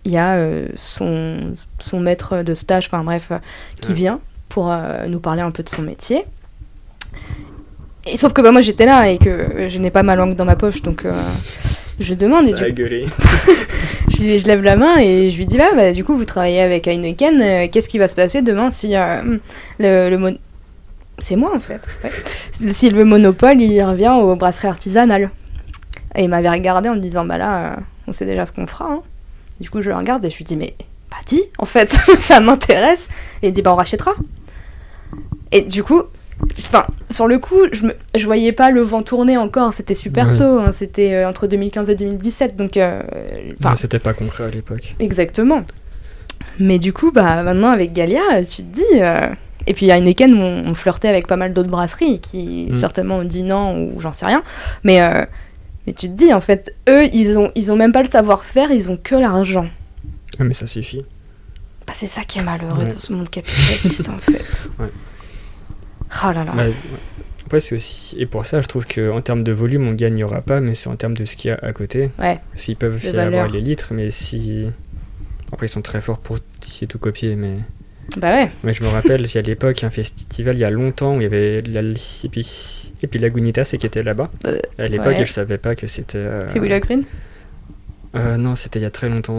il 0.04 0.12
y 0.12 0.18
a 0.18 0.36
euh, 0.36 0.68
son, 0.76 1.56
son 1.80 2.00
maître 2.00 2.44
de 2.44 2.54
stage, 2.54 2.86
enfin 2.86 3.04
bref, 3.04 3.30
euh, 3.32 3.38
qui 3.82 3.94
vient 3.94 4.20
pour 4.48 4.72
nous 5.10 5.20
parler 5.20 5.42
un 5.42 5.50
peu 5.52 5.64
de 5.64 5.70
son 5.70 5.82
métier. 5.82 6.24
Et 8.06 8.18
sauf 8.18 8.32
que 8.34 8.42
bah, 8.42 8.52
moi 8.52 8.62
j'étais 8.62 8.86
là 8.86 9.10
et 9.10 9.18
que 9.18 9.68
je 9.68 9.78
n'ai 9.80 9.90
pas 9.90 10.04
ma 10.04 10.16
langue 10.16 10.36
dans 10.36 10.46
ma 10.46 10.56
poche, 10.56 10.84
donc 10.84 11.06
euh, 11.06 11.12
je 12.00 12.14
demande 12.14 12.46
et 12.48 12.52
Ça 12.52 12.58
du 12.60 12.64
a 12.66 12.72
gueulé. 12.72 13.06
je, 14.10 14.38
je 14.38 14.46
lève 14.46 14.62
la 14.62 14.76
main 14.76 14.98
et 15.00 15.32
je 15.32 15.38
lui 15.38 15.48
dis 15.48 15.58
bah, 15.58 15.72
bah, 15.76 15.92
du 15.92 16.04
coup 16.04 16.16
vous 16.16 16.26
travaillez 16.26 16.62
avec 16.62 16.88
Heineken, 16.88 17.42
euh, 17.42 17.68
qu'est-ce 17.72 17.90
qui 17.90 17.98
va 17.98 18.08
se 18.08 18.14
passer 18.16 18.44
demain 18.44 18.70
si 18.70 18.96
euh, 18.96 19.38
le, 19.80 20.10
le 20.12 20.18
mon- 20.20 20.38
c'est 21.18 21.36
moi 21.36 21.52
en 21.56 21.60
fait 21.60 21.82
ouais. 22.04 22.12
si 22.72 22.90
le 22.92 23.06
monopole 23.06 23.60
il 23.60 23.82
revient 23.82 24.14
aux 24.22 24.36
brasseries 24.36 24.68
artisanales 24.68 25.32
et 26.14 26.24
il 26.24 26.30
m'avait 26.30 26.50
regardé 26.50 26.90
en 26.90 26.96
me 26.96 27.00
disant 27.02 27.26
bah 27.26 27.38
là 27.40 27.78
on 28.08 28.14
sait 28.14 28.26
déjà 28.26 28.46
ce 28.46 28.52
qu'on 28.52 28.68
fera 28.68 28.86
hein. 28.92 29.02
du 29.60 29.70
coup 29.70 29.82
je 29.82 29.90
le 29.90 29.96
regarde 29.96 30.24
et 30.26 30.30
je 30.30 30.38
lui 30.38 30.44
dis 30.46 30.56
mais 30.56 30.74
bah 31.12 31.18
dis 31.26 31.44
en 31.60 31.66
fait 31.66 31.92
ça 32.20 32.40
m'intéresse 32.40 33.08
et 33.42 33.48
il 33.48 33.54
dit 33.54 33.62
bah 33.62 33.74
on 33.74 33.78
rachètera 33.78 34.14
et 35.52 35.62
du 35.62 35.84
coup 35.84 36.04
Enfin, 36.60 36.86
sur 37.10 37.28
le 37.28 37.40
coup, 37.40 37.62
je, 37.72 37.86
me, 37.86 37.96
je 38.14 38.26
voyais 38.26 38.52
pas 38.52 38.70
le 38.70 38.82
vent 38.82 39.02
tourner 39.04 39.38
encore, 39.38 39.72
c'était 39.72 39.96
super 39.96 40.32
Ouais. 40.32 40.36
tôt, 40.36 40.60
hein, 40.60 40.74
c'était 40.74 41.14
euh, 41.14 41.30
entre 41.30 41.48
2015 41.48 41.90
et 41.90 41.96
2017, 41.96 42.58
donc... 42.58 42.76
euh, 42.76 43.02
Ouais, 43.64 43.76
C'était 43.76 44.00
pas 44.00 44.14
concret 44.14 44.44
à 44.44 44.50
l'époque. 44.50 44.96
Exactement. 45.00 45.64
Mais 46.60 46.78
du 46.78 46.92
coup, 46.92 47.12
bah, 47.12 47.42
maintenant 47.42 47.70
avec 47.70 47.94
Galia, 47.94 48.44
tu 48.44 48.64
te 48.64 48.76
dis. 48.76 49.02
euh, 49.02 49.30
Et 49.66 49.74
puis 49.74 49.90
Heineken, 49.90 50.36
on, 50.36 50.70
on 50.70 50.74
flirtait 50.76 51.08
avec 51.08 51.26
pas 51.26 51.38
mal 51.38 51.54
d'autres 51.54 51.70
brasseries 51.70 52.20
qui 52.20 52.68
Mm. 52.70 52.80
certainement 52.82 53.18
ont 53.20 53.24
dit 53.24 53.44
non 53.44 53.78
ou 53.96 54.02
j'en 54.02 54.12
sais 54.12 54.26
rien. 54.26 54.44
Mais, 54.84 55.02
euh, 55.02 55.24
mais 55.88 55.94
tu 55.94 56.08
te 56.10 56.14
dis, 56.14 56.34
en 56.34 56.42
fait, 56.42 56.76
eux, 56.90 57.06
ils 57.14 57.38
ont, 57.38 57.52
ils 57.56 57.72
ont 57.72 57.76
même 57.76 57.92
pas 57.92 58.04
le 58.04 58.10
savoir-faire, 58.10 58.72
ils 58.72 58.90
ont 58.90 58.98
que 58.98 59.16
l'argent. 59.16 59.68
Ah, 60.40 60.44
mais 60.44 60.54
ça 60.54 60.68
suffit. 60.68 61.04
Bah, 61.88 61.94
c'est 61.96 62.08
ça 62.08 62.24
qui 62.24 62.40
est 62.40 62.44
malheureux 62.44 62.80
Ouais. 62.84 62.88
dans 62.94 63.00
ce 63.00 63.14
monde 63.14 63.30
capitaliste, 63.30 64.10
en 64.10 64.18
fait. 64.18 64.70
Ouais. 64.80 64.88
Oh 66.24 66.32
là 66.32 66.44
là. 66.44 66.52
Bah, 66.54 66.66
ouais. 66.68 66.74
Après, 67.46 67.60
c'est 67.60 67.76
aussi. 67.76 68.16
Et 68.20 68.26
pour 68.26 68.46
ça, 68.46 68.62
je 68.62 68.68
trouve 68.68 68.86
qu'en 68.88 69.22
termes 69.22 69.44
de 69.44 69.52
volume, 69.52 69.88
on 69.88 69.94
gagnera 69.94 70.42
pas, 70.42 70.62
mais 70.62 70.74
c'est 70.76 70.90
en 70.90 70.96
termes 70.96 71.16
de 71.16 71.26
ce 71.26 71.36
qu'il 71.36 71.52
y 71.52 71.54
a 71.54 71.60
à 71.62 71.74
côté. 71.74 72.10
Ouais. 72.20 72.40
Parce 72.52 72.64
qu'ils 72.64 72.76
peuvent 72.76 73.04
y 73.04 73.18
avoir 73.18 73.48
les 73.48 73.62
litres, 73.62 73.94
mais 73.94 74.10
si. 74.12 74.66
Après, 75.52 75.68
ils 75.68 75.70
sont 75.70 75.82
très 75.84 76.02
forts 76.02 76.20
pour 76.20 76.38
essayer 76.62 76.88
de 76.88 76.92
tout 76.92 76.98
copier, 77.00 77.36
mais. 77.36 77.58
Bah 78.18 78.32
ouais. 78.32 78.52
Mais 78.64 78.74
je 78.74 78.84
me 78.84 78.88
rappelle, 78.88 79.22
il 79.22 79.34
y 79.34 79.38
a 79.38 79.40
à 79.40 79.44
l'époque 79.44 79.84
un 79.84 79.90
festival 79.90 80.56
il 80.56 80.60
y 80.60 80.64
a 80.64 80.70
longtemps 80.70 81.16
où 81.16 81.22
il 81.22 81.24
y 81.24 81.28
avait 81.28 81.62
la 81.62 81.82
et 83.06 83.08
puis, 83.08 83.20
Lagunitas 83.20 83.76
qui 83.80 83.86
était 83.86 84.04
là-bas. 84.04 84.30
Euh, 84.48 84.58
à 84.78 84.88
l'époque, 84.88 85.08
ouais. 85.08 85.26
je 85.26 85.32
savais 85.32 85.58
pas 85.58 85.76
que 85.76 85.88
c'était. 85.88 86.18
euh, 86.18 86.50
C'est 86.52 86.60
Willow 86.60 86.80
Green? 86.80 87.04
Euh, 88.16 88.38
Non, 88.38 88.56
c'était 88.56 88.80
il 88.80 88.84
y 88.84 88.86
a 88.86 88.90
très 88.92 89.10
longtemps. 89.10 89.38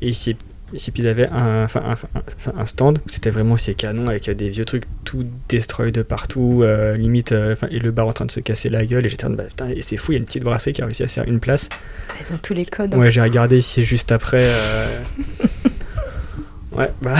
Et, 0.00 0.12
c'est- 0.12 0.36
Et 0.74 0.90
puis 0.92 1.02
ils 1.02 1.08
avaient 1.08 1.28
un, 1.28 1.64
enfin, 1.64 1.82
un, 2.14 2.18
un- 2.18 2.60
un 2.60 2.66
stand 2.66 2.98
où 2.98 3.08
c'était 3.10 3.30
vraiment 3.30 3.56
ces 3.56 3.72
canons 3.74 4.06
avec 4.08 4.28
des 4.28 4.50
vieux 4.50 4.66
trucs 4.66 4.84
tout 5.04 5.24
destroy 5.48 5.92
de 5.92 6.02
partout, 6.02 6.60
euh, 6.62 6.94
limite, 6.94 7.32
euh, 7.32 7.54
et 7.70 7.78
le 7.78 7.90
bar 7.90 8.06
en 8.06 8.12
train 8.12 8.26
de 8.26 8.30
se 8.30 8.40
casser 8.40 8.68
la 8.68 8.84
gueule. 8.84 9.06
Et 9.06 9.08
j'étais 9.08 9.24
en 9.24 9.30
bah, 9.30 9.44
putain, 9.44 9.68
et 9.70 9.80
c'est 9.80 9.96
fou, 9.96 10.12
il 10.12 10.16
y 10.16 10.18
a 10.18 10.20
une 10.20 10.26
petite 10.26 10.42
brasserie 10.44 10.74
qui 10.74 10.82
a 10.82 10.84
réussi 10.84 11.02
à 11.04 11.08
se 11.08 11.14
faire 11.14 11.24
une 11.26 11.40
place. 11.40 11.70
Ils 12.20 12.34
ont 12.34 12.38
tous 12.42 12.52
les 12.52 12.66
codes. 12.66 12.94
hein. 12.94 12.98
Ouais, 12.98 13.10
j'ai 13.10 13.22
regardé 13.22 13.56
ici 13.56 13.82
juste 13.82 14.12
après. 14.12 14.46
ouais, 16.78 16.90
bah. 17.02 17.14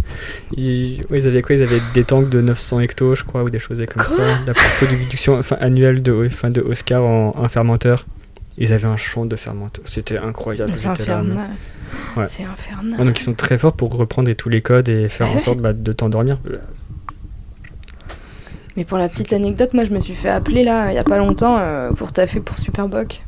ils... 0.56 1.00
ouais, 1.10 1.20
ils 1.20 1.26
avaient 1.26 1.42
quoi? 1.42 1.56
Ils 1.56 1.62
avaient 1.62 1.82
des 1.94 2.04
tanks 2.04 2.28
de 2.28 2.40
900 2.40 2.80
hectos, 2.80 3.14
je 3.16 3.24
crois, 3.24 3.42
ou 3.42 3.50
des 3.50 3.58
choses 3.58 3.82
comme 3.86 4.04
Quoi? 4.04 4.16
ça. 4.16 4.22
La 4.46 4.54
production 4.54 5.38
enfin, 5.38 5.56
annuelle 5.60 6.02
de, 6.02 6.12
Oscar 6.60 7.04
en, 7.04 7.34
en 7.36 7.48
fermenteur. 7.48 8.06
Ils 8.60 8.72
avaient 8.72 8.88
un 8.88 8.96
champ 8.96 9.24
de 9.24 9.36
fermenteur. 9.36 9.84
C'était 9.88 10.18
incroyable. 10.18 10.72
C'est 10.74 10.88
infernal. 10.88 11.50
Ouais. 12.16 12.24
C'est 12.26 12.44
infernal. 12.44 12.98
Ouais, 12.98 13.06
donc 13.06 13.20
ils 13.20 13.22
sont 13.22 13.34
très 13.34 13.56
forts 13.56 13.74
pour 13.74 13.94
reprendre 13.94 14.32
tous 14.32 14.48
les 14.48 14.62
codes 14.62 14.88
et 14.88 15.08
faire 15.08 15.28
Ah 15.30 15.36
en 15.36 15.38
sorte 15.38 15.60
bah, 15.60 15.72
de 15.72 15.92
t'endormir. 15.92 16.38
Mais 18.76 18.84
pour 18.84 18.98
la 18.98 19.08
petite 19.08 19.32
anecdote, 19.32 19.74
moi 19.74 19.84
je 19.84 19.90
me 19.90 20.00
suis 20.00 20.14
fait 20.14 20.28
appeler 20.28 20.64
là 20.64 20.90
il 20.90 20.94
y 20.94 20.98
a 20.98 21.04
pas 21.04 21.18
longtemps 21.18 21.58
euh, 21.58 21.92
pour 21.92 22.12
taffer 22.12 22.40
pour 22.40 22.56
Superboc. 22.56 23.22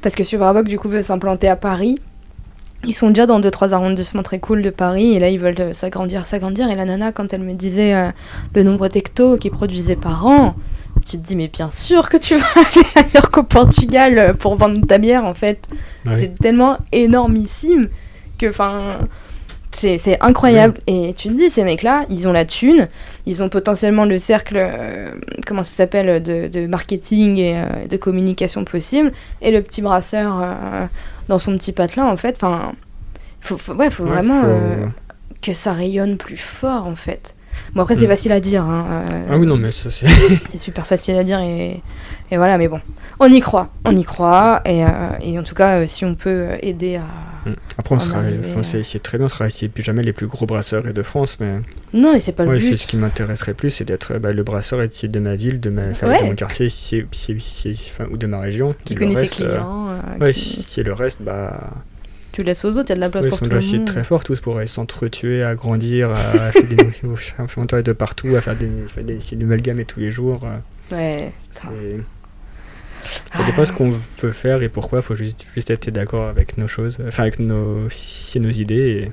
Parce 0.00 0.14
que 0.14 0.22
Superboc 0.24 0.66
du 0.66 0.78
coup 0.78 0.88
veut 0.88 1.02
s'implanter 1.02 1.48
à 1.48 1.56
Paris. 1.56 2.00
Ils 2.84 2.94
sont 2.94 3.08
déjà 3.08 3.26
dans 3.26 3.40
2-3 3.40 3.72
arrondissements 3.72 4.22
très 4.22 4.40
cool 4.40 4.62
de 4.62 4.70
Paris 4.70 5.12
et 5.14 5.20
là 5.20 5.28
ils 5.28 5.38
veulent 5.38 5.54
euh, 5.60 5.72
s'agrandir, 5.72 6.26
s'agrandir. 6.26 6.68
Et 6.70 6.74
la 6.74 6.84
nana, 6.84 7.12
quand 7.12 7.32
elle 7.32 7.42
me 7.42 7.54
disait 7.54 7.94
euh, 7.94 8.10
le 8.54 8.64
nombre 8.64 8.88
d'hectos 8.88 9.36
qu'ils 9.38 9.52
produisaient 9.52 9.96
par 9.96 10.26
an, 10.26 10.56
tu 11.06 11.16
te 11.16 11.22
dis 11.22 11.36
mais 11.36 11.48
bien 11.48 11.70
sûr 11.70 12.08
que 12.08 12.16
tu 12.16 12.34
vas 12.38 12.44
aller 12.56 12.86
ailleurs 13.08 13.30
qu'au 13.30 13.44
Portugal 13.44 14.18
euh, 14.18 14.34
pour 14.34 14.56
vendre 14.56 14.84
ta 14.86 14.98
bière 14.98 15.24
en 15.24 15.34
fait. 15.34 15.68
Oui. 16.06 16.12
C'est 16.16 16.38
tellement 16.38 16.78
énormissime 16.90 17.88
que, 18.38 18.48
enfin, 18.48 18.98
c'est 19.74 19.98
c'est 19.98 20.20
incroyable. 20.22 20.74
Et 20.86 21.14
tu 21.14 21.28
te 21.28 21.34
dis, 21.34 21.50
ces 21.50 21.64
mecs-là, 21.64 22.04
ils 22.10 22.28
ont 22.28 22.32
la 22.32 22.44
thune, 22.44 22.88
ils 23.26 23.42
ont 23.42 23.48
potentiellement 23.48 24.04
le 24.04 24.18
cercle, 24.18 24.54
euh, 24.56 25.10
comment 25.46 25.64
ça 25.64 25.74
s'appelle, 25.74 26.22
de, 26.22 26.48
de 26.48 26.66
marketing 26.66 27.38
et 27.38 27.56
euh, 27.58 27.86
de 27.88 27.96
communication 27.96 28.64
possible, 28.64 29.12
et 29.40 29.50
le 29.50 29.62
petit 29.62 29.82
brasseur 29.82 30.40
euh, 30.42 30.86
dans 31.28 31.38
son 31.38 31.56
petit 31.56 31.72
patelin, 31.72 32.06
en 32.06 32.16
fait. 32.16 32.36
Enfin, 32.42 32.72
faut, 33.40 33.56
faut- 33.58 33.74
ouais, 33.74 33.90
faut 33.90 34.04
Ouais, 34.04 34.10
vraiment 34.10 34.42
faut- 34.42 34.88
que 35.40 35.52
ça 35.52 35.72
rayonne 35.72 36.16
plus 36.18 36.36
fort, 36.36 36.86
en 36.86 36.94
fait. 36.94 37.34
Bon, 37.74 37.82
après, 37.82 37.96
c'est 37.96 38.06
Mm. 38.06 38.10
facile 38.10 38.32
à 38.32 38.40
dire. 38.40 38.62
hein, 38.64 39.04
Ah 39.30 39.36
oui, 39.36 39.46
non, 39.46 39.56
mais 39.56 39.70
ça 39.72 39.90
c'est. 39.90 40.06
c'est 40.50 40.56
super 40.58 40.86
facile 40.86 41.16
à 41.16 41.24
dire 41.24 41.40
et, 41.40 41.82
et 42.30 42.36
voilà, 42.36 42.56
mais 42.58 42.68
bon, 42.68 42.80
on 43.20 43.26
y 43.30 43.40
croit, 43.40 43.68
on 43.84 43.96
y 43.96 44.04
croit 44.04 44.62
et, 44.64 44.82
et 45.22 45.38
en 45.38 45.42
tout 45.42 45.54
cas, 45.54 45.86
si 45.86 46.04
on 46.04 46.14
peut 46.14 46.48
aider 46.62 46.96
à... 46.96 47.02
Mm. 47.44 47.50
Après, 47.78 47.94
on 47.94 47.98
On 47.98 48.00
sera. 48.00 48.20
Enfin, 48.40 48.62
c'est 48.62 49.02
très 49.02 49.18
bien, 49.18 49.26
on 49.26 49.28
sera 49.28 49.48
ici 49.48 49.68
plus 49.68 49.82
jamais 49.82 50.02
les 50.02 50.12
plus 50.12 50.26
gros 50.26 50.46
brasseurs 50.46 50.84
de 50.92 51.02
France, 51.02 51.38
mais. 51.40 51.58
Non, 51.92 52.14
et 52.14 52.20
c'est 52.20 52.32
pas 52.32 52.44
le 52.44 52.50
Ouais, 52.50 52.58
but. 52.58 52.68
c'est 52.68 52.76
ce 52.76 52.86
qui 52.86 52.96
m'intéresserait 52.96 53.54
plus, 53.54 53.70
c'est 53.70 53.84
d'être 53.84 54.18
bah, 54.18 54.32
le 54.32 54.42
brasseur 54.42 54.82
ici 54.84 55.08
de 55.08 55.18
ma 55.20 55.34
ville, 55.34 55.58
de, 55.60 55.70
ma, 55.70 55.88
Ouais. 55.88 56.18
de 56.20 56.24
mon 56.24 56.34
quartier 56.34 56.68
ou 58.10 58.16
de 58.16 58.26
ma 58.26 58.40
région. 58.40 58.74
Qui 58.84 58.94
connaît 58.94 59.14
ses 59.14 59.20
reste, 59.20 59.40
euh, 59.42 59.54
clients, 59.56 59.88
euh, 59.90 60.24
ouais, 60.24 60.32
qui- 60.32 60.40
si 60.40 60.82
le 60.82 60.92
reste, 60.92 61.22
bah. 61.22 61.70
tu 62.32 62.42
laisses 62.42 62.64
aux 62.64 62.70
autres, 62.76 62.86
il 62.86 62.90
y 62.90 62.92
a 62.92 62.94
de 62.96 63.00
la 63.00 63.10
place 63.10 63.24
ils 63.24 63.28
pour 63.30 63.38
sont 63.38 63.44
tout 63.44 63.50
le 63.50 63.56
monde. 63.78 63.86
très 63.86 64.04
forts 64.04 64.24
tous 64.24 64.40
pour 64.40 64.60
s'entretuer, 64.66 65.42
à 65.42 65.54
grandir, 65.54 66.10
à 66.12 66.14
acheter 66.46 66.74
des 66.76 66.84
nouveaux 67.02 67.16
de 67.82 67.92
partout, 67.92 68.34
à 68.36 68.40
faire 68.40 68.56
des, 68.56 68.70
faire 68.88 69.04
des, 69.04 69.18
des 69.18 69.36
nouvelles 69.36 69.62
gammes 69.62 69.80
et 69.80 69.84
tous 69.84 70.00
les 70.00 70.12
jours. 70.12 70.42
euh, 70.44 70.58
Ouais, 70.94 71.32
Ça 73.32 73.40
Ah. 73.42 73.44
dépend 73.44 73.64
ce 73.64 73.72
qu'on 73.72 73.90
veut 74.20 74.32
faire 74.32 74.62
et 74.62 74.68
pourquoi, 74.68 75.00
il 75.00 75.02
faut 75.02 75.14
juste, 75.14 75.44
juste 75.54 75.70
être 75.70 75.90
d'accord 75.90 76.28
avec 76.28 76.58
nos 76.58 76.68
choses, 76.68 76.98
enfin 77.06 77.22
avec 77.24 77.38
nos, 77.38 77.88
idées. 78.50 79.10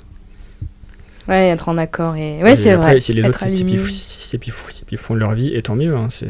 Et, 1.28 1.32
ouais, 1.32 1.50
être 1.50 1.70
en 1.70 1.78
accord 1.78 2.16
et... 2.16 2.42
Ouais, 2.44 2.56
c'est 2.56 2.72
après, 2.72 2.92
vrai. 2.92 3.02
Si 3.02 3.14
les 3.14 3.22
être 3.22 3.30
autres 3.30 3.46
font 4.98 5.16
leur 5.16 5.34
vie, 5.34 5.56
et 5.56 5.62
tant 5.62 5.76
mieux. 5.76 5.96
Hein, 5.96 6.08
c'est... 6.10 6.30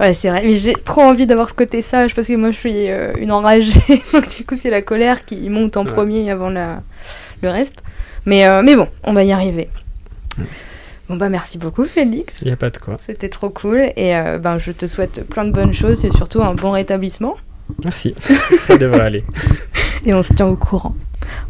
Ouais, 0.00 0.14
c'est 0.14 0.28
vrai, 0.30 0.42
mais 0.44 0.54
j'ai 0.54 0.74
trop 0.74 1.02
envie 1.02 1.26
d'avoir 1.26 1.48
ce 1.48 1.54
côté 1.54 1.82
sage 1.82 2.14
parce 2.14 2.28
que 2.28 2.34
moi, 2.36 2.52
je 2.52 2.56
suis 2.56 2.88
euh, 2.88 3.12
une 3.18 3.32
enragée, 3.32 3.80
donc 4.12 4.28
du 4.36 4.44
coup, 4.44 4.56
c'est 4.60 4.70
la 4.70 4.82
colère 4.82 5.24
qui 5.24 5.48
monte 5.50 5.76
en 5.76 5.84
Ouais. 5.84 5.92
premier 5.92 6.30
avant 6.30 6.50
la... 6.50 6.82
le 7.42 7.50
reste. 7.50 7.82
Mais, 8.24 8.46
euh, 8.46 8.62
mais 8.62 8.76
bon, 8.76 8.88
on 9.04 9.12
va 9.12 9.24
y 9.24 9.32
arriver. 9.32 9.68
Bon 11.08 11.16
bah 11.16 11.30
merci 11.30 11.56
beaucoup 11.56 11.84
Félix. 11.84 12.42
Il 12.42 12.48
n'y 12.48 12.52
a 12.52 12.56
pas 12.56 12.70
de 12.70 12.76
quoi. 12.76 12.98
C'était 13.06 13.30
trop 13.30 13.48
cool 13.48 13.92
et 13.96 14.14
euh, 14.14 14.38
ben, 14.38 14.58
je 14.58 14.72
te 14.72 14.86
souhaite 14.86 15.26
plein 15.26 15.46
de 15.46 15.52
bonnes 15.52 15.72
choses 15.72 16.04
et 16.04 16.10
surtout 16.10 16.42
un 16.42 16.54
bon 16.54 16.70
rétablissement. 16.70 17.36
Merci, 17.84 18.14
ça 18.52 18.76
devrait 18.76 19.00
aller. 19.00 19.24
Et 20.04 20.12
on 20.12 20.22
se 20.22 20.34
tient 20.34 20.46
au 20.46 20.56
courant. 20.56 20.94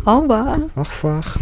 Au 0.06 0.20
revoir. 0.20 0.58
Au 0.76 0.82
revoir. 0.82 1.38